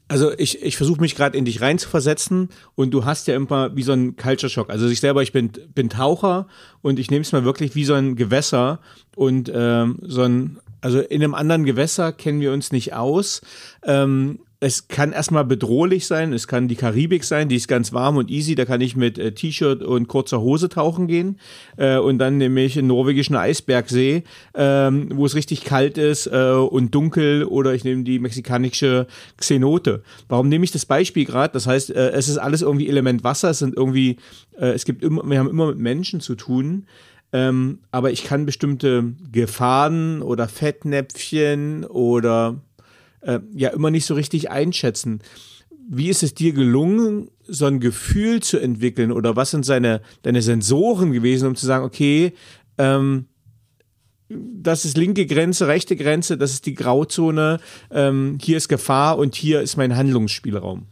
also 0.08 0.32
ich, 0.38 0.62
ich 0.62 0.76
versuche 0.76 1.00
mich 1.00 1.16
gerade 1.16 1.36
in 1.36 1.44
dich 1.44 1.60
reinzuversetzen 1.60 2.50
und 2.76 2.92
du 2.92 3.04
hast 3.04 3.26
ja 3.26 3.34
immer 3.34 3.74
wie 3.74 3.82
so 3.82 3.92
ein 3.92 4.16
Culture 4.16 4.48
Shock. 4.48 4.70
Also 4.70 4.86
ich 4.88 5.00
selber, 5.00 5.22
ich 5.22 5.32
bin, 5.32 5.50
bin 5.74 5.88
Taucher 5.88 6.46
und 6.80 6.98
ich 6.98 7.10
nehme 7.10 7.22
es 7.22 7.32
mal 7.32 7.44
wirklich 7.44 7.74
wie 7.74 7.84
so 7.84 7.94
ein 7.94 8.14
Gewässer 8.14 8.80
und 9.16 9.50
ähm, 9.52 9.98
so 10.02 10.22
ein, 10.22 10.58
also 10.80 11.00
in 11.00 11.22
einem 11.22 11.34
anderen 11.34 11.64
Gewässer 11.64 12.12
kennen 12.12 12.40
wir 12.40 12.52
uns 12.52 12.70
nicht 12.70 12.94
aus. 12.94 13.40
Ähm, 13.82 14.38
es 14.66 14.88
kann 14.88 15.12
erstmal 15.12 15.44
bedrohlich 15.44 16.08
sein, 16.08 16.32
es 16.32 16.48
kann 16.48 16.66
die 16.66 16.74
Karibik 16.74 17.22
sein, 17.22 17.48
die 17.48 17.54
ist 17.54 17.68
ganz 17.68 17.92
warm 17.92 18.16
und 18.16 18.32
easy, 18.32 18.56
da 18.56 18.64
kann 18.64 18.80
ich 18.80 18.96
mit 18.96 19.16
äh, 19.16 19.30
T-Shirt 19.30 19.80
und 19.80 20.08
kurzer 20.08 20.40
Hose 20.40 20.68
tauchen 20.68 21.06
gehen 21.06 21.38
äh, 21.76 21.98
und 21.98 22.18
dann 22.18 22.36
nämlich 22.36 22.76
einen 22.76 22.88
norwegischen 22.88 23.36
Eisbergsee, 23.36 24.24
ähm, 24.54 25.10
wo 25.14 25.24
es 25.24 25.36
richtig 25.36 25.62
kalt 25.62 25.98
ist 25.98 26.26
äh, 26.26 26.50
und 26.50 26.92
dunkel 26.92 27.44
oder 27.44 27.74
ich 27.74 27.84
nehme 27.84 28.02
die 28.02 28.18
mexikanische 28.18 29.06
Xenote. 29.36 30.02
Warum 30.28 30.48
nehme 30.48 30.64
ich 30.64 30.72
das 30.72 30.84
Beispiel 30.84 31.26
gerade? 31.26 31.52
Das 31.52 31.68
heißt, 31.68 31.90
äh, 31.90 32.10
es 32.10 32.28
ist 32.28 32.38
alles 32.38 32.62
irgendwie 32.62 32.88
Element 32.88 33.22
Wasser, 33.22 33.50
es 33.50 33.60
sind 33.60 33.76
irgendwie, 33.76 34.16
äh, 34.58 34.70
es 34.70 34.84
gibt 34.84 35.04
immer, 35.04 35.22
wir 35.30 35.38
haben 35.38 35.48
immer 35.48 35.68
mit 35.68 35.78
Menschen 35.78 36.20
zu 36.20 36.34
tun. 36.34 36.86
Ähm, 37.32 37.80
aber 37.90 38.10
ich 38.10 38.24
kann 38.24 38.46
bestimmte 38.46 39.12
Gefahren 39.30 40.22
oder 40.22 40.48
Fettnäpfchen 40.48 41.84
oder 41.84 42.56
äh, 43.26 43.40
ja 43.54 43.70
immer 43.70 43.90
nicht 43.90 44.06
so 44.06 44.14
richtig 44.14 44.50
einschätzen. 44.50 45.20
Wie 45.88 46.08
ist 46.08 46.22
es 46.22 46.34
dir 46.34 46.52
gelungen, 46.52 47.28
so 47.46 47.66
ein 47.66 47.80
Gefühl 47.80 48.40
zu 48.42 48.58
entwickeln 48.58 49.12
oder 49.12 49.36
was 49.36 49.50
sind 49.50 49.64
seine, 49.64 50.00
deine 50.22 50.42
Sensoren 50.42 51.12
gewesen, 51.12 51.48
um 51.48 51.54
zu 51.54 51.66
sagen, 51.66 51.84
okay, 51.84 52.32
ähm, 52.78 53.26
das 54.28 54.84
ist 54.84 54.96
linke 54.96 55.26
Grenze, 55.26 55.68
rechte 55.68 55.94
Grenze, 55.94 56.36
das 56.36 56.52
ist 56.52 56.66
die 56.66 56.74
Grauzone, 56.74 57.60
ähm, 57.92 58.38
hier 58.42 58.56
ist 58.56 58.68
Gefahr 58.68 59.18
und 59.18 59.36
hier 59.36 59.60
ist 59.60 59.76
mein 59.76 59.96
Handlungsspielraum. 59.96 60.86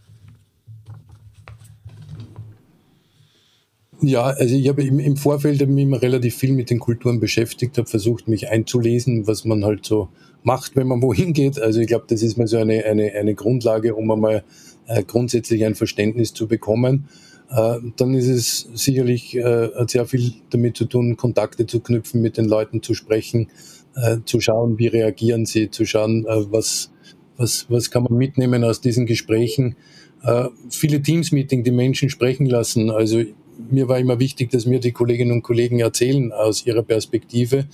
Ja, 4.01 4.25
also 4.25 4.55
ich 4.55 4.69
habe 4.69 4.83
im, 4.85 5.17
Vorfeld 5.17 5.67
mich 5.67 5.85
immer 5.85 6.03
relativ 6.03 6.37
viel 6.37 6.53
mit 6.53 6.69
den 6.69 6.79
Kulturen 6.79 7.21
beschäftigt, 7.21 7.79
habe 7.79 7.89
versucht, 7.89 8.29
mich 8.29 8.49
einzulesen, 8.51 9.27
was 9.27 9.45
man 9.45 9.65
halt 9.65 9.87
so 9.87 10.11
macht, 10.45 10.77
wenn 10.77 10.87
man 10.87 11.03
wohin 11.03 11.33
geht. 11.33 11.59
Also 11.59 11.81
ich 11.81 11.89
glaube, 11.89 12.05
das 12.09 12.23
ist 12.23 12.39
mal 12.39 12.47
so 12.47 12.59
eine, 12.59 12.85
eine, 12.85 13.13
eine 13.13 13.35
Grundlage, 13.35 13.95
um 13.95 14.11
einmal 14.11 14.45
äh, 14.87 15.03
grundsätzlich 15.03 15.65
ein 15.65 15.75
Verständnis 15.75 16.33
zu 16.33 16.47
bekommen. 16.47 17.09
Äh, 17.51 17.79
dann 17.97 18.15
ist 18.15 18.29
es 18.29 18.69
sicherlich 18.75 19.37
äh, 19.37 19.71
hat 19.75 19.91
sehr 19.91 20.07
viel 20.07 20.35
damit 20.51 20.77
zu 20.77 20.85
tun, 20.85 21.17
Kontakte 21.17 21.67
zu 21.67 21.81
knüpfen, 21.81 22.23
mit 22.23 22.37
den 22.37 22.45
Leuten 22.45 22.83
zu 22.83 22.95
sprechen, 22.95 23.49
äh, 23.97 24.19
zu 24.25 24.41
schauen, 24.41 24.79
wie 24.79 24.87
reagieren 24.87 25.47
sie, 25.47 25.71
zu 25.71 25.87
schauen, 25.87 26.27
äh, 26.27 26.53
was, 26.53 26.91
was, 27.37 27.67
was 27.69 27.91
kann 27.91 28.05
man 28.05 28.17
mitnehmen 28.19 28.65
aus 28.65 28.81
diesen 28.81 29.07
Gesprächen. 29.07 29.77
Äh, 30.23 30.49
viele 30.71 31.03
Teams-Meeting, 31.03 31.65
die 31.65 31.71
Menschen 31.71 32.11
sprechen 32.11 32.47
lassen. 32.47 32.91
Also 32.91 33.23
mir 33.71 33.89
war 33.89 33.99
immer 33.99 34.19
wichtig, 34.19 34.51
dass 34.51 34.67
mir 34.67 34.81
die 34.81 34.93
Kolleginnen 34.93 35.33
und 35.33 35.43
Kollegen 35.43 35.81
erzählen 35.81 36.33
aus 36.33 36.67
ihrer 36.67 36.83
Perspektive. 36.83 37.67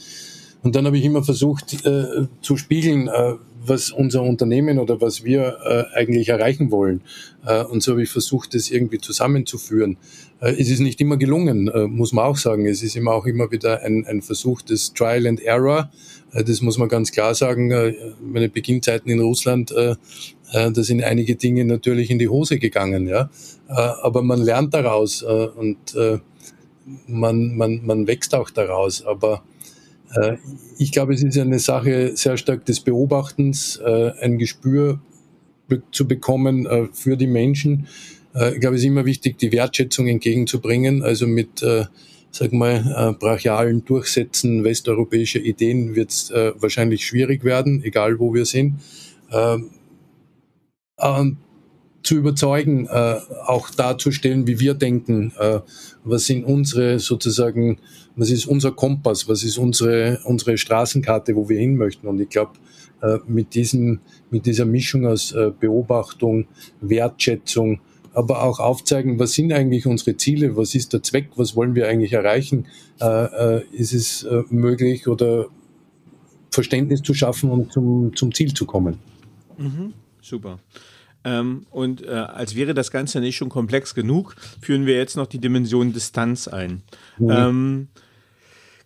Und 0.62 0.76
dann 0.76 0.86
habe 0.86 0.98
ich 0.98 1.04
immer 1.04 1.22
versucht 1.22 1.84
äh, 1.86 2.26
zu 2.42 2.56
spiegeln, 2.56 3.08
äh, 3.08 3.34
was 3.64 3.90
unser 3.90 4.22
Unternehmen 4.22 4.78
oder 4.78 5.00
was 5.00 5.24
wir 5.24 5.58
äh, 5.64 5.98
eigentlich 5.98 6.28
erreichen 6.28 6.70
wollen. 6.70 7.02
Äh, 7.46 7.64
und 7.64 7.82
so 7.82 7.92
habe 7.92 8.02
ich 8.02 8.10
versucht, 8.10 8.54
das 8.54 8.70
irgendwie 8.70 8.98
zusammenzuführen. 8.98 9.96
Äh, 10.40 10.52
es 10.52 10.70
ist 10.70 10.80
nicht 10.80 11.00
immer 11.00 11.16
gelungen, 11.16 11.68
äh, 11.68 11.86
muss 11.86 12.12
man 12.12 12.24
auch 12.24 12.36
sagen. 12.36 12.66
Es 12.66 12.82
ist 12.82 12.96
immer 12.96 13.12
auch 13.12 13.26
immer 13.26 13.50
wieder 13.50 13.82
ein, 13.82 14.06
ein 14.06 14.22
Versuch 14.22 14.62
des 14.62 14.94
Trial 14.94 15.26
and 15.26 15.40
Error. 15.40 15.90
Das 16.32 16.60
muss 16.60 16.78
man 16.78 16.88
ganz 16.88 17.10
klar 17.10 17.34
sagen. 17.34 17.72
Meine 18.22 18.48
Beginnzeiten 18.48 19.10
in 19.10 19.18
Russland, 19.18 19.74
da 19.74 19.96
sind 20.74 21.02
einige 21.02 21.34
Dinge 21.34 21.64
natürlich 21.64 22.08
in 22.08 22.20
die 22.20 22.28
Hose 22.28 22.60
gegangen. 22.60 23.08
Ja, 23.08 23.28
aber 23.66 24.22
man 24.22 24.40
lernt 24.40 24.72
daraus 24.72 25.24
und 25.24 25.76
man, 27.08 27.56
man, 27.56 27.84
man 27.84 28.06
wächst 28.06 28.32
auch 28.36 28.50
daraus. 28.50 29.04
Aber 29.04 29.42
ich 30.78 30.92
glaube, 30.92 31.14
es 31.14 31.22
ist 31.22 31.38
eine 31.38 31.58
Sache 31.58 32.16
sehr 32.16 32.36
stark 32.36 32.64
des 32.64 32.80
Beobachtens, 32.80 33.76
äh, 33.76 34.12
ein 34.20 34.38
Gespür 34.38 35.00
zu 35.92 36.08
bekommen 36.08 36.66
äh, 36.66 36.88
für 36.92 37.16
die 37.16 37.28
Menschen. 37.28 37.86
Ich 38.32 38.60
glaube, 38.60 38.76
es 38.76 38.82
ist 38.82 38.86
immer 38.86 39.06
wichtig, 39.06 39.38
die 39.38 39.50
Wertschätzung 39.50 40.06
entgegenzubringen. 40.06 41.02
Also 41.02 41.26
mit, 41.26 41.64
sag 42.30 42.52
mal, 42.52 43.16
brachialen 43.18 43.84
Durchsetzen 43.84 44.62
westeuropäischer 44.62 45.40
Ideen 45.40 45.96
wird 45.96 46.10
es 46.10 46.30
wahrscheinlich 46.30 47.04
schwierig 47.04 47.42
werden, 47.42 47.82
egal 47.82 48.20
wo 48.20 48.32
wir 48.32 48.44
sind. 48.44 48.76
äh, 49.30 49.58
äh, 50.98 51.32
zu 52.02 52.16
überzeugen, 52.16 52.86
äh, 52.86 53.16
auch 53.46 53.68
darzustellen, 53.70 54.46
wie 54.46 54.58
wir 54.58 54.72
denken, 54.72 55.32
äh, 55.38 55.60
was 56.02 56.24
sind 56.24 56.44
unsere 56.44 56.98
sozusagen, 56.98 57.78
was 58.20 58.28
ist 58.28 58.44
unser 58.44 58.72
Kompass, 58.72 59.28
was 59.28 59.42
ist 59.44 59.56
unsere, 59.56 60.20
unsere 60.24 60.58
Straßenkarte, 60.58 61.34
wo 61.34 61.48
wir 61.48 61.58
hin 61.58 61.76
möchten. 61.76 62.06
Und 62.06 62.20
ich 62.20 62.28
glaube, 62.28 62.52
äh, 63.00 63.16
mit, 63.26 63.54
diesem, 63.54 64.00
mit 64.30 64.44
dieser 64.44 64.66
Mischung 64.66 65.06
aus 65.06 65.32
äh, 65.32 65.50
Beobachtung, 65.58 66.46
Wertschätzung, 66.82 67.80
aber 68.12 68.42
auch 68.42 68.60
aufzeigen, 68.60 69.18
was 69.18 69.32
sind 69.32 69.54
eigentlich 69.54 69.86
unsere 69.86 70.18
Ziele, 70.18 70.54
was 70.54 70.74
ist 70.74 70.92
der 70.92 71.02
Zweck, 71.02 71.30
was 71.36 71.56
wollen 71.56 71.74
wir 71.74 71.88
eigentlich 71.88 72.12
erreichen, 72.12 72.66
äh, 73.00 73.64
ist 73.72 73.94
es 73.94 74.26
möglich 74.50 75.08
oder 75.08 75.46
Verständnis 76.50 77.00
zu 77.00 77.14
schaffen 77.14 77.50
und 77.50 77.72
zum, 77.72 78.14
zum 78.14 78.34
Ziel 78.34 78.52
zu 78.52 78.66
kommen. 78.66 78.98
Mhm, 79.56 79.94
super. 80.20 80.58
Ähm, 81.24 81.66
und 81.70 82.02
äh, 82.02 82.10
als 82.10 82.54
wäre 82.54 82.74
das 82.74 82.90
Ganze 82.90 83.20
nicht 83.20 83.36
schon 83.36 83.48
komplex 83.48 83.94
genug, 83.94 84.36
führen 84.60 84.84
wir 84.84 84.96
jetzt 84.96 85.16
noch 85.16 85.26
die 85.26 85.38
Dimension 85.38 85.92
Distanz 85.92 86.48
ein. 86.48 86.82
Mhm. 87.18 87.30
Ähm, 87.30 87.88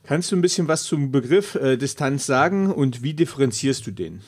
kannst 0.05 0.31
du 0.31 0.37
ein 0.37 0.43
bisschen 0.43 0.69
was 0.69 0.85
zum 0.85 1.11
Begriff 1.11 1.55
äh, 1.57 1.77
Distanz 1.77 2.27
sagen 2.27 2.71
und 2.71 3.03
wie 3.03 3.15
differenzierst 3.15 3.87
du 3.87 3.91
den? 3.91 4.21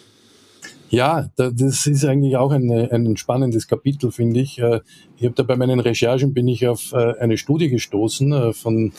Ja, 0.88 1.30
das 1.36 1.86
ist 1.86 2.04
eigentlich 2.04 2.36
auch 2.36 2.52
ein, 2.52 2.70
ein 2.70 3.16
spannendes 3.16 3.66
Kapitel, 3.66 4.12
finde 4.12 4.40
ich. 4.40 4.58
Äh, 4.58 4.80
ich 5.16 5.24
habe 5.24 5.34
da 5.34 5.42
bei 5.42 5.56
meinen 5.56 5.80
Recherchen 5.80 6.32
bin 6.32 6.46
ich 6.46 6.68
auf 6.68 6.92
äh, 6.92 7.18
eine 7.18 7.38
Studie 7.38 7.68
gestoßen 7.68 8.32
äh, 8.32 8.52
von 8.52 8.92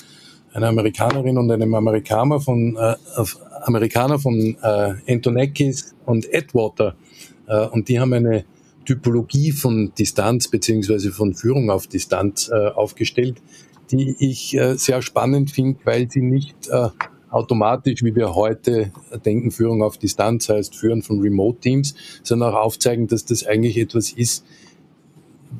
einer 0.54 0.68
Amerikanerin 0.68 1.38
und 1.38 1.50
einem 1.52 1.74
Amerikaner 1.76 2.40
von 2.40 2.78
Amerikaner 3.62 4.18
von 4.18 4.56
Antonakis 5.08 5.94
und 6.06 6.34
Edwater. 6.34 6.96
Und 7.74 7.90
die 7.90 8.00
haben 8.00 8.14
eine 8.14 8.46
Typologie 8.86 9.52
von 9.52 9.92
Distanz 10.00 10.48
beziehungsweise 10.48 11.12
von 11.12 11.36
Führung 11.36 11.70
auf 11.70 11.86
Distanz 11.86 12.50
aufgestellt, 12.50 13.40
die 13.92 14.16
ich 14.20 14.58
sehr 14.76 15.02
spannend 15.02 15.52
finde, 15.52 15.80
weil 15.84 16.10
sie 16.10 16.22
nicht 16.22 16.70
automatisch, 17.30 18.04
wie 18.04 18.16
wir 18.16 18.36
heute 18.36 18.92
denken, 19.26 19.52
Führung 19.52 19.84
auf 19.84 19.98
Distanz 19.98 20.50
heißt 20.50 20.76
Führen 20.76 21.02
von 21.02 21.20
Remote-Teams, 21.20 21.96
sondern 22.24 22.54
auch 22.54 22.60
aufzeigen, 22.60 23.08
dass 23.08 23.26
das 23.26 23.46
eigentlich 23.46 23.78
etwas 23.78 24.12
ist, 24.12 24.46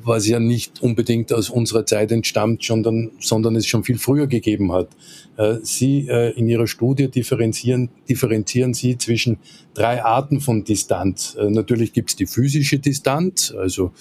was 0.08 0.26
ja 0.26 0.40
nicht 0.40 0.82
unbedingt 0.82 1.32
aus 1.32 1.50
unserer 1.50 1.86
Zeit 1.86 2.10
entstammt, 2.10 2.64
sondern, 2.64 3.12
sondern 3.20 3.54
es 3.54 3.66
schon 3.66 3.84
viel 3.84 3.98
früher 3.98 4.26
gegeben 4.26 4.72
hat. 4.72 4.88
Äh, 5.36 5.58
Sie 5.62 6.08
äh, 6.08 6.32
in 6.32 6.48
Ihrer 6.48 6.66
Studie 6.66 7.08
differenzieren, 7.08 7.90
differenzieren 8.08 8.74
Sie 8.74 8.98
zwischen 8.98 9.38
drei 9.74 10.02
Arten 10.02 10.40
von 10.40 10.64
Distanz. 10.64 11.36
Äh, 11.38 11.50
natürlich 11.50 11.92
gibt 11.92 12.10
es 12.10 12.16
die 12.16 12.26
physische 12.26 12.78
Distanz, 12.78 13.54
also 13.56 13.92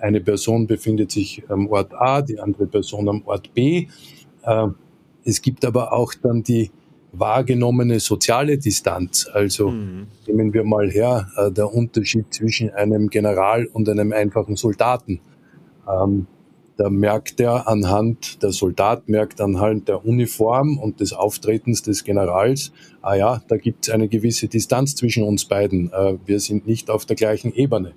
eine 0.00 0.22
Person 0.22 0.66
befindet 0.66 1.10
sich 1.10 1.42
am 1.48 1.68
Ort 1.68 1.92
A, 1.92 2.22
die 2.22 2.40
andere 2.40 2.66
Person 2.66 3.10
am 3.10 3.22
Ort 3.26 3.52
B. 3.52 3.88
Es 5.22 5.42
gibt 5.42 5.66
aber 5.66 5.92
auch 5.92 6.14
dann 6.14 6.42
die 6.42 6.70
wahrgenommene 7.12 8.00
soziale 8.00 8.56
Distanz. 8.56 9.28
Also 9.30 9.68
mhm. 9.68 10.06
nehmen 10.26 10.54
wir 10.54 10.64
mal 10.64 10.90
her, 10.90 11.28
der 11.50 11.74
Unterschied 11.74 12.32
zwischen 12.32 12.70
einem 12.70 13.10
General 13.10 13.66
und 13.66 13.86
einem 13.90 14.14
einfachen 14.14 14.56
Soldaten. 14.56 15.20
Ähm, 15.88 16.26
da 16.76 16.90
merkt 16.90 17.40
er 17.40 17.68
anhand, 17.68 18.42
der 18.42 18.52
Soldat 18.52 19.08
merkt 19.08 19.40
anhand 19.40 19.88
der 19.88 20.04
Uniform 20.04 20.78
und 20.78 21.00
des 21.00 21.14
Auftretens 21.14 21.82
des 21.82 22.04
Generals, 22.04 22.70
ah 23.00 23.14
ja, 23.14 23.42
da 23.48 23.56
gibt 23.56 23.88
es 23.88 23.94
eine 23.94 24.08
gewisse 24.08 24.48
Distanz 24.48 24.94
zwischen 24.94 25.22
uns 25.22 25.46
beiden. 25.46 25.90
Äh, 25.92 26.18
wir 26.26 26.38
sind 26.38 26.66
nicht 26.66 26.90
auf 26.90 27.06
der 27.06 27.16
gleichen 27.16 27.54
Ebene. 27.54 27.92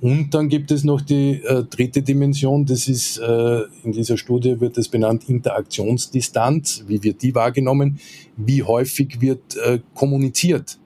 Und 0.00 0.34
dann 0.34 0.48
gibt 0.48 0.70
es 0.70 0.84
noch 0.84 1.00
die 1.00 1.42
äh, 1.42 1.64
dritte 1.64 2.02
Dimension, 2.02 2.66
das 2.66 2.86
ist, 2.86 3.18
äh, 3.18 3.62
in 3.82 3.92
dieser 3.92 4.18
Studie 4.18 4.60
wird 4.60 4.76
es 4.78 4.88
benannt, 4.88 5.28
Interaktionsdistanz, 5.28 6.84
wie 6.86 7.02
wird 7.02 7.22
die 7.22 7.34
wahrgenommen, 7.34 7.98
wie 8.36 8.62
häufig 8.62 9.20
wird 9.20 9.56
äh, 9.56 9.80
kommuniziert, 9.94 10.78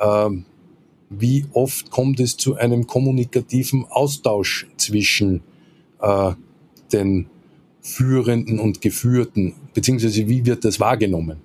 ähm, 0.00 0.44
wie 1.10 1.46
oft 1.52 1.90
kommt 1.90 2.18
es 2.18 2.36
zu 2.36 2.56
einem 2.56 2.86
kommunikativen 2.86 3.86
Austausch 3.88 4.66
zwischen 4.76 5.42
äh, 6.00 6.32
den 6.92 7.26
Führenden 7.82 8.58
und 8.58 8.80
Geführten, 8.80 9.54
beziehungsweise 9.74 10.28
wie 10.28 10.44
wird 10.44 10.64
das 10.64 10.80
wahrgenommen. 10.80 11.38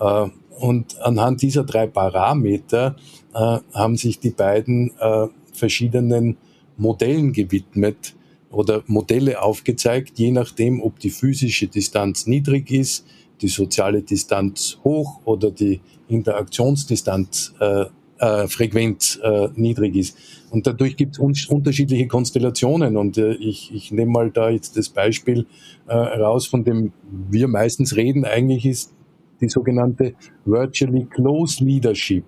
Äh, 0.00 0.28
und 0.58 1.00
anhand 1.02 1.42
dieser 1.42 1.64
drei 1.64 1.86
Parameter 1.86 2.96
äh, 3.34 3.58
haben 3.74 3.96
sich 3.96 4.18
die 4.18 4.30
beiden 4.30 4.92
äh, 4.98 5.28
verschiedenen 5.52 6.36
Modellen 6.76 7.32
gewidmet 7.32 8.14
oder 8.50 8.82
Modelle 8.86 9.42
aufgezeigt, 9.42 10.18
je 10.18 10.30
nachdem, 10.30 10.82
ob 10.82 10.98
die 10.98 11.10
physische 11.10 11.66
Distanz 11.66 12.26
niedrig 12.26 12.70
ist, 12.70 13.06
die 13.40 13.48
soziale 13.48 14.02
Distanz 14.02 14.78
hoch 14.82 15.20
oder 15.24 15.50
die 15.50 15.80
Interaktionsdistanz 16.08 17.54
äh, 17.60 17.86
äh, 18.18 18.48
Frequenz 18.48 19.20
äh, 19.22 19.48
niedrig 19.56 19.94
ist. 19.94 20.16
Und 20.50 20.66
dadurch 20.66 20.96
gibt 20.96 21.16
es 21.16 21.18
un 21.18 21.34
unterschiedliche 21.48 22.06
Konstellationen. 22.06 22.96
Und 22.96 23.18
äh, 23.18 23.34
ich, 23.34 23.74
ich 23.74 23.92
nehme 23.92 24.10
mal 24.10 24.30
da 24.30 24.48
jetzt 24.48 24.76
das 24.76 24.88
Beispiel 24.88 25.46
raus, 25.88 26.48
von 26.48 26.64
dem 26.64 26.92
wir 27.30 27.46
meistens 27.46 27.94
reden. 27.94 28.24
Eigentlich 28.24 28.66
ist 28.66 28.92
die 29.40 29.48
sogenannte 29.48 30.14
Virtually 30.44 31.04
Close 31.04 31.62
Leadership. 31.62 32.24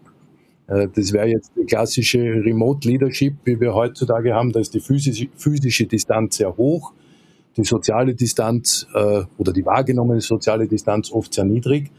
Das 0.68 1.12
wäre 1.12 1.26
jetzt 1.26 1.51
die 1.57 1.64
klassische 1.64 2.20
Remote 2.20 2.86
Leadership, 2.86 3.34
wie 3.45 3.59
wir 3.59 3.74
heutzutage 3.74 4.32
haben. 4.32 4.53
Da 4.53 4.61
ist 4.61 4.74
die 4.74 4.80
physische, 4.80 5.26
physische 5.34 5.86
Distanz 5.86 6.36
sehr 6.36 6.57
hoch, 6.57 6.93
die 7.57 7.64
soziale 7.64 8.14
Distanz 8.14 8.86
oder 9.39 9.53
die 9.53 9.64
wahrgenommene 9.66 10.20
soziale 10.20 10.68
Distanz 10.68 11.11
oft 11.11 11.34
sehr 11.34 11.45
niedrig 11.45 11.91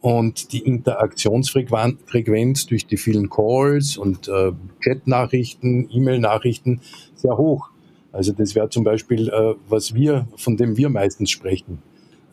und 0.00 0.52
die 0.52 0.60
Interaktionsfrequenz 0.60 2.66
durch 2.66 2.86
die 2.86 2.96
vielen 2.96 3.28
Calls 3.28 3.96
und 3.96 4.28
äh, 4.28 4.52
Chat-Nachrichten, 4.80 5.88
E-Mail-Nachrichten 5.90 6.80
sehr 7.14 7.36
hoch. 7.36 7.70
Also 8.12 8.32
das 8.32 8.54
wäre 8.54 8.70
zum 8.70 8.84
Beispiel, 8.84 9.28
äh, 9.28 9.54
was 9.68 9.94
wir, 9.94 10.26
von 10.36 10.56
dem 10.56 10.76
wir 10.76 10.88
meistens 10.88 11.30
sprechen. 11.30 11.82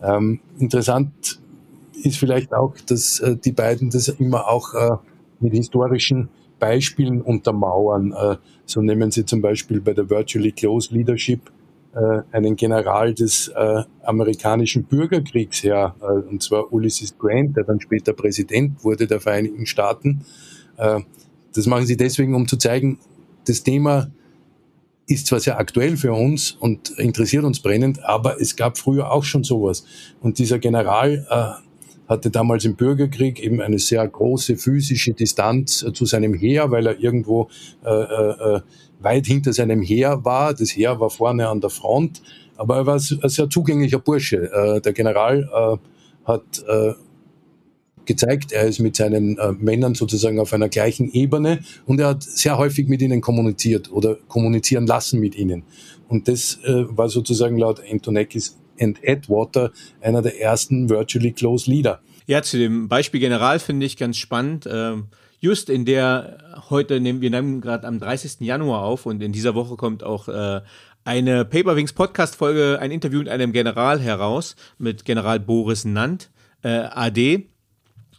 Ähm, 0.01 0.39
interessant 0.59 1.39
ist 2.03 2.18
vielleicht 2.18 2.53
auch, 2.53 2.76
dass 2.88 3.20
äh, 3.20 3.36
die 3.36 3.51
beiden 3.51 3.89
das 3.89 4.07
immer 4.07 4.47
auch 4.47 4.74
äh, 4.74 4.97
mit 5.39 5.53
historischen 5.53 6.30
Beispielen 6.59 7.22
untermauern. 7.22 8.13
Äh, 8.13 8.38
so 8.65 8.82
nehmen 8.82 9.11
Sie 9.11 9.26
zum 9.26 9.41
Beispiel 9.41 9.82
bei 9.82 9.93
der 9.93 10.09
Virtually 10.09 10.51
Close 10.51 10.93
Leadership 10.93 11.51
einen 12.32 12.56
General 12.56 13.14
des 13.14 13.48
äh, 13.48 13.84
amerikanischen 14.04 14.84
Bürgerkriegs 14.84 15.64
her, 15.64 15.96
und 16.30 16.44
zwar 16.44 16.72
Ulysses 16.72 17.18
Grant, 17.18 17.58
der 17.58 17.64
dann 17.64 17.82
später 17.82 18.14
Präsident 18.14 18.84
wurde 18.84 19.08
der 19.08 19.20
Vereinigten 19.20 19.66
Staaten. 19.66 20.26
Das 20.78 21.66
machen 21.66 21.86
Sie 21.88 21.98
deswegen, 21.98 22.36
um 22.36 22.48
zu 22.48 22.58
zeigen, 22.58 23.00
das 23.48 23.64
Thema 23.64 24.12
ist 25.08 25.28
zwar 25.28 25.40
sehr 25.40 25.58
aktuell 25.58 25.98
für 25.98 26.14
uns 26.14 26.52
und 26.52 26.92
interessiert 27.00 27.46
uns 27.46 27.62
brennend, 27.62 28.04
aber 28.04 28.40
es 28.40 28.56
gab 28.56 28.78
früher 28.78 29.12
auch 29.12 29.24
schon 29.24 29.44
sowas. 29.44 29.86
Und 30.22 30.38
dieser 30.38 30.60
General 30.60 31.64
hatte 32.08 32.30
damals 32.30 32.66
im 32.66 32.76
Bürgerkrieg 32.76 33.39
eben 33.39 33.62
eine 33.62 33.80
sehr 33.80 34.08
große 34.08 34.58
physische 34.58 35.14
Distanz 35.14 35.84
äh, 35.84 35.93
zu 35.93 36.05
seinem 36.05 36.34
Heer, 36.34 36.72
weil 36.72 36.88
er 36.88 36.99
irgendwo 36.99 37.49
äh, 37.86 37.89
äh, 37.89 38.55
äh, 38.55 38.62
weit 38.99 39.28
hinter 39.28 39.53
seinem 39.53 39.82
Heer 39.82 40.24
war. 40.24 40.53
Das 40.53 40.70
Heer 40.70 40.99
war 40.99 41.10
vorne 41.10 41.47
an 41.49 41.62
der 41.62 41.70
Front, 41.70 42.22
aber 42.55 42.78
er 42.78 42.86
war 42.86 42.95
ein 42.95 43.30
sehr 43.30 43.49
zugänglicher 43.49 43.99
Bursche. 43.99 44.51
Äh, 44.51 44.82
der 44.82 44.93
General 44.93 45.49
äh, 45.53 45.78
hat 46.28 46.64
gezeigt, 48.03 48.53
er 48.53 48.64
ist 48.64 48.80
mit 48.80 48.95
seinen 48.95 49.38
Männern 49.60 49.93
sozusagen 49.93 50.39
auf 50.39 50.53
einer 50.53 50.70
gleichen 50.70 51.12
Ebene 51.12 51.60
und 51.86 51.99
er 51.99 52.08
hat 52.08 52.24
sehr 52.24 52.58
häufig 52.58 52.88
mit 52.88 53.01
ihnen 53.01 53.20
kommuniziert 53.20 53.91
oder 53.91 54.16
kommunizieren 54.30 54.88
lassen 54.88 55.20
mit 55.20 55.36
ihnen. 55.36 55.64
Und 56.08 56.30
das 56.30 56.60
war 56.64 57.10
sozusagen 57.10 57.58
laut 57.58 57.82
Antonakis 57.89 58.58
and 58.80 59.04
Edwater, 59.04 59.72
einer 60.02 60.22
der 60.22 60.40
ersten 60.42 60.90
Virtually 60.90 61.32
Close 61.32 61.70
Leader. 61.70 62.02
Ja, 62.26 62.42
zu 62.42 62.58
dem 62.58 62.90
Beispiel 62.90 63.20
General 63.20 63.60
finde 63.60 63.86
ich 63.86 63.98
ganz 63.98 64.18
spannend. 64.18 64.68
Ähm, 64.70 65.08
just 65.40 65.70
in 65.70 65.86
der, 65.86 66.38
heute 66.70 67.00
nehmen 67.00 67.22
wir 67.22 67.30
nehmen 67.30 67.62
gerade 67.62 67.88
am 67.88 68.00
30. 68.00 68.42
Januar 68.42 68.84
auf 68.84 69.06
und 69.06 69.22
in 69.22 69.32
dieser 69.32 69.56
Woche 69.56 69.76
kommt 69.76 70.04
auch 70.04 70.28
äh, 70.28 70.62
eine 71.06 71.46
Paperwings 71.46 71.94
Podcast 71.94 72.36
Folge, 72.36 72.80
ein 72.82 72.92
Interview 72.92 73.20
mit 73.20 73.30
einem 73.30 73.54
General 73.54 74.00
heraus, 74.00 74.58
mit 74.78 75.06
General 75.06 75.40
Boris 75.40 75.86
Nant, 75.86 76.30
äh, 76.64 76.70
AD. 76.70 77.48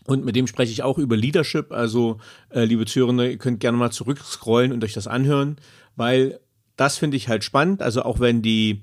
Und 0.05 0.25
mit 0.25 0.37
dem 0.37 0.47
spreche 0.47 0.73
ich 0.73 0.83
auch 0.83 0.97
über 0.97 1.15
Leadership. 1.15 1.71
Also, 1.71 2.17
äh, 2.49 2.65
liebe 2.65 2.87
Zuhörende, 2.87 3.31
ihr 3.31 3.37
könnt 3.37 3.61
gerne 3.61 3.77
mal 3.77 3.91
zurückscrollen 3.91 4.73
und 4.73 4.83
euch 4.83 4.95
das 4.95 5.07
anhören, 5.07 5.57
weil 5.97 6.41
das 6.79 6.97
finde 6.97 7.19
ich 7.19 7.29
halt 7.29 7.45
spannend. 7.45 7.83
Also 7.83 8.03
auch 8.03 8.21
wenn 8.21 8.41
die 8.41 8.81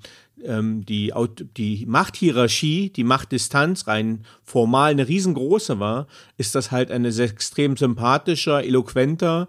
ähm, 0.48 0.86
die, 0.86 1.14
die 1.58 1.86
Machthierarchie, 1.86 2.90
die 2.90 3.04
Machtdistanz 3.04 3.88
rein 3.88 4.26
formal 4.44 4.92
eine 4.92 5.08
riesengroße 5.08 5.80
war, 5.80 6.08
ist 6.38 6.56
das 6.56 6.72
halt 6.72 6.92
ein 6.92 7.06
extrem 7.06 7.78
sympathischer, 7.78 8.64
eloquenter, 8.64 9.48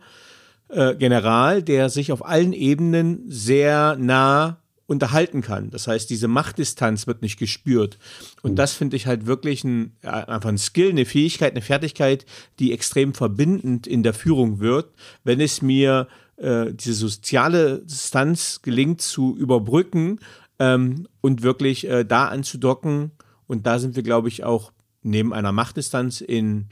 äh, 0.69 0.95
General, 0.95 1.63
der 1.63 1.89
sich 1.91 2.13
auf 2.13 2.25
allen 2.25 2.53
Ebenen 2.53 3.25
sehr 3.29 3.97
nah 3.99 4.59
unterhalten 4.87 5.43
kann. 5.43 5.71
Das 5.71 5.89
heißt, 5.89 6.09
diese 6.11 6.29
Machtdistanz 6.29 7.07
wird 7.07 7.23
nicht 7.23 7.39
gespürt. 7.39 7.99
Und 8.43 8.53
mhm. 8.53 8.57
das 8.57 8.73
finde 8.73 8.97
ich 8.97 9.07
halt 9.07 9.27
wirklich 9.27 9.65
ein, 9.65 9.97
einfach 10.03 10.49
ein 10.49 10.59
Skill, 10.59 10.91
eine 10.91 11.05
Fähigkeit, 11.05 11.53
eine 11.53 11.63
Fertigkeit, 11.63 12.25
die 12.59 12.73
extrem 12.73 13.13
verbindend 13.13 13.87
in 13.87 14.03
der 14.03 14.15
Führung 14.15 14.61
wird, 14.61 14.91
wenn 15.25 15.41
es 15.41 15.61
mir 15.61 16.07
äh, 16.37 16.73
diese 16.73 16.95
soziale 16.95 17.81
Distanz 17.81 18.61
gelingt 18.63 19.01
zu 19.01 19.37
überbrücken 19.37 20.21
ähm, 20.59 21.07
und 21.21 21.43
wirklich 21.43 21.89
äh, 21.89 22.05
da 22.05 22.27
anzudocken. 22.29 23.13
Und 23.47 23.67
da 23.67 23.79
sind 23.79 23.97
wir, 23.97 24.03
glaube 24.03 24.29
ich, 24.29 24.45
auch 24.45 24.73
neben 25.03 25.33
einer 25.33 25.53
Machtdistanz 25.53 26.21
in, 26.21 26.69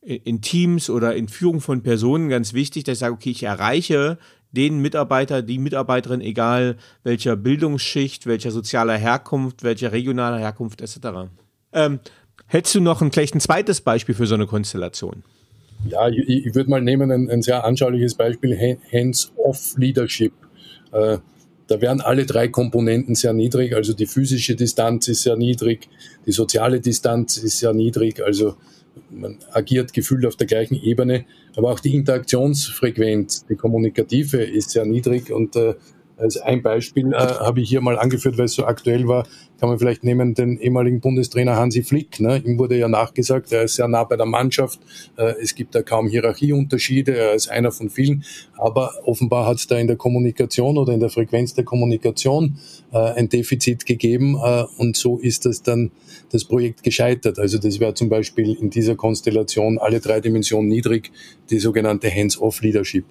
in 0.00 0.40
Teams 0.40 0.90
oder 0.90 1.14
in 1.14 1.28
Führung 1.28 1.60
von 1.60 1.82
Personen 1.82 2.28
ganz 2.28 2.52
wichtig, 2.52 2.84
dass 2.84 2.94
ich 2.94 2.98
sage, 3.00 3.14
okay, 3.14 3.30
ich 3.30 3.42
erreiche 3.42 4.18
den 4.50 4.80
Mitarbeiter, 4.80 5.42
die 5.42 5.58
Mitarbeiterin, 5.58 6.20
egal 6.20 6.76
welcher 7.04 7.36
Bildungsschicht, 7.36 8.26
welcher 8.26 8.50
sozialer 8.50 8.96
Herkunft, 8.96 9.62
welcher 9.62 9.92
regionaler 9.92 10.38
Herkunft 10.38 10.80
etc. 10.80 11.28
Ähm, 11.72 12.00
hättest 12.46 12.74
du 12.74 12.80
noch 12.80 13.02
ein, 13.02 13.12
vielleicht 13.12 13.34
ein 13.34 13.40
zweites 13.40 13.82
Beispiel 13.82 14.14
für 14.14 14.26
so 14.26 14.34
eine 14.34 14.46
Konstellation? 14.46 15.22
Ja, 15.86 16.08
ich, 16.08 16.28
ich 16.28 16.54
würde 16.54 16.70
mal 16.70 16.80
nehmen 16.80 17.10
ein, 17.10 17.30
ein, 17.30 17.42
sehr 17.42 17.64
anschauliches 17.64 18.14
Beispiel, 18.14 18.58
Hands-off-Leadership. 18.92 20.32
Äh, 20.92 21.18
da 21.68 21.80
wären 21.80 22.00
alle 22.00 22.26
drei 22.26 22.48
Komponenten 22.48 23.14
sehr 23.14 23.32
niedrig, 23.32 23.74
also 23.74 23.92
die 23.92 24.06
physische 24.06 24.56
Distanz 24.56 25.06
ist 25.08 25.22
sehr 25.22 25.36
niedrig, 25.36 25.88
die 26.26 26.32
soziale 26.32 26.80
Distanz 26.80 27.36
ist 27.36 27.58
sehr 27.58 27.72
niedrig, 27.72 28.20
also 28.20 28.56
man 29.10 29.38
agiert 29.52 29.92
gefühlt 29.92 30.26
auf 30.26 30.36
der 30.36 30.46
gleichen 30.46 30.74
Ebene, 30.74 31.24
aber 31.56 31.70
auch 31.70 31.80
die 31.80 31.94
Interaktionsfrequenz, 31.94 33.46
die 33.46 33.56
kommunikative 33.56 34.42
ist 34.42 34.70
sehr 34.70 34.84
niedrig. 34.84 35.30
Und 35.30 35.56
äh, 35.56 35.74
als 36.18 36.36
ein 36.36 36.62
Beispiel 36.62 37.12
äh, 37.12 37.16
habe 37.16 37.60
ich 37.60 37.68
hier 37.68 37.80
mal 37.80 37.98
angeführt, 37.98 38.38
weil 38.38 38.46
es 38.46 38.54
so 38.54 38.64
aktuell 38.64 39.06
war, 39.06 39.26
kann 39.58 39.68
man 39.68 39.78
vielleicht 39.78 40.04
nehmen 40.04 40.34
den 40.34 40.58
ehemaligen 40.58 41.00
Bundestrainer 41.00 41.56
Hansi 41.56 41.82
Flick. 41.82 42.20
Ne? 42.20 42.38
Ihm 42.44 42.58
wurde 42.58 42.76
ja 42.76 42.88
nachgesagt, 42.88 43.52
er 43.52 43.64
ist 43.64 43.74
sehr 43.74 43.88
nah 43.88 44.04
bei 44.04 44.16
der 44.16 44.26
Mannschaft. 44.26 44.80
Äh, 45.16 45.34
es 45.42 45.54
gibt 45.54 45.74
da 45.74 45.82
kaum 45.82 46.08
Hierarchieunterschiede. 46.08 47.16
Er 47.16 47.34
ist 47.34 47.48
einer 47.48 47.72
von 47.72 47.90
vielen. 47.90 48.24
Aber 48.56 48.92
offenbar 49.04 49.46
hat 49.46 49.56
es 49.56 49.66
da 49.66 49.76
in 49.76 49.86
der 49.86 49.96
Kommunikation 49.96 50.78
oder 50.78 50.92
in 50.92 51.00
der 51.00 51.10
Frequenz 51.10 51.54
der 51.54 51.64
Kommunikation 51.64 52.58
äh, 52.92 52.98
ein 52.98 53.28
Defizit 53.28 53.86
gegeben. 53.86 54.36
Äh, 54.36 54.64
und 54.76 54.96
so 54.96 55.18
ist 55.18 55.46
das 55.46 55.62
dann 55.62 55.90
das 56.30 56.44
Projekt 56.44 56.82
gescheitert. 56.82 57.38
Also 57.38 57.58
das 57.58 57.80
wäre 57.80 57.94
zum 57.94 58.08
Beispiel 58.08 58.54
in 58.54 58.70
dieser 58.70 58.94
Konstellation 58.94 59.78
alle 59.78 60.00
drei 60.00 60.20
Dimensionen 60.20 60.68
niedrig, 60.68 61.10
die 61.50 61.58
sogenannte 61.58 62.10
Hands-off-Leadership. 62.10 63.04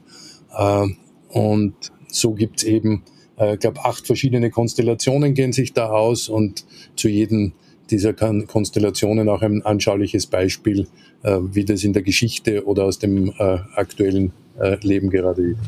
Äh, 0.57 0.87
und 1.29 1.73
so 2.07 2.33
gibt 2.33 2.59
es 2.59 2.63
eben, 2.63 3.03
äh, 3.37 3.53
ich 3.55 3.59
glaube, 3.59 3.83
acht 3.85 4.05
verschiedene 4.05 4.49
Konstellationen 4.49 5.33
gehen 5.33 5.53
sich 5.53 5.73
da 5.73 5.89
aus 5.89 6.29
und 6.29 6.65
zu 6.95 7.07
jedem 7.09 7.53
dieser 7.89 8.13
Konstellationen 8.13 9.29
auch 9.29 9.41
ein 9.41 9.65
anschauliches 9.65 10.27
Beispiel, 10.27 10.87
äh, 11.23 11.37
wie 11.41 11.65
das 11.65 11.83
in 11.83 11.93
der 11.93 12.01
Geschichte 12.01 12.65
oder 12.65 12.83
aus 12.83 12.99
dem 12.99 13.29
äh, 13.37 13.59
aktuellen 13.75 14.33
äh, 14.59 14.77
Leben 14.81 15.09
gerade 15.09 15.51
ist. 15.51 15.59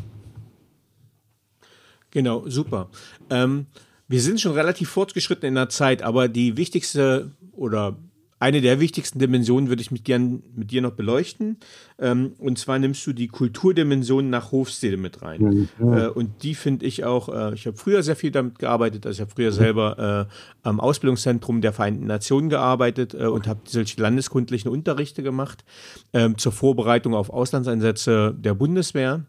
Genau, 2.12 2.48
super. 2.48 2.90
Ähm, 3.30 3.68
wir 4.08 4.22
sind 4.22 4.42
schon 4.42 4.54
relativ 4.54 4.90
fortgeschritten 4.90 5.48
in 5.48 5.56
der 5.56 5.70
Zeit, 5.70 6.02
aber 6.02 6.28
die 6.28 6.58
wichtigste 6.58 7.32
oder 7.54 7.96
eine 8.40 8.62
der 8.62 8.80
wichtigsten 8.80 9.20
Dimensionen 9.20 9.68
würde 9.68 9.82
ich 9.82 9.92
mit, 9.92 10.06
gern, 10.06 10.42
mit 10.56 10.72
dir 10.72 10.82
noch 10.82 10.94
beleuchten. 10.94 11.58
Ähm, 12.00 12.34
und 12.38 12.58
zwar 12.58 12.80
nimmst 12.80 13.06
du 13.06 13.12
die 13.12 13.28
Kulturdimension 13.28 14.30
nach 14.30 14.54
Hofstede 14.54 14.96
mit 14.96 15.22
rein. 15.22 15.70
Mhm. 15.78 15.94
Äh, 15.94 16.08
und 16.08 16.44
die 16.44 16.56
finde 16.56 16.86
ich 16.86 17.04
auch, 17.04 17.28
äh, 17.28 17.54
ich 17.54 17.68
habe 17.68 17.76
früher 17.76 18.02
sehr 18.02 18.16
viel 18.16 18.32
damit 18.32 18.58
gearbeitet. 18.58 19.06
Also 19.06 19.18
ich 19.18 19.22
habe 19.22 19.32
früher 19.36 19.52
selber 19.52 20.28
äh, 20.30 20.34
am 20.64 20.80
Ausbildungszentrum 20.80 21.60
der 21.60 21.74
Vereinten 21.74 22.08
Nationen 22.08 22.50
gearbeitet 22.50 23.14
äh, 23.14 23.26
und 23.26 23.46
habe 23.46 23.60
solche 23.66 24.02
landeskundlichen 24.02 24.72
Unterrichte 24.72 25.22
gemacht 25.22 25.66
ähm, 26.14 26.38
zur 26.38 26.54
Vorbereitung 26.54 27.14
auf 27.14 27.30
Auslandseinsätze 27.30 28.34
der 28.38 28.54
Bundeswehr. 28.54 29.26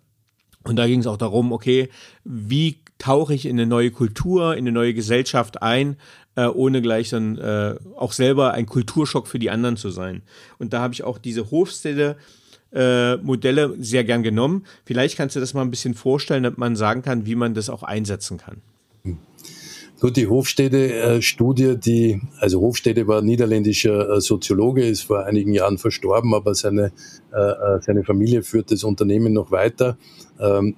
Und 0.62 0.76
da 0.76 0.86
ging 0.86 1.00
es 1.00 1.06
auch 1.06 1.16
darum, 1.16 1.52
okay, 1.52 1.88
wie 2.22 2.80
tauche 3.00 3.34
ich 3.34 3.46
in 3.46 3.58
eine 3.58 3.66
neue 3.66 3.90
Kultur, 3.90 4.52
in 4.52 4.60
eine 4.60 4.72
neue 4.72 4.94
Gesellschaft 4.94 5.62
ein, 5.62 5.96
äh, 6.36 6.46
ohne 6.46 6.82
gleich 6.82 7.10
dann 7.10 7.38
äh, 7.38 7.74
auch 7.96 8.12
selber 8.12 8.52
ein 8.52 8.66
Kulturschock 8.66 9.26
für 9.26 9.38
die 9.38 9.50
anderen 9.50 9.76
zu 9.76 9.90
sein. 9.90 10.22
Und 10.58 10.72
da 10.72 10.80
habe 10.80 10.94
ich 10.94 11.02
auch 11.02 11.18
diese 11.18 11.50
Hofstelle 11.50 12.16
äh, 12.72 13.16
Modelle 13.16 13.74
sehr 13.80 14.04
gern 14.04 14.22
genommen. 14.22 14.64
Vielleicht 14.84 15.16
kannst 15.16 15.36
du 15.36 15.40
das 15.40 15.54
mal 15.54 15.62
ein 15.62 15.70
bisschen 15.70 15.94
vorstellen, 15.94 16.44
damit 16.44 16.58
man 16.58 16.76
sagen 16.76 17.02
kann, 17.02 17.26
wie 17.26 17.34
man 17.34 17.54
das 17.54 17.68
auch 17.68 17.82
einsetzen 17.82 18.38
kann. 18.38 18.62
Gut, 20.00 20.16
die 20.16 20.28
Hofstede-Studie, 20.28 21.76
die, 21.76 22.22
also 22.38 22.62
Hofstede 22.62 23.06
war 23.06 23.20
niederländischer 23.20 24.08
äh, 24.08 24.20
Soziologe, 24.22 24.86
ist 24.86 25.02
vor 25.02 25.26
einigen 25.26 25.52
Jahren 25.52 25.76
verstorben, 25.76 26.32
aber 26.32 26.54
seine, 26.54 26.92
äh, 27.34 27.38
äh, 27.38 27.82
seine 27.82 28.02
Familie 28.02 28.42
führt 28.42 28.70
das 28.70 28.82
Unternehmen 28.82 29.34
noch 29.34 29.50
weiter, 29.50 29.98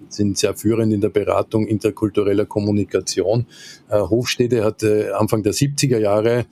sind 0.09 0.39
sehr 0.39 0.55
führend 0.55 0.93
in 0.93 1.01
der 1.01 1.11
Beratung 1.11 1.67
interkultureller 1.67 2.47
Kommunikation. 2.47 3.47
Hofstede 3.91 4.65
hatte 4.65 5.17
Anfang 5.17 5.43
der 5.43 5.55
70er 5.55 5.99
Jahre 5.99 6.47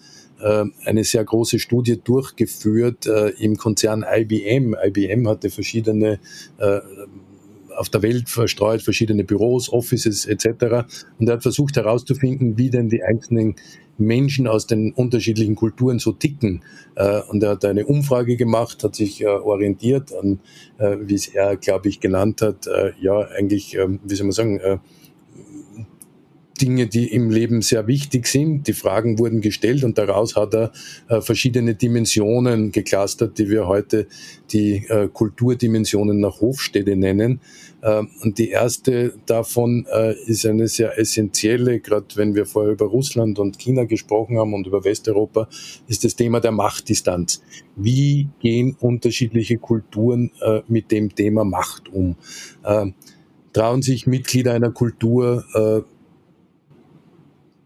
eine 0.84 1.04
sehr 1.04 1.24
große 1.24 1.58
Studie 1.58 2.00
durchgeführt 2.02 3.06
im 3.38 3.56
Konzern 3.56 4.04
IBM. 4.08 4.76
IBM 4.82 5.28
hatte 5.28 5.50
verschiedene 5.50 6.20
auf 7.80 7.88
der 7.88 8.02
Welt 8.02 8.28
verstreut, 8.28 8.82
verschiedene 8.82 9.24
Büros, 9.24 9.72
Offices 9.72 10.26
etc. 10.26 10.84
Und 11.18 11.28
er 11.28 11.34
hat 11.34 11.42
versucht 11.42 11.76
herauszufinden, 11.76 12.58
wie 12.58 12.68
denn 12.68 12.90
die 12.90 13.02
einzelnen 13.02 13.56
Menschen 13.96 14.46
aus 14.46 14.66
den 14.66 14.92
unterschiedlichen 14.92 15.54
Kulturen 15.54 15.98
so 15.98 16.12
ticken. 16.12 16.62
Äh, 16.94 17.22
und 17.28 17.42
er 17.42 17.50
hat 17.50 17.64
eine 17.64 17.86
Umfrage 17.86 18.36
gemacht, 18.36 18.84
hat 18.84 18.96
sich 18.96 19.22
äh, 19.22 19.26
orientiert 19.26 20.12
an, 20.14 20.40
äh, 20.76 20.98
wie 21.00 21.14
es 21.14 21.28
er, 21.28 21.56
glaube 21.56 21.88
ich, 21.88 22.00
genannt 22.00 22.42
hat, 22.42 22.68
ja, 23.00 23.18
eigentlich, 23.18 23.74
ähm, 23.76 24.00
wie 24.04 24.14
soll 24.14 24.26
man 24.26 24.32
sagen, 24.32 24.80
Dinge, 26.60 26.86
die 26.86 27.06
im 27.12 27.30
Leben 27.30 27.62
sehr 27.62 27.86
wichtig 27.86 28.26
sind. 28.26 28.66
Die 28.68 28.72
Fragen 28.72 29.18
wurden 29.18 29.40
gestellt 29.40 29.84
und 29.84 29.98
daraus 29.98 30.36
hat 30.36 30.54
er 30.54 30.72
äh, 31.08 31.20
verschiedene 31.20 31.74
Dimensionen 31.74 32.72
geclustert, 32.72 33.38
die 33.38 33.48
wir 33.48 33.66
heute 33.66 34.06
die 34.52 34.86
äh, 34.88 35.08
Kulturdimensionen 35.12 36.20
nach 36.20 36.40
Hofstede 36.40 36.96
nennen. 36.96 37.40
Äh, 37.82 38.02
und 38.22 38.38
die 38.38 38.50
erste 38.50 39.14
davon 39.26 39.86
äh, 39.90 40.14
ist 40.26 40.44
eine 40.44 40.68
sehr 40.68 40.98
essentielle, 40.98 41.80
gerade 41.80 42.06
wenn 42.14 42.34
wir 42.34 42.46
vorher 42.46 42.72
über 42.72 42.86
Russland 42.86 43.38
und 43.38 43.58
China 43.58 43.84
gesprochen 43.84 44.38
haben 44.38 44.52
und 44.52 44.66
über 44.66 44.84
Westeuropa, 44.84 45.48
ist 45.88 46.04
das 46.04 46.16
Thema 46.16 46.40
der 46.40 46.52
Machtdistanz. 46.52 47.42
Wie 47.76 48.28
gehen 48.40 48.76
unterschiedliche 48.78 49.58
Kulturen 49.58 50.30
mit 50.68 50.90
dem 50.90 51.14
Thema 51.14 51.44
Macht 51.44 51.88
um? 51.88 52.16
Äh, 52.64 52.86
trauen 53.52 53.82
sich 53.82 54.06
Mitglieder 54.06 54.52
einer 54.52 54.70
Kultur 54.70 55.44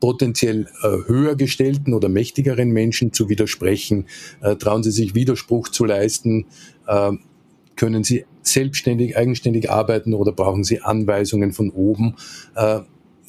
potenziell 0.05 0.67
äh, 0.83 1.09
höher 1.09 1.35
gestellten 1.35 1.95
oder 1.95 2.11
mächtigeren 2.11 2.69
Menschen 2.69 3.15
zu 3.15 3.31
widersprechen? 3.31 4.05
Äh, 4.43 4.57
trauen 4.57 4.83
sie 4.83 4.91
sich 4.91 5.15
Widerspruch 5.15 5.71
zu 5.71 5.87
leisten? 5.87 6.45
Äh, 6.87 7.13
können 7.75 8.05
sie 8.05 8.27
selbstständig, 8.43 9.17
eigenständig 9.17 9.71
arbeiten 9.71 10.13
oder 10.13 10.33
brauchen 10.33 10.63
sie 10.63 10.83
Anweisungen 10.83 11.55
von 11.55 11.71
oben? 11.71 12.17
Äh, 12.55 12.81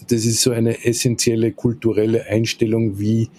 das 0.09 0.25
ist 0.25 0.41
so 0.41 0.51
eine 0.51 0.83
essentielle 0.83 1.53
kulturelle 1.53 2.25
Einstellung, 2.25 2.99
wie 2.99 3.29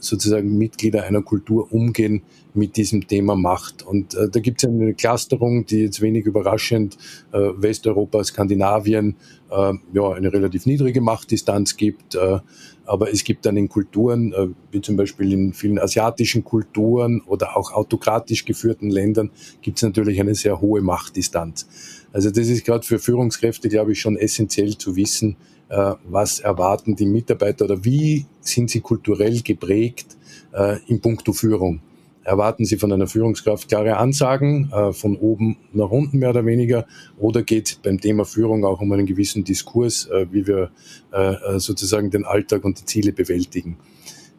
sozusagen 0.00 0.56
Mitglieder 0.56 1.04
einer 1.04 1.22
Kultur 1.22 1.72
umgehen 1.72 2.22
mit 2.56 2.76
diesem 2.76 3.06
Thema 3.06 3.36
Macht. 3.36 3.82
Und 3.82 4.14
äh, 4.14 4.28
da 4.28 4.40
gibt 4.40 4.62
es 4.62 4.68
eine 4.68 4.94
Clusterung, 4.94 5.66
die 5.66 5.82
jetzt 5.82 6.00
wenig 6.00 6.24
überraschend 6.24 6.96
äh, 7.32 7.38
Westeuropa, 7.38 8.24
Skandinavien, 8.24 9.16
äh, 9.50 9.72
ja, 9.92 10.10
eine 10.12 10.32
relativ 10.32 10.66
niedrige 10.66 11.00
Machtdistanz 11.00 11.76
gibt. 11.76 12.14
Äh, 12.14 12.38
aber 12.86 13.12
es 13.12 13.24
gibt 13.24 13.46
dann 13.46 13.56
in 13.56 13.68
Kulturen, 13.68 14.32
äh, 14.32 14.48
wie 14.70 14.80
zum 14.80 14.96
Beispiel 14.96 15.32
in 15.32 15.52
vielen 15.52 15.78
asiatischen 15.78 16.44
Kulturen 16.44 17.20
oder 17.26 17.56
auch 17.56 17.72
autokratisch 17.72 18.44
geführten 18.44 18.90
Ländern, 18.90 19.30
gibt 19.60 19.78
es 19.78 19.82
natürlich 19.82 20.20
eine 20.20 20.34
sehr 20.34 20.60
hohe 20.60 20.80
Machtdistanz. 20.80 21.68
Also 22.12 22.30
das 22.30 22.48
ist 22.48 22.64
gerade 22.64 22.86
für 22.86 22.98
Führungskräfte, 22.98 23.68
glaube 23.68 23.92
ich, 23.92 24.00
schon 24.00 24.16
essentiell 24.16 24.78
zu 24.78 24.96
wissen, 24.96 25.32
äh, 25.32 25.55
was 25.68 26.38
erwarten 26.38 26.94
die 26.94 27.06
Mitarbeiter 27.06 27.64
oder 27.64 27.84
wie 27.84 28.24
sind 28.40 28.70
sie 28.70 28.80
kulturell 28.80 29.42
geprägt 29.42 30.16
äh, 30.52 30.78
in 30.86 31.00
puncto 31.00 31.32
Führung 31.32 31.80
erwarten 32.26 32.64
Sie 32.64 32.76
von 32.76 32.92
einer 32.92 33.06
Führungskraft 33.06 33.68
klare 33.68 33.98
Ansagen 33.98 34.72
äh, 34.72 34.92
von 34.92 35.14
oben 35.16 35.58
nach 35.72 35.90
unten 35.90 36.18
mehr 36.18 36.30
oder 36.30 36.44
weniger 36.44 36.84
oder 37.18 37.44
geht 37.44 37.78
beim 37.82 38.00
Thema 38.00 38.24
Führung 38.24 38.64
auch 38.64 38.80
um 38.80 38.90
einen 38.92 39.06
gewissen 39.06 39.44
Diskurs, 39.44 40.06
äh, 40.06 40.26
wie 40.32 40.44
wir 40.46 40.70
äh, 41.12 41.34
äh 41.34 41.60
sozusagen 41.60 42.10
den 42.10 42.24
Alltag 42.24 42.64
und 42.64 42.80
die 42.80 42.84
Ziele 42.84 43.12
bewältigen. 43.12 43.76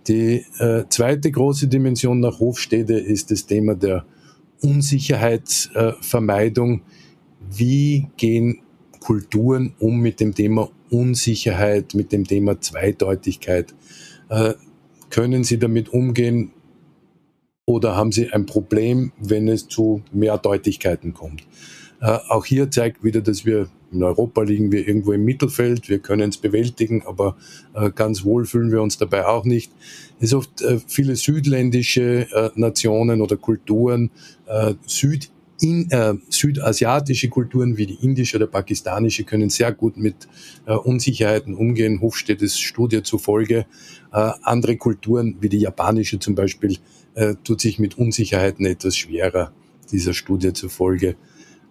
Die 0.07 0.43
äh, 0.59 0.83
zweite 0.89 1.31
große 1.31 1.69
Dimension 1.69 2.19
nach 2.19 2.41
Hofstede 2.41 2.99
ist 2.99 3.31
das 3.31 3.45
Thema 3.45 3.75
der 3.75 4.05
Unsicherheitsvermeidung. 4.61 6.81
wie 7.49 8.07
gehen 8.17 8.59
Kulturen 8.99 9.73
um 9.79 10.01
mit 10.01 10.19
dem 10.19 10.35
Thema 10.35 10.69
Unsicherheit, 10.89 11.93
mit 11.93 12.11
dem 12.11 12.25
Thema 12.25 12.59
Zweideutigkeit? 12.61 13.73
Äh, 14.29 14.53
können 15.09 15.43
Sie 15.43 15.57
damit 15.57 15.89
umgehen 15.89 16.51
oder 17.65 17.95
haben 17.95 18.11
Sie 18.11 18.31
ein 18.31 18.45
Problem, 18.45 19.11
wenn 19.19 19.47
es 19.47 19.67
zu 19.67 20.03
Mehrdeutigkeiten 20.11 21.13
kommt? 21.13 21.43
Äh, 22.01 22.17
auch 22.29 22.45
hier 22.45 22.69
zeigt 22.69 23.03
wieder, 23.03 23.21
dass 23.21 23.45
wir 23.45 23.69
in 23.91 24.03
Europa 24.03 24.41
liegen 24.41 24.71
wir 24.71 24.85
irgendwo 24.85 25.13
im 25.13 25.23
Mittelfeld, 25.23 25.87
wir 25.87 25.99
können 25.99 26.29
es 26.29 26.37
bewältigen, 26.37 27.03
aber 27.05 27.37
äh, 27.73 27.89
ganz 27.89 28.25
wohl 28.25 28.45
fühlen 28.45 28.71
wir 28.71 28.81
uns 28.81 28.97
dabei 28.97 29.25
auch 29.25 29.45
nicht. 29.45 29.71
Es 30.19 30.25
ist 30.25 30.33
oft 30.33 30.63
viele 30.87 31.15
südländische 31.15 32.27
Nationen 32.55 33.21
oder 33.21 33.37
Kulturen, 33.37 34.11
äh, 34.47 34.73
Süd 34.85 35.29
in, 35.61 35.89
äh, 35.91 36.13
südasiatische 36.29 37.29
Kulturen 37.29 37.77
wie 37.77 37.87
die 37.87 38.03
indische 38.03 38.37
oder 38.37 38.47
pakistanische 38.47 39.23
können 39.23 39.49
sehr 39.49 39.71
gut 39.71 39.97
mit 39.97 40.27
äh, 40.65 40.73
Unsicherheiten 40.73 41.55
umgehen. 41.55 42.01
Hofstedtes 42.01 42.59
Studie 42.59 43.03
zufolge. 43.03 43.65
Äh, 44.11 44.31
andere 44.43 44.77
Kulturen 44.77 45.37
wie 45.41 45.49
die 45.49 45.59
japanische 45.59 46.19
zum 46.19 46.35
Beispiel 46.35 46.77
äh, 47.15 47.35
tut 47.43 47.61
sich 47.61 47.79
mit 47.79 47.97
Unsicherheiten 47.97 48.65
etwas 48.65 48.95
schwerer 48.95 49.51
dieser 49.91 50.13
Studie 50.13 50.53
zufolge. 50.53 51.15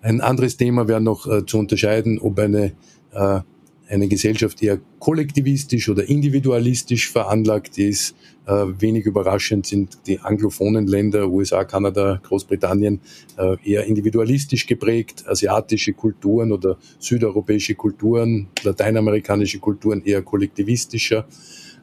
Ein 0.01 0.20
anderes 0.20 0.57
Thema 0.57 0.89
wäre 0.89 1.01
noch 1.01 1.26
äh, 1.26 1.47
zu 1.47 1.59
unterscheiden, 1.59 2.18
ob 2.18 2.39
eine, 2.39 2.72
äh, 3.12 3.41
eine 3.89 4.09
Gesellschaft 4.09 4.62
eher 4.62 4.80
kollektivistisch 4.99 5.89
oder 5.89 6.09
individualistisch 6.09 7.11
veranlagt 7.11 7.78
ist. 7.78 8.14
Äh, 8.47 8.64
wenig 8.78 9.07
überraschend 9.07 9.66
sind 9.66 9.99
die 10.07 10.20
anglophonen 10.20 10.87
Länder, 10.87 11.28
USA, 11.28 11.64
Kanada, 11.64 12.20
Großbritannien, 12.22 13.01
äh, 13.37 13.57
eher 13.64 13.84
individualistisch 13.84 14.66
geprägt. 14.66 15.24
Asiatische 15.26 15.93
Kulturen 15.93 16.53
oder 16.53 16.78
südeuropäische 16.99 17.74
Kulturen, 17.74 18.49
lateinamerikanische 18.62 19.59
Kulturen 19.59 20.03
eher 20.05 20.22
kollektivistischer. 20.22 21.26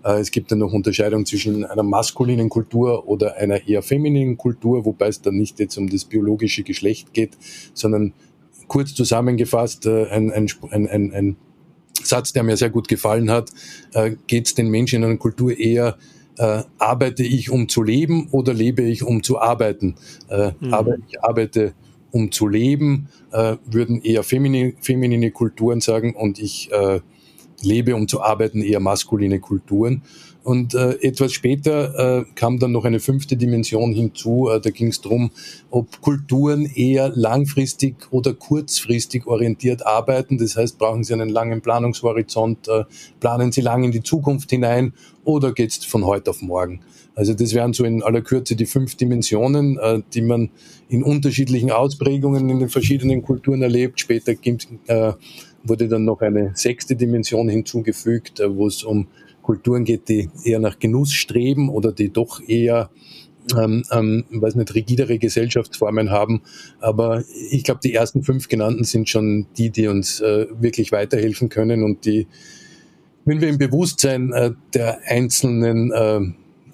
Äh, 0.04 0.20
es 0.20 0.32
gibt 0.32 0.52
dann 0.52 0.60
noch 0.60 0.74
Unterscheidung 0.74 1.26
zwischen 1.26 1.66
einer 1.66 1.84
maskulinen 1.84 2.50
Kultur 2.50 3.08
oder 3.08 3.38
einer 3.38 3.68
eher 3.68 3.82
femininen 3.82 4.38
Kultur, 4.38 4.86
wobei 4.86 5.08
es 5.08 5.22
dann 5.22 5.36
nicht 5.36 5.60
jetzt 5.60 5.78
um 5.78 5.90
das 5.90 6.06
biologische 6.06 6.64
Geschlecht 6.64 7.14
geht, 7.14 7.38
sondern 7.74 8.14
kurz 8.68 8.94
zusammengefasst 8.94 9.86
äh, 9.86 10.08
ein, 10.08 10.32
ein, 10.32 10.48
ein, 10.72 11.14
ein 11.14 11.38
Satz, 12.06 12.34
der 12.34 12.44
mir 12.44 12.58
sehr 12.58 12.70
gut 12.70 12.88
gefallen 12.88 13.30
hat, 13.32 13.52
äh, 13.94 14.16
geht 14.28 14.48
es 14.48 14.56
den 14.56 14.70
Menschen 14.70 15.04
in 15.04 15.10
einer 15.10 15.18
Kultur 15.18 15.58
eher 15.58 15.98
äh, 16.38 16.64
arbeite 16.80 17.24
ich, 17.24 17.50
um 17.50 17.70
zu 17.70 17.84
leben 17.84 18.28
oder 18.32 18.54
lebe 18.54 18.82
ich, 18.82 19.04
um 19.04 19.24
zu 19.24 19.40
arbeiten? 19.40 19.96
Äh, 20.30 20.52
mhm. 20.60 20.74
Aber 20.74 20.96
ich 21.08 21.24
arbeite, 21.24 21.74
um 22.12 22.32
zu 22.32 22.48
leben, 22.48 23.10
äh, 23.32 23.58
würden 23.66 24.02
eher 24.02 24.24
feminine, 24.24 24.74
feminine 24.82 25.32
Kulturen 25.32 25.82
sagen 25.82 26.16
und 26.16 26.40
ich 26.40 26.72
äh, 26.72 27.02
lebe, 27.62 27.96
um 27.96 28.08
zu 28.08 28.22
arbeiten, 28.22 28.62
eher 28.62 28.80
maskuline 28.80 29.40
Kulturen. 29.40 30.04
Und 30.44 30.74
äh, 30.74 30.96
etwas 31.02 31.32
später 31.32 32.20
äh, 32.20 32.26
kam 32.36 32.60
dann 32.60 32.74
noch 32.74 32.84
eine 32.84 33.00
fünfte 33.00 33.38
Dimension 33.38 33.94
hinzu. 33.94 34.50
Äh, 34.50 34.60
da 34.60 34.72
ging 34.72 34.88
es 34.88 35.00
darum, 35.00 35.32
ob 35.70 36.02
Kulturen 36.02 36.66
eher 36.66 37.14
langfristig 37.16 37.96
oder 38.12 38.34
kurzfristig 38.34 39.26
orientiert 39.26 39.86
arbeiten. 39.86 40.38
Das 40.38 40.58
heißt, 40.58 40.78
brauchen 40.78 41.06
sie 41.06 41.14
einen 41.14 41.30
langen 41.30 41.62
Planungshorizont, 41.62 42.68
äh, 42.68 42.84
planen 43.22 43.54
sie 43.54 43.62
lang 43.62 43.86
in 43.86 43.92
die 43.92 44.04
Zukunft 44.04 44.50
hinein 44.50 44.94
oder 45.24 45.54
geht 45.54 45.72
es 45.72 45.86
von 45.86 46.06
heute 46.06 46.32
auf 46.32 46.42
morgen? 46.42 46.82
Also 47.16 47.34
das 47.34 47.54
wären 47.54 47.74
so 47.74 47.86
in 47.86 48.04
aller 48.04 48.22
Kürze 48.22 48.56
die 48.56 48.66
fünf 48.66 48.96
Dimensionen, 48.96 49.78
äh, 49.78 50.02
die 50.14 50.22
man 50.22 50.50
in 50.90 51.04
unterschiedlichen 51.04 51.72
Ausprägungen 51.72 52.50
in 52.50 52.60
den 52.60 52.70
verschiedenen 52.70 53.22
Kulturen 53.22 53.62
erlebt. 53.62 54.00
Später 54.00 54.36
gibt, 54.36 54.68
äh, 54.88 55.14
wurde 55.64 55.88
dann 55.88 56.06
noch 56.06 56.22
eine 56.22 56.52
sechste 56.56 56.96
Dimension 56.96 57.48
hinzugefügt, 57.48 58.40
äh, 58.40 58.54
wo 58.54 58.68
es 58.68 58.84
um 58.84 59.08
Kulturen 59.44 59.84
geht, 59.84 60.10
die 60.10 60.30
eher 60.44 60.60
nach 60.60 60.80
Genuss 60.80 61.14
streben 61.14 61.70
oder 61.70 61.92
die 61.92 62.12
doch 62.12 62.42
eher 62.48 62.90
ähm, 63.58 63.84
ähm, 63.92 64.24
weiß 64.32 64.56
nicht, 64.56 64.74
rigidere 64.74 65.20
Gesellschaftsformen 65.20 66.12
haben. 66.12 66.42
Aber 66.80 67.24
ich 67.52 67.64
glaube, 67.64 67.82
die 67.84 67.94
ersten 67.94 68.24
fünf 68.24 68.48
genannten 68.48 68.84
sind 68.84 69.10
schon 69.10 69.48
die, 69.58 69.70
die 69.70 69.88
uns 69.88 70.22
äh, 70.22 70.48
wirklich 70.60 70.92
weiterhelfen 70.92 71.50
können 71.50 71.84
und 71.84 72.06
die, 72.06 72.28
wenn 73.26 73.42
wir 73.42 73.50
im 73.50 73.58
Bewusstsein 73.58 74.32
äh, 74.34 74.52
der 74.74 75.00
einzelnen, 75.06 75.92
äh, 75.92 76.22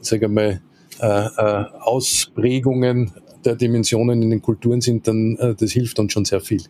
sage 0.02 0.28
ich 0.28 0.32
mal, 0.32 0.62
äh, 1.02 1.06
äh, 1.08 1.66
Ausprägungen 1.80 3.12
der 3.46 3.56
Dimensionen 3.56 4.22
in 4.22 4.30
den 4.30 4.42
Kulturen 4.42 4.82
sind, 4.82 5.08
dann 5.08 5.38
äh, 5.38 5.56
das 5.56 5.72
hilft 5.72 6.00
uns 6.00 6.14
schon 6.14 6.26
sehr 6.26 6.42
viel. 6.42 6.64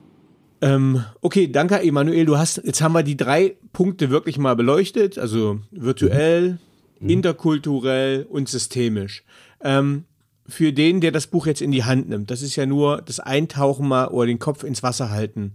Ähm, 0.62 1.04
okay, 1.22 1.48
danke, 1.48 1.82
Emanuel. 1.82 2.26
Du 2.26 2.38
hast, 2.38 2.62
jetzt 2.64 2.82
haben 2.82 2.94
wir 2.94 3.04
die 3.04 3.18
drei 3.18 3.56
Punkte 3.72 4.10
wirklich 4.10 4.38
mal 4.38 4.56
beleuchtet, 4.56 5.18
also 5.18 5.60
virtuell, 5.72 6.60
mhm. 7.00 7.10
interkulturell 7.10 8.26
und 8.30 8.50
systemisch. 8.50 9.24
Ähm, 9.64 10.04
für 10.48 10.74
den, 10.74 11.00
der 11.00 11.12
das 11.12 11.28
Buch 11.28 11.46
jetzt 11.46 11.62
in 11.62 11.72
die 11.72 11.84
Hand 11.84 12.10
nimmt, 12.10 12.32
das 12.32 12.42
ist 12.42 12.56
ja 12.56 12.66
nur 12.66 13.02
das 13.02 13.20
Eintauchen 13.20 13.88
mal 13.88 14.08
oder 14.08 14.28
den 14.28 14.40
Kopf 14.40 14.64
ins 14.64 14.84
Wasser 14.84 15.12
halten. 15.12 15.54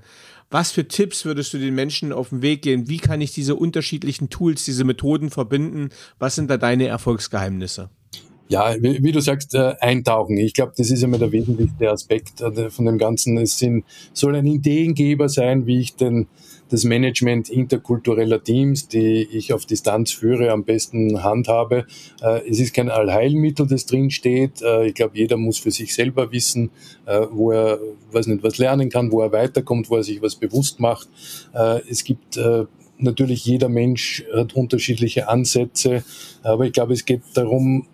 Was 0.50 0.70
für 0.70 0.86
Tipps 0.86 1.24
würdest 1.24 1.52
du 1.52 1.59
den 1.59 1.74
Menschen 1.74 2.12
auf 2.12 2.28
den 2.28 2.42
Weg 2.42 2.62
gehen? 2.62 2.88
Wie 2.88 2.98
kann 2.98 3.20
ich 3.20 3.32
diese 3.32 3.57
unterschiedlichen 3.57 4.30
Tools, 4.30 4.64
diese 4.64 4.84
Methoden 4.84 5.30
verbinden? 5.30 5.88
Was 6.18 6.36
sind 6.36 6.48
da 6.48 6.57
deine 6.57 6.86
Erfolgsgeheimnisse? 6.86 7.90
Ja, 8.49 8.74
wie, 8.78 9.12
du 9.12 9.20
sagst, 9.20 9.55
äh, 9.55 9.74
eintauchen. 9.80 10.36
Ich 10.36 10.53
glaube, 10.53 10.72
das 10.76 10.90
ist 10.90 11.03
immer 11.03 11.16
der 11.16 11.32
wesentlichste 11.32 11.90
Aspekt 11.90 12.42
äh, 12.42 12.68
von 12.68 12.84
dem 12.84 12.99
Ganzen. 12.99 13.38
Es 13.38 13.59
sind, 13.59 13.84
soll 14.12 14.36
ein 14.36 14.47
Ideengeber 14.47 15.30
sein, 15.30 15.66
wie 15.66 15.80
ich 15.80 15.97
denn 15.97 16.26
das 16.68 16.84
Management 16.84 17.49
interkultureller 17.49 18.42
Teams, 18.42 18.88
die 18.88 19.26
ich 19.32 19.55
auf 19.55 19.64
Distanz 19.64 20.12
führe, 20.12 20.51
am 20.51 20.64
besten 20.64 21.24
handhabe. 21.24 21.86
Äh, 22.20 22.47
es 22.47 22.61
ist 22.61 22.74
kein 22.74 22.90
Allheilmittel, 22.90 23.66
das 23.66 23.86
drin 23.86 24.11
steht. 24.11 24.62
Ich 24.84 24.95
glaube, 24.95 25.16
jeder 25.16 25.38
muss 25.38 25.59
für 25.59 25.70
sich 25.70 25.95
selber 25.95 26.30
wissen, 26.30 26.70
wo 27.30 27.51
er, 27.51 27.78
weiß 28.12 28.26
nicht, 28.26 28.42
was 28.42 28.59
lernen 28.59 28.90
kann, 28.90 29.11
wo 29.11 29.22
er 29.22 29.32
weiterkommt, 29.32 29.88
wo 29.88 29.97
er 29.97 30.03
sich 30.03 30.20
was 30.20 30.36
bewusst 30.36 30.80
macht. 30.80 31.09
Es 31.88 32.05
gibt 32.05 32.38
natürlich 32.99 33.45
jeder 33.45 33.68
Mensch 33.68 34.24
hat 34.34 34.55
unterschiedliche 34.55 35.28
Ansätze, 35.28 36.05
aber 36.42 36.66
ich 36.66 36.72
glaube, 36.72 36.92
es 36.95 37.05
geht 37.05 37.22
darum, 37.34 37.86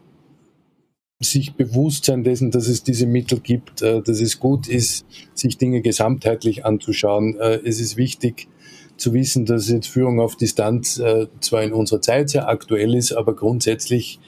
sich 1.21 1.55
bewusst 1.55 2.07
sein 2.07 2.25
dessen, 2.25 2.51
dass 2.51 2.67
es 2.67 2.83
diese 2.83 3.07
Mittel 3.07 3.41
gibt, 3.41 3.83
äh, 3.83 4.01
dass 4.03 4.21
es 4.21 4.41
gut 4.41 4.69
ist, 4.69 5.05
sich 5.35 5.59
Dinge 5.59 5.83
gesamtheitlich 5.83 6.65
anzuschauen. 6.65 7.39
Äh, 7.39 7.61
es 7.65 7.79
ist 7.79 7.99
wichtig 7.99 8.49
zu 8.97 9.13
wissen, 9.13 9.45
dass 9.45 9.69
jetzt 9.69 9.89
Führung 9.89 10.19
auf 10.19 10.37
Distanz 10.37 10.99
äh, 10.99 11.27
zwar 11.41 11.63
in 11.63 11.73
unserer 11.75 12.01
Zeit 12.01 12.31
sehr 12.31 12.49
aktuell 12.49 12.95
ist, 12.95 13.13
aber 13.13 13.37
grundsätzlich 13.37 14.19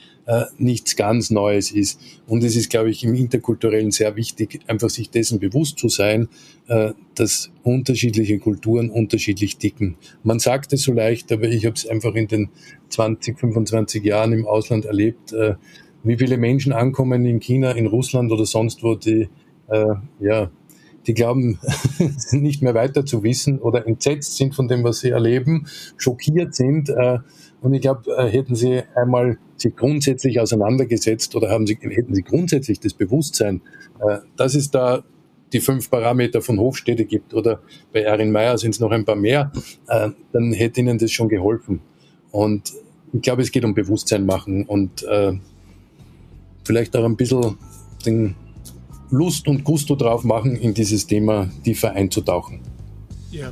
nichts 0.57 0.95
ganz 0.95 1.31
Neues 1.31 1.69
ist. 1.69 1.99
Und 2.27 2.45
es 2.45 2.55
ist, 2.55 2.69
glaube 2.69 2.89
ich, 2.89 3.03
im 3.03 3.13
Interkulturellen 3.13 3.91
sehr 3.91 4.15
wichtig, 4.15 4.61
einfach 4.67 4.89
sich 4.89 5.09
dessen 5.09 5.37
bewusst 5.37 5.77
zu 5.77 5.89
sein, 5.89 6.29
dass 7.15 7.51
unterschiedliche 7.63 8.39
Kulturen 8.39 8.89
unterschiedlich 8.89 9.57
ticken. 9.57 9.97
Man 10.23 10.39
sagt 10.39 10.71
es 10.71 10.83
so 10.83 10.93
leicht, 10.93 11.29
aber 11.33 11.49
ich 11.49 11.65
habe 11.65 11.75
es 11.75 11.85
einfach 11.85 12.15
in 12.15 12.29
den 12.29 12.49
20, 12.87 13.37
25 13.37 14.01
Jahren 14.01 14.31
im 14.31 14.47
Ausland 14.47 14.85
erlebt, 14.85 15.35
wie 16.03 16.17
viele 16.17 16.37
Menschen 16.37 16.73
ankommen 16.73 17.25
in 17.25 17.39
China, 17.39 17.71
in 17.71 17.87
Russland 17.87 18.31
oder 18.31 18.45
sonst 18.45 18.83
wo, 18.83 18.95
die, 18.95 19.29
äh, 19.67 19.95
ja, 20.19 20.49
die 21.07 21.13
glauben, 21.13 21.59
nicht 22.31 22.61
mehr 22.61 22.73
weiter 22.73 23.05
zu 23.05 23.23
wissen 23.23 23.59
oder 23.59 23.87
entsetzt 23.87 24.37
sind 24.37 24.55
von 24.55 24.67
dem, 24.67 24.83
was 24.83 24.99
sie 24.99 25.09
erleben, 25.09 25.67
schockiert 25.97 26.55
sind. 26.55 26.89
Äh, 26.89 27.19
und 27.61 27.73
ich 27.73 27.81
glaube, 27.81 28.11
äh, 28.17 28.27
hätten 28.27 28.55
sie 28.55 28.81
einmal 28.95 29.37
sich 29.55 29.75
grundsätzlich 29.75 30.39
auseinandergesetzt 30.39 31.35
oder 31.35 31.49
haben 31.49 31.67
sie, 31.67 31.77
hätten 31.81 32.13
sie 32.13 32.23
grundsätzlich 32.23 32.79
das 32.79 32.93
Bewusstsein, 32.93 33.61
äh, 34.05 34.19
dass 34.35 34.55
es 34.55 34.71
da 34.71 35.03
die 35.53 35.61
fünf 35.61 35.89
Parameter 35.89 36.41
von 36.41 36.59
Hofstädte 36.59 37.05
gibt 37.05 37.33
oder 37.33 37.61
bei 37.93 38.01
Erin 38.01 38.31
Meyer 38.31 38.57
sind 38.57 38.71
es 38.71 38.79
noch 38.79 38.91
ein 38.91 39.05
paar 39.05 39.15
mehr, 39.15 39.51
äh, 39.87 40.09
dann 40.31 40.51
hätte 40.51 40.81
ihnen 40.81 40.97
das 40.97 41.11
schon 41.11 41.29
geholfen. 41.29 41.81
Und 42.31 42.73
ich 43.13 43.21
glaube, 43.21 43.43
es 43.43 43.51
geht 43.51 43.63
um 43.63 43.75
Bewusstsein 43.75 44.25
machen 44.25 44.65
und 44.65 45.03
äh, 45.03 45.33
vielleicht 46.63 46.95
auch 46.95 47.05
ein 47.05 47.15
bisschen 47.15 47.57
den 48.05 48.35
Lust 49.09 49.47
und 49.47 49.63
Gusto 49.63 49.95
drauf 49.95 50.23
machen, 50.23 50.55
in 50.55 50.73
dieses 50.73 51.05
Thema 51.05 51.49
tiefer 51.63 51.91
einzutauchen. 51.91 52.61
Ja, 53.31 53.51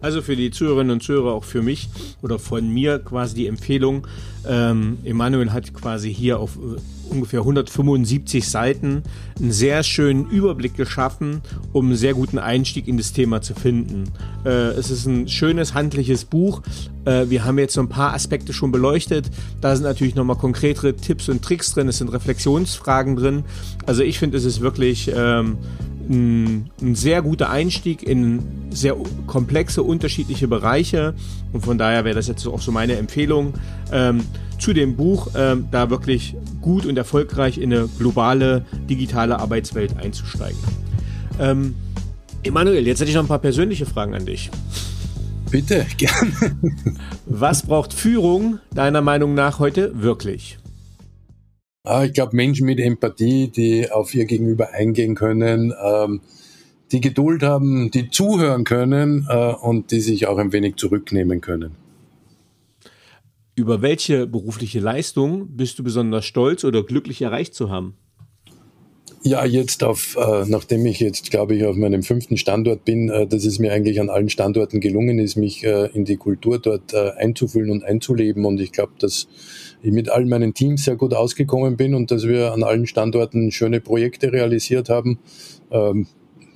also 0.00 0.22
für 0.22 0.36
die 0.36 0.50
Zuhörerinnen 0.50 0.92
und 0.92 1.02
Zuhörer, 1.02 1.32
auch 1.32 1.44
für 1.44 1.62
mich 1.62 1.88
oder 2.22 2.38
von 2.38 2.72
mir 2.72 2.98
quasi 2.98 3.34
die 3.34 3.46
Empfehlung. 3.46 4.06
Ähm, 4.46 4.98
Emanuel 5.04 5.52
hat 5.52 5.74
quasi 5.74 6.12
hier 6.12 6.38
auf 6.38 6.56
äh, 6.56 6.80
ungefähr 7.10 7.40
175 7.40 8.48
Seiten 8.48 9.02
einen 9.38 9.52
sehr 9.52 9.82
schönen 9.82 10.28
Überblick 10.28 10.76
geschaffen, 10.76 11.42
um 11.72 11.86
einen 11.86 11.96
sehr 11.96 12.14
guten 12.14 12.38
Einstieg 12.38 12.88
in 12.88 12.96
das 12.96 13.12
Thema 13.12 13.40
zu 13.42 13.54
finden. 13.54 14.04
Äh, 14.44 14.50
es 14.50 14.90
ist 14.90 15.06
ein 15.06 15.28
schönes 15.28 15.74
handliches 15.74 16.24
Buch. 16.24 16.62
Äh, 17.04 17.30
wir 17.30 17.44
haben 17.44 17.58
jetzt 17.58 17.74
so 17.74 17.80
ein 17.80 17.88
paar 17.88 18.14
Aspekte 18.14 18.52
schon 18.52 18.72
beleuchtet. 18.72 19.30
Da 19.60 19.74
sind 19.74 19.84
natürlich 19.84 20.14
nochmal 20.14 20.36
konkretere 20.36 20.94
Tipps 20.94 21.28
und 21.28 21.42
Tricks 21.42 21.72
drin. 21.72 21.88
Es 21.88 21.98
sind 21.98 22.12
Reflexionsfragen 22.12 23.16
drin. 23.16 23.44
Also 23.86 24.02
ich 24.02 24.18
finde, 24.18 24.36
es 24.36 24.44
ist 24.44 24.60
wirklich 24.60 25.10
ähm, 25.14 25.58
ein, 26.08 26.70
ein, 26.80 26.94
sehr 26.94 27.22
guter 27.22 27.50
Einstieg 27.50 28.02
in 28.02 28.42
sehr 28.70 28.96
komplexe, 29.26 29.82
unterschiedliche 29.82 30.48
Bereiche. 30.48 31.14
Und 31.52 31.64
von 31.64 31.78
daher 31.78 32.04
wäre 32.04 32.14
das 32.14 32.28
jetzt 32.28 32.46
auch 32.46 32.60
so 32.60 32.72
meine 32.72 32.96
Empfehlung 32.96 33.54
ähm, 33.92 34.24
zu 34.58 34.72
dem 34.72 34.96
Buch, 34.96 35.28
ähm, 35.36 35.68
da 35.70 35.90
wirklich 35.90 36.34
gut 36.60 36.86
und 36.86 36.96
erfolgreich 36.96 37.58
in 37.58 37.72
eine 37.72 37.88
globale 37.98 38.64
digitale 38.88 39.38
Arbeitswelt 39.38 39.96
einzusteigen. 39.96 40.58
Ähm, 41.38 41.74
Emanuel, 42.42 42.86
jetzt 42.86 43.00
hätte 43.00 43.10
ich 43.10 43.16
noch 43.16 43.24
ein 43.24 43.28
paar 43.28 43.38
persönliche 43.38 43.86
Fragen 43.86 44.14
an 44.14 44.26
dich. 44.26 44.50
Bitte, 45.50 45.86
gerne. 45.96 46.32
Was 47.26 47.62
braucht 47.62 47.92
Führung 47.92 48.58
deiner 48.74 49.00
Meinung 49.00 49.34
nach 49.34 49.58
heute 49.58 49.92
wirklich? 50.02 50.58
Ah, 51.88 52.04
ich 52.04 52.12
glaube, 52.12 52.36
Menschen 52.36 52.66
mit 52.66 52.80
Empathie, 52.80 53.48
die 53.48 53.90
auf 53.90 54.14
ihr 54.14 54.26
Gegenüber 54.26 54.72
eingehen 54.74 55.14
können, 55.14 55.72
ähm, 55.82 56.20
die 56.92 57.00
Geduld 57.00 57.42
haben, 57.42 57.90
die 57.90 58.10
zuhören 58.10 58.64
können 58.64 59.26
äh, 59.26 59.54
und 59.54 59.90
die 59.90 60.00
sich 60.00 60.26
auch 60.26 60.36
ein 60.36 60.52
wenig 60.52 60.76
zurücknehmen 60.76 61.40
können. 61.40 61.76
Über 63.54 63.80
welche 63.80 64.26
berufliche 64.26 64.80
Leistung 64.80 65.56
bist 65.56 65.78
du 65.78 65.82
besonders 65.82 66.26
stolz 66.26 66.62
oder 66.62 66.82
glücklich 66.82 67.22
erreicht 67.22 67.54
zu 67.54 67.70
haben? 67.70 67.96
Ja, 69.28 69.44
jetzt 69.44 69.84
auf, 69.84 70.16
äh, 70.16 70.46
nachdem 70.46 70.86
ich 70.86 71.00
jetzt, 71.00 71.30
glaube 71.30 71.54
ich, 71.54 71.66
auf 71.66 71.76
meinem 71.76 72.02
fünften 72.02 72.38
Standort 72.38 72.86
bin, 72.86 73.10
äh, 73.10 73.26
dass 73.26 73.44
es 73.44 73.58
mir 73.58 73.74
eigentlich 73.74 74.00
an 74.00 74.08
allen 74.08 74.30
Standorten 74.30 74.80
gelungen 74.80 75.18
ist, 75.18 75.36
mich 75.36 75.62
äh, 75.64 75.90
in 75.92 76.06
die 76.06 76.16
Kultur 76.16 76.58
dort 76.58 76.94
äh, 76.94 77.10
einzufühlen 77.10 77.70
und 77.70 77.84
einzuleben. 77.84 78.46
Und 78.46 78.58
ich 78.58 78.72
glaube, 78.72 78.92
dass 78.98 79.28
ich 79.82 79.92
mit 79.92 80.08
all 80.08 80.24
meinen 80.24 80.54
Teams 80.54 80.86
sehr 80.86 80.96
gut 80.96 81.12
ausgekommen 81.12 81.76
bin 81.76 81.94
und 81.94 82.10
dass 82.10 82.26
wir 82.26 82.54
an 82.54 82.62
allen 82.62 82.86
Standorten 82.86 83.50
schöne 83.50 83.82
Projekte 83.82 84.32
realisiert 84.32 84.88
haben, 84.88 85.18
ähm, 85.70 86.06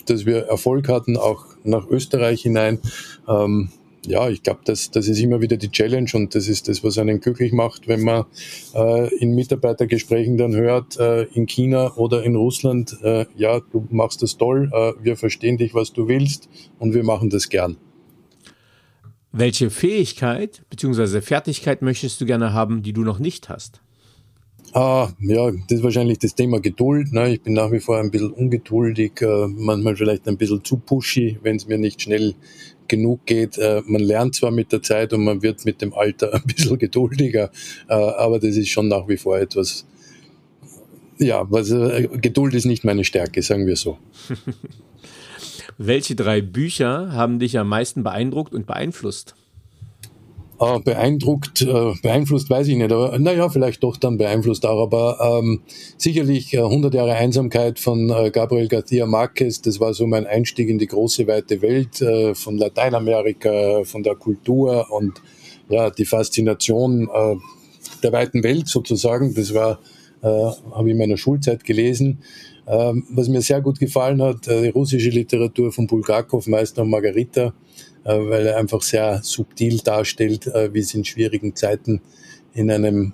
dass 0.07 0.25
wir 0.25 0.45
Erfolg 0.45 0.89
hatten, 0.89 1.19
auch 1.19 1.45
nach 1.65 1.87
Österreich 1.91 2.41
hinein. 2.41 2.79
Ähm, 3.29 3.69
ja, 4.07 4.29
ich 4.29 4.43
glaube, 4.43 4.61
das, 4.65 4.91
das 4.91 5.09
ist 5.09 5.21
immer 5.21 5.41
wieder 5.41 5.57
die 5.57 5.71
Challenge 5.71 6.11
und 6.15 6.35
das 6.35 6.49
ist 6.49 6.69
das, 6.69 6.83
was 6.83 6.99
einen 6.99 7.21
glücklich 7.21 7.53
macht, 7.53 7.89
wenn 7.89 8.03
man 8.03 8.25
äh, 8.75 9.15
in 9.17 9.35
Mitarbeitergesprächen 9.35 10.37
dann 10.37 10.55
hört, 10.55 10.99
äh, 10.99 11.25
in 11.35 11.47
China 11.47 11.95
oder 11.97 12.23
in 12.23 12.35
Russland, 12.35 12.97
äh, 13.03 13.27
ja, 13.37 13.61
du 13.61 13.87
machst 13.91 14.23
das 14.23 14.37
toll, 14.37 14.71
äh, 14.73 14.93
wir 15.03 15.17
verstehen 15.17 15.59
dich, 15.59 15.75
was 15.75 15.93
du 15.93 16.09
willst 16.09 16.49
und 16.79 16.95
wir 16.95 17.05
machen 17.05 17.31
das 17.31 17.49
gern. 17.49 17.77
Welche 19.31 19.71
Fähigkeit 19.71 20.63
bzw. 20.69 21.23
Fertigkeit 21.23 21.81
möchtest 21.81 22.21
du 22.21 22.27
gerne 22.27 22.53
haben, 22.53 22.83
die 22.83 22.93
du 22.93 23.03
noch 23.03 23.19
nicht 23.19 23.49
hast? 23.49 23.81
Ah, 24.75 25.11
ja, 25.21 25.51
das 25.51 25.79
ist 25.79 25.83
wahrscheinlich 25.83 26.19
das 26.19 26.35
Thema 26.35 26.59
Geduld. 26.59 27.13
Ne? 27.13 27.35
Ich 27.35 27.43
bin 27.43 27.53
nach 27.53 27.71
wie 27.73 27.81
vor 27.81 27.99
ein 27.99 28.11
bisschen 28.11 28.31
ungeduldig, 28.31 29.21
äh, 29.21 29.47
manchmal 29.49 29.97
vielleicht 29.97 30.27
ein 30.29 30.39
bisschen 30.39 30.65
zu 30.65 30.79
pushy, 30.79 31.39
wenn 31.43 31.57
es 31.57 31.67
mir 31.67 31.77
nicht 31.77 32.01
schnell 32.01 32.35
genug 32.93 33.25
geht. 33.25 33.57
Äh, 33.57 33.83
man 33.87 34.03
lernt 34.03 34.35
zwar 34.35 34.51
mit 34.51 34.71
der 34.71 34.83
Zeit 34.83 35.15
und 35.15 35.25
man 35.25 35.43
wird 35.43 35.65
mit 35.65 35.81
dem 35.81 35.95
Alter 35.95 36.35
ein 36.35 36.43
bisschen 36.43 36.79
geduldiger, 36.79 37.51
äh, 37.89 37.95
aber 37.95 38.39
das 38.39 38.57
ist 38.57 38.69
schon 38.69 38.89
nach 38.89 39.09
wie 39.09 39.17
vor 39.17 39.39
etwas, 39.39 39.87
ja, 41.19 41.47
was, 41.51 41.71
äh, 41.71 42.09
Geduld 42.21 42.53
ist 42.53 42.67
nicht 42.67 42.85
meine 42.85 43.05
Stärke, 43.05 43.43
sagen 43.43 43.67
wir 43.67 43.77
so. 43.77 43.97
Welche 45.79 46.15
drei 46.15 46.43
Bücher 46.43 47.13
haben 47.13 47.39
dich 47.39 47.59
am 47.59 47.69
meisten 47.69 48.03
beeindruckt 48.03 48.53
und 48.53 48.67
beeinflusst? 48.67 49.35
Äh, 50.63 50.79
beeindruckt, 50.79 51.63
äh, 51.63 51.93
beeinflusst 52.03 52.49
weiß 52.49 52.69
ich 52.69 52.77
nicht, 52.77 52.93
aber 52.93 53.19
naja, 53.19 53.49
vielleicht 53.49 53.83
doch 53.83 53.97
dann 53.97 54.17
beeinflusst 54.17 54.65
auch, 54.65 54.81
aber 54.81 55.41
ähm, 55.41 55.63
sicherlich 55.97 56.55
äh, 56.55 56.59
100 56.59 56.95
Jahre 56.95 57.15
Einsamkeit 57.15 57.81
von 57.81 58.11
äh, 58.11 58.31
Gabriel 58.31 58.69
García 58.69 59.07
Márquez, 59.07 59.61
das 59.65 59.81
war 59.81 59.93
so 59.93 60.07
mein 60.07 60.25
Einstieg 60.25 60.69
in 60.69 60.79
die 60.79 60.87
große, 60.87 61.27
weite 61.27 61.63
Welt 61.63 62.01
äh, 62.01 62.37
von 62.37 62.59
Lateinamerika, 62.59 63.83
von 63.83 64.05
der 64.05 64.15
Kultur 64.15 64.87
und 64.91 65.21
ja, 65.69 65.91
die 65.91 66.05
Faszination 66.05 67.09
äh, 67.13 67.35
der 68.05 68.13
weiten 68.13 68.45
Welt 68.45 68.69
sozusagen, 68.69 69.35
das 69.35 69.55
war, 69.55 69.81
äh, 70.23 70.29
habe 70.29 70.87
ich 70.87 70.93
in 70.93 70.99
meiner 70.99 71.17
Schulzeit 71.17 71.65
gelesen. 71.65 72.19
Ähm, 72.69 73.05
was 73.11 73.29
mir 73.29 73.41
sehr 73.41 73.61
gut 73.61 73.81
gefallen 73.81 74.23
hat, 74.23 74.47
äh, 74.47 74.63
die 74.63 74.69
russische 74.69 75.11
Literatur 75.11 75.73
von 75.73 75.89
Bulgakov, 75.89 76.47
Meister 76.47 76.83
und 76.83 76.91
Margarita, 76.91 77.53
weil 78.05 78.47
er 78.47 78.57
einfach 78.57 78.83
sehr 78.83 79.21
subtil 79.23 79.79
darstellt, 79.79 80.47
äh, 80.47 80.73
wie 80.75 80.81
es 80.81 80.95
in 80.95 81.05
schwierigen 81.05 81.55
Zeiten 81.55 82.01
in 82.55 82.71
einem 82.71 83.13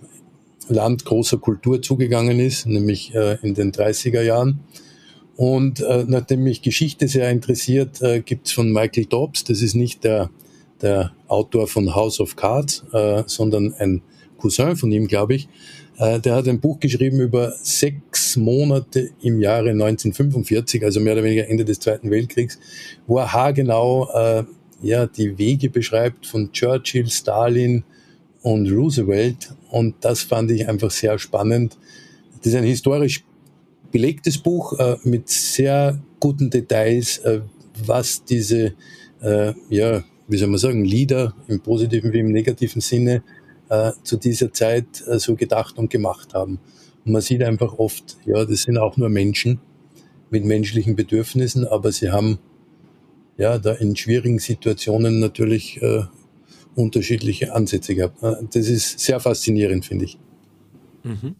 Land 0.68 1.04
großer 1.04 1.38
Kultur 1.38 1.80
zugegangen 1.80 2.40
ist, 2.40 2.66
nämlich 2.66 3.14
äh, 3.14 3.38
in 3.42 3.54
den 3.54 3.72
30er 3.72 4.22
Jahren. 4.22 4.60
Und 5.36 5.84
nachdem 6.08 6.42
mich 6.42 6.62
Geschichte 6.62 7.06
sehr 7.06 7.30
interessiert, 7.30 8.00
gibt 8.24 8.48
es 8.48 8.52
von 8.52 8.72
Michael 8.72 9.04
Dobbs, 9.04 9.44
das 9.44 9.62
ist 9.62 9.76
nicht 9.76 10.02
der, 10.02 10.30
der 10.82 11.12
Autor 11.28 11.68
von 11.68 11.94
House 11.94 12.18
of 12.18 12.34
Cards, 12.34 12.84
sondern 13.26 13.72
ein 13.74 14.02
Cousin 14.38 14.74
von 14.74 14.90
ihm, 14.90 15.06
glaube 15.06 15.36
ich, 15.36 15.48
der 15.96 16.34
hat 16.34 16.48
ein 16.48 16.58
Buch 16.58 16.80
geschrieben 16.80 17.20
über 17.20 17.52
sechs 17.62 18.36
Monate 18.36 19.10
im 19.22 19.38
Jahre 19.38 19.70
1945, 19.70 20.82
also 20.82 20.98
mehr 20.98 21.12
oder 21.12 21.22
weniger 21.22 21.46
Ende 21.46 21.64
des 21.64 21.78
Zweiten 21.78 22.10
Weltkriegs, 22.10 22.58
wo 23.06 23.18
er 23.18 23.32
haargenau 23.32 24.08
ja, 24.80 25.06
die 25.06 25.38
Wege 25.38 25.70
beschreibt 25.70 26.26
von 26.26 26.52
Churchill, 26.52 27.08
Stalin 27.08 27.84
und 28.42 28.70
Roosevelt. 28.70 29.52
Und 29.70 29.96
das 30.00 30.22
fand 30.22 30.50
ich 30.50 30.68
einfach 30.68 30.90
sehr 30.90 31.18
spannend. 31.18 31.76
Das 32.38 32.46
ist 32.46 32.54
ein 32.54 32.64
historisch 32.64 33.24
belegtes 33.90 34.38
Buch 34.38 34.78
äh, 34.78 34.96
mit 35.04 35.28
sehr 35.28 36.00
guten 36.20 36.50
Details, 36.50 37.18
äh, 37.18 37.40
was 37.84 38.24
diese, 38.24 38.74
äh, 39.22 39.52
ja, 39.70 40.04
wie 40.28 40.36
soll 40.36 40.48
man 40.48 40.58
sagen, 40.58 40.84
Lieder 40.84 41.34
im 41.48 41.60
positiven 41.60 42.12
wie 42.12 42.20
im 42.20 42.32
negativen 42.32 42.80
Sinne 42.80 43.22
äh, 43.70 43.92
zu 44.02 44.16
dieser 44.16 44.52
Zeit 44.52 45.04
äh, 45.06 45.18
so 45.18 45.34
gedacht 45.34 45.78
und 45.78 45.90
gemacht 45.90 46.34
haben. 46.34 46.60
Und 47.04 47.12
man 47.12 47.22
sieht 47.22 47.42
einfach 47.42 47.78
oft, 47.78 48.18
ja, 48.26 48.44
das 48.44 48.62
sind 48.62 48.78
auch 48.78 48.96
nur 48.96 49.08
Menschen 49.08 49.60
mit 50.30 50.44
menschlichen 50.44 50.94
Bedürfnissen, 50.94 51.66
aber 51.66 51.90
sie 51.92 52.10
haben 52.10 52.38
ja, 53.38 53.58
da 53.58 53.72
in 53.72 53.96
schwierigen 53.96 54.38
Situationen 54.38 55.20
natürlich 55.20 55.80
äh, 55.80 56.02
unterschiedliche 56.74 57.54
Ansätze 57.54 57.94
gehabt. 57.94 58.22
Äh, 58.22 58.34
das 58.52 58.68
ist 58.68 58.98
sehr 58.98 59.20
faszinierend, 59.20 59.86
finde 59.86 60.04
ich. 60.04 60.18
Mhm. 61.04 61.36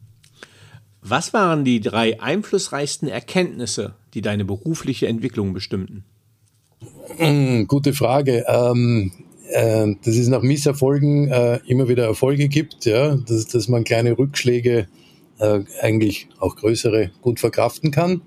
Was 1.03 1.33
waren 1.33 1.65
die 1.65 1.81
drei 1.81 2.21
einflussreichsten 2.21 3.09
Erkenntnisse, 3.09 3.95
die 4.15 4.23
deine 4.23 4.45
berufliche 4.45 5.07
Entwicklung 5.07 5.53
bestimmten? 5.53 6.05
Mhm, 7.19 7.67
gute 7.67 7.93
Frage. 7.93 8.45
Ähm, 8.47 9.13
äh, 9.51 9.95
dass 10.05 10.17
es 10.17 10.29
nach 10.29 10.43
Misserfolgen 10.43 11.29
äh, 11.29 11.61
immer 11.67 11.89
wieder 11.89 12.05
Erfolge 12.05 12.49
gibt, 12.49 12.85
ja, 12.85 13.17
dass, 13.17 13.47
dass 13.47 13.69
man 13.69 13.85
kleine 13.85 14.17
Rückschläge 14.19 14.87
äh, 15.39 15.61
eigentlich 15.81 16.29
auch 16.39 16.57
größere 16.57 17.11
gut 17.23 17.41
verkraften 17.41 17.91
kann. 17.91 18.23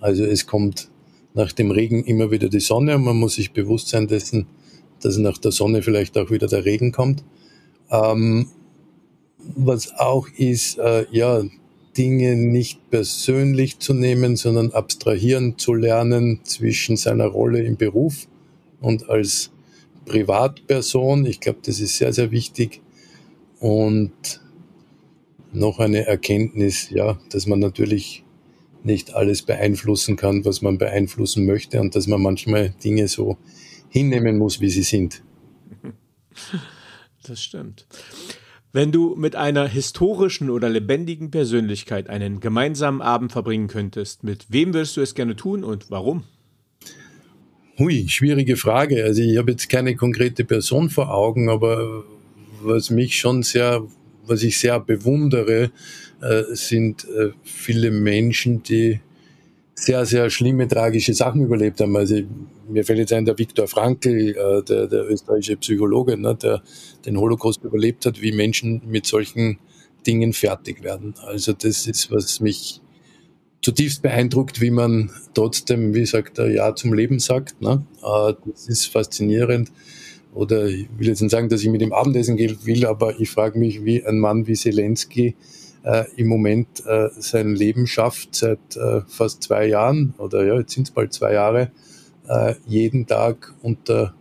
Also 0.00 0.24
es 0.24 0.46
kommt 0.46 0.90
nach 1.34 1.52
dem 1.52 1.70
Regen 1.70 2.04
immer 2.04 2.30
wieder 2.30 2.48
die 2.48 2.60
Sonne 2.60 2.94
und 2.94 3.04
man 3.04 3.16
muss 3.16 3.34
sich 3.34 3.52
bewusst 3.52 3.88
sein 3.88 4.06
dessen, 4.06 4.46
dass 5.00 5.18
nach 5.18 5.38
der 5.38 5.52
Sonne 5.52 5.82
vielleicht 5.82 6.16
auch 6.16 6.30
wieder 6.30 6.46
der 6.46 6.64
Regen 6.64 6.92
kommt. 6.92 7.24
Ähm, 7.90 8.48
was 9.56 9.92
auch 9.94 10.28
ist, 10.36 10.78
äh, 10.78 11.06
ja, 11.10 11.42
Dinge 11.96 12.36
nicht 12.36 12.90
persönlich 12.90 13.78
zu 13.78 13.94
nehmen, 13.94 14.36
sondern 14.36 14.72
abstrahieren 14.72 15.58
zu 15.58 15.74
lernen 15.74 16.40
zwischen 16.44 16.96
seiner 16.96 17.26
Rolle 17.26 17.62
im 17.62 17.76
Beruf 17.76 18.26
und 18.80 19.08
als 19.08 19.50
Privatperson. 20.04 21.26
Ich 21.26 21.40
glaube, 21.40 21.60
das 21.64 21.80
ist 21.80 21.96
sehr, 21.96 22.12
sehr 22.12 22.30
wichtig. 22.30 22.80
Und 23.60 24.40
noch 25.52 25.78
eine 25.78 26.06
Erkenntnis, 26.06 26.90
ja, 26.90 27.18
dass 27.30 27.46
man 27.46 27.60
natürlich 27.60 28.23
nicht 28.84 29.14
alles 29.14 29.42
beeinflussen 29.42 30.16
kann, 30.16 30.44
was 30.44 30.62
man 30.62 30.78
beeinflussen 30.78 31.46
möchte 31.46 31.80
und 31.80 31.94
dass 31.96 32.06
man 32.06 32.22
manchmal 32.22 32.74
Dinge 32.82 33.08
so 33.08 33.38
hinnehmen 33.88 34.38
muss, 34.38 34.60
wie 34.60 34.70
sie 34.70 34.82
sind. 34.82 35.22
Das 37.26 37.42
stimmt. 37.42 37.86
Wenn 38.70 38.92
du 38.92 39.14
mit 39.14 39.34
einer 39.34 39.66
historischen 39.66 40.50
oder 40.50 40.68
lebendigen 40.68 41.30
Persönlichkeit 41.30 42.10
einen 42.10 42.40
gemeinsamen 42.40 43.00
Abend 43.00 43.32
verbringen 43.32 43.68
könntest, 43.68 44.24
mit 44.24 44.44
wem 44.50 44.74
würdest 44.74 44.98
du 44.98 45.00
es 45.00 45.14
gerne 45.14 45.36
tun 45.36 45.64
und 45.64 45.90
warum? 45.90 46.24
Hui, 47.78 48.08
schwierige 48.08 48.56
Frage. 48.56 49.04
Also 49.04 49.22
ich 49.22 49.38
habe 49.38 49.52
jetzt 49.52 49.68
keine 49.68 49.96
konkrete 49.96 50.44
Person 50.44 50.90
vor 50.90 51.14
Augen, 51.14 51.48
aber 51.48 52.04
was 52.62 52.90
mich 52.90 53.16
schon 53.16 53.42
sehr, 53.42 53.86
was 54.26 54.42
ich 54.42 54.58
sehr 54.58 54.80
bewundere, 54.80 55.70
sind 56.52 57.04
äh, 57.04 57.30
viele 57.42 57.90
Menschen, 57.90 58.62
die 58.62 59.00
sehr, 59.74 60.06
sehr 60.06 60.30
schlimme, 60.30 60.68
tragische 60.68 61.14
Sachen 61.14 61.42
überlebt 61.42 61.80
haben. 61.80 61.96
Also 61.96 62.16
mir 62.68 62.84
fällt 62.84 63.00
jetzt 63.00 63.12
ein, 63.12 63.24
der 63.24 63.38
Viktor 63.38 63.66
Frankl, 63.66 64.30
äh, 64.30 64.62
der, 64.62 64.86
der 64.86 65.10
österreichische 65.10 65.56
Psychologe, 65.56 66.16
ne, 66.16 66.34
der 66.34 66.62
den 67.04 67.18
Holocaust 67.18 67.62
überlebt 67.64 68.06
hat, 68.06 68.20
wie 68.22 68.32
Menschen 68.32 68.82
mit 68.86 69.06
solchen 69.06 69.58
Dingen 70.06 70.32
fertig 70.32 70.82
werden. 70.82 71.14
Also 71.26 71.52
das 71.52 71.86
ist, 71.86 72.10
was 72.10 72.40
mich 72.40 72.80
zutiefst 73.62 74.02
beeindruckt, 74.02 74.60
wie 74.60 74.70
man 74.70 75.10
trotzdem, 75.32 75.94
wie 75.94 76.06
sagt 76.06 76.38
er, 76.38 76.50
Ja 76.50 76.74
zum 76.74 76.92
Leben 76.92 77.18
sagt. 77.18 77.60
Ne? 77.60 77.84
Äh, 78.02 78.34
das 78.46 78.68
ist 78.68 78.86
faszinierend. 78.86 79.72
Oder 80.34 80.66
ich 80.66 80.88
will 80.98 81.08
jetzt 81.08 81.20
nicht 81.20 81.30
sagen, 81.30 81.48
dass 81.48 81.62
ich 81.62 81.68
mit 81.68 81.80
ihm 81.80 81.92
Abendessen 81.92 82.36
gehen 82.36 82.58
will, 82.64 82.86
aber 82.86 83.20
ich 83.20 83.30
frage 83.30 83.58
mich, 83.58 83.84
wie 83.84 84.04
ein 84.04 84.18
Mann 84.18 84.46
wie 84.46 84.54
Zelensky 84.54 85.36
äh, 85.84 86.04
im 86.16 86.26
Moment 86.28 86.84
äh, 86.86 87.08
sein 87.18 87.54
Leben 87.54 87.86
schafft 87.86 88.34
seit 88.34 88.76
äh, 88.76 89.02
fast 89.06 89.42
zwei 89.42 89.66
Jahren 89.66 90.14
oder 90.18 90.44
ja, 90.44 90.58
jetzt 90.58 90.72
sind 90.72 90.88
es 90.88 90.90
bald 90.90 91.12
zwei 91.12 91.34
Jahre, 91.34 91.70
äh, 92.28 92.54
jeden 92.66 93.06
Tag 93.06 93.54
unter 93.62 94.14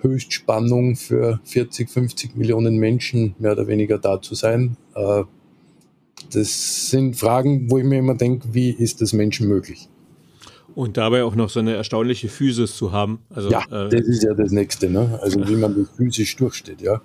Höchstspannung 0.00 0.96
für 0.96 1.40
40, 1.44 1.88
50 1.88 2.36
Millionen 2.36 2.76
Menschen 2.76 3.34
mehr 3.38 3.52
oder 3.52 3.66
weniger 3.66 3.98
da 3.98 4.20
zu 4.20 4.34
sein. 4.34 4.76
Äh, 4.94 5.24
das 6.32 6.90
sind 6.90 7.16
Fragen, 7.16 7.70
wo 7.70 7.78
ich 7.78 7.84
mir 7.84 7.98
immer 7.98 8.14
denke, 8.14 8.48
wie 8.52 8.70
ist 8.70 9.00
das 9.00 9.12
Menschen 9.12 9.48
möglich? 9.48 9.88
Und 10.74 10.96
dabei 10.96 11.24
auch 11.24 11.34
noch 11.34 11.48
so 11.48 11.60
eine 11.60 11.74
erstaunliche 11.74 12.28
Physis 12.28 12.76
zu 12.76 12.92
haben. 12.92 13.20
Also, 13.30 13.50
ja, 13.50 13.62
äh, 13.64 13.88
das 13.88 14.06
ist 14.06 14.22
ja 14.22 14.34
das 14.34 14.52
Nächste, 14.52 14.90
ne? 14.90 15.18
Also 15.22 15.40
wie 15.48 15.56
man 15.56 15.74
das 15.76 15.96
physisch 15.96 16.36
durchsteht, 16.36 16.80
ja. 16.80 17.00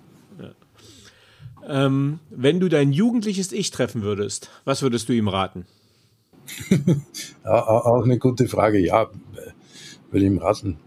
Ähm, 1.67 2.19
wenn 2.29 2.59
du 2.59 2.69
dein 2.69 2.91
jugendliches 2.91 3.51
Ich 3.51 3.71
treffen 3.71 4.01
würdest, 4.01 4.49
was 4.65 4.81
würdest 4.81 5.09
du 5.09 5.13
ihm 5.13 5.27
raten? 5.27 5.65
ja, 7.45 7.65
auch 7.65 8.03
eine 8.03 8.19
gute 8.19 8.47
Frage. 8.47 8.79
Ja, 8.79 9.09
würde 10.11 10.25
ihm 10.25 10.37
raten. 10.37 10.77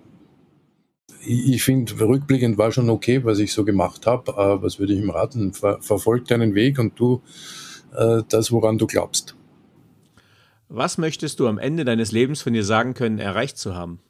Ich, 1.22 1.54
ich 1.54 1.62
finde, 1.62 1.98
rückblickend 1.98 2.58
war 2.58 2.72
schon 2.72 2.90
okay, 2.90 3.24
was 3.24 3.38
ich 3.38 3.52
so 3.52 3.64
gemacht 3.64 4.06
habe. 4.06 4.60
Was 4.62 4.78
würde 4.78 4.92
ich 4.92 5.00
ihm 5.00 5.10
raten? 5.10 5.52
Ver, 5.52 5.78
verfolg 5.80 6.26
deinen 6.26 6.54
Weg 6.54 6.78
und 6.78 6.98
du 6.98 7.22
äh, 7.94 8.22
das, 8.28 8.52
woran 8.52 8.78
du 8.78 8.86
glaubst. 8.86 9.34
Was 10.68 10.98
möchtest 10.98 11.40
du 11.40 11.46
am 11.46 11.58
Ende 11.58 11.84
deines 11.84 12.12
Lebens 12.12 12.42
von 12.42 12.52
dir 12.52 12.64
sagen 12.64 12.94
können, 12.94 13.18
erreicht 13.18 13.56
zu 13.56 13.74
haben? 13.74 14.00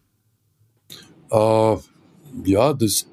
Äh, 1.31 1.77
ja, 2.45 2.73
dass 2.73 3.07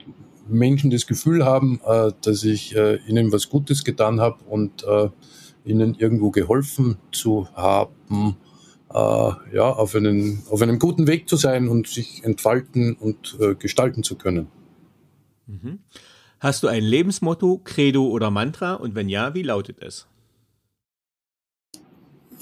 Menschen 0.47 0.91
das 0.91 1.07
Gefühl 1.07 1.45
haben, 1.45 1.79
äh, 1.85 2.11
dass 2.21 2.43
ich 2.43 2.75
äh, 2.75 2.97
ihnen 3.07 3.31
was 3.31 3.49
Gutes 3.49 3.83
getan 3.83 4.19
habe 4.19 4.43
und 4.45 4.83
äh, 4.83 5.09
ihnen 5.65 5.95
irgendwo 5.95 6.31
geholfen 6.31 6.97
zu 7.11 7.47
haben, 7.55 8.35
ja, 8.95 9.71
auf, 9.71 9.95
einen, 9.95 10.43
auf 10.51 10.61
einem 10.61 10.77
guten 10.77 11.07
Weg 11.07 11.27
zu 11.27 11.35
sein 11.35 11.67
und 11.67 11.87
sich 11.87 12.23
entfalten 12.23 12.93
und 12.93 13.39
gestalten 13.57 14.03
zu 14.03 14.17
können. 14.17 14.49
Mhm. 15.47 15.79
Hast 16.39 16.61
du 16.61 16.67
ein 16.67 16.83
Lebensmotto, 16.83 17.61
Credo 17.63 18.05
oder 18.05 18.29
Mantra 18.29 18.73
und 18.75 18.93
wenn 18.93 19.09
ja, 19.09 19.33
wie 19.33 19.41
lautet 19.41 19.81
es? 19.81 20.05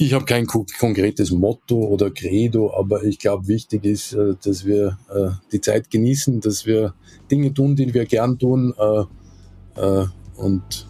Ich 0.02 0.14
habe 0.14 0.26
kein 0.26 0.47
konkretes 0.47 1.30
Motto 1.30 1.76
oder 1.76 2.10
Credo, 2.10 2.74
aber 2.74 3.04
ich 3.04 3.20
glaube, 3.20 3.47
wichtig 3.47 3.86
ist, 3.86 4.14
äh, 4.14 4.34
dass 4.43 4.66
wir 4.66 4.97
äh, 5.14 5.30
die 5.52 5.62
Zeit 5.62 5.91
genießen, 5.91 6.41
dass 6.41 6.66
wir 6.66 6.95
Dinge 7.30 7.54
tun, 7.54 7.76
die 7.76 7.93
wir 7.93 8.06
gern 8.06 8.39
tun 8.39 8.74
äh, 8.80 10.06
und 10.38 10.88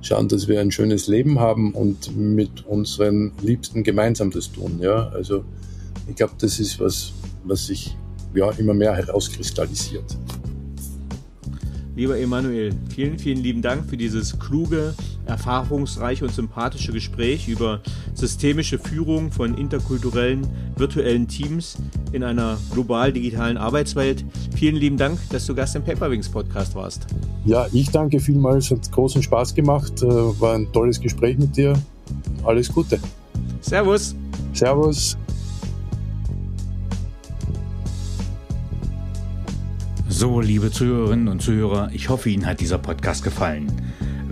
schauen, 0.00 0.28
dass 0.28 0.46
wir 0.46 0.60
ein 0.60 0.70
schönes 0.70 1.08
Leben 1.08 1.40
haben 1.40 1.74
und 1.74 2.16
mit 2.16 2.64
unseren 2.66 3.32
Liebsten 3.42 3.82
gemeinsam 3.82 4.30
das 4.30 4.52
tun. 4.52 4.78
Ja, 4.80 5.08
also 5.08 5.44
ich 6.08 6.14
glaube, 6.14 6.34
das 6.38 6.60
ist 6.60 6.78
was, 6.78 7.14
was 7.42 7.66
sich 7.66 7.96
ja 8.32 8.48
immer 8.52 8.74
mehr 8.74 8.94
herauskristallisiert. 8.94 10.16
Lieber 11.96 12.16
Emanuel, 12.16 12.72
vielen, 12.94 13.18
vielen 13.18 13.42
lieben 13.42 13.60
Dank 13.60 13.90
für 13.90 13.96
dieses 13.96 14.38
kluge, 14.38 14.94
erfahrungsreiche 15.26 16.24
und 16.24 16.32
sympathische 16.32 16.92
Gespräch 16.92 17.48
über 17.48 17.80
systemische 18.14 18.78
Führung 18.78 19.30
von 19.30 19.56
interkulturellen, 19.56 20.46
virtuellen 20.76 21.28
Teams 21.28 21.76
in 22.12 22.22
einer 22.24 22.58
global 22.72 23.12
digitalen 23.12 23.56
Arbeitswelt. 23.56 24.24
Vielen 24.56 24.76
lieben 24.76 24.96
Dank, 24.96 25.18
dass 25.30 25.46
du 25.46 25.54
Gast 25.54 25.76
im 25.76 25.84
Paperwings 25.84 26.28
Podcast 26.28 26.74
warst. 26.74 27.06
Ja, 27.44 27.66
ich 27.72 27.90
danke 27.90 28.20
vielmals, 28.20 28.70
hat 28.70 28.90
großen 28.90 29.22
Spaß 29.22 29.54
gemacht, 29.54 30.02
äh, 30.02 30.06
war 30.06 30.54
ein 30.54 30.72
tolles 30.72 31.00
Gespräch 31.00 31.38
mit 31.38 31.56
dir. 31.56 31.74
Alles 32.44 32.72
Gute. 32.72 32.98
Servus. 33.60 34.14
Servus. 34.52 35.16
So, 40.08 40.40
liebe 40.40 40.70
Zuhörerinnen 40.70 41.28
und 41.28 41.42
Zuhörer, 41.42 41.90
ich 41.92 42.08
hoffe, 42.08 42.30
Ihnen 42.30 42.46
hat 42.46 42.60
dieser 42.60 42.78
Podcast 42.78 43.22
gefallen. 43.22 43.70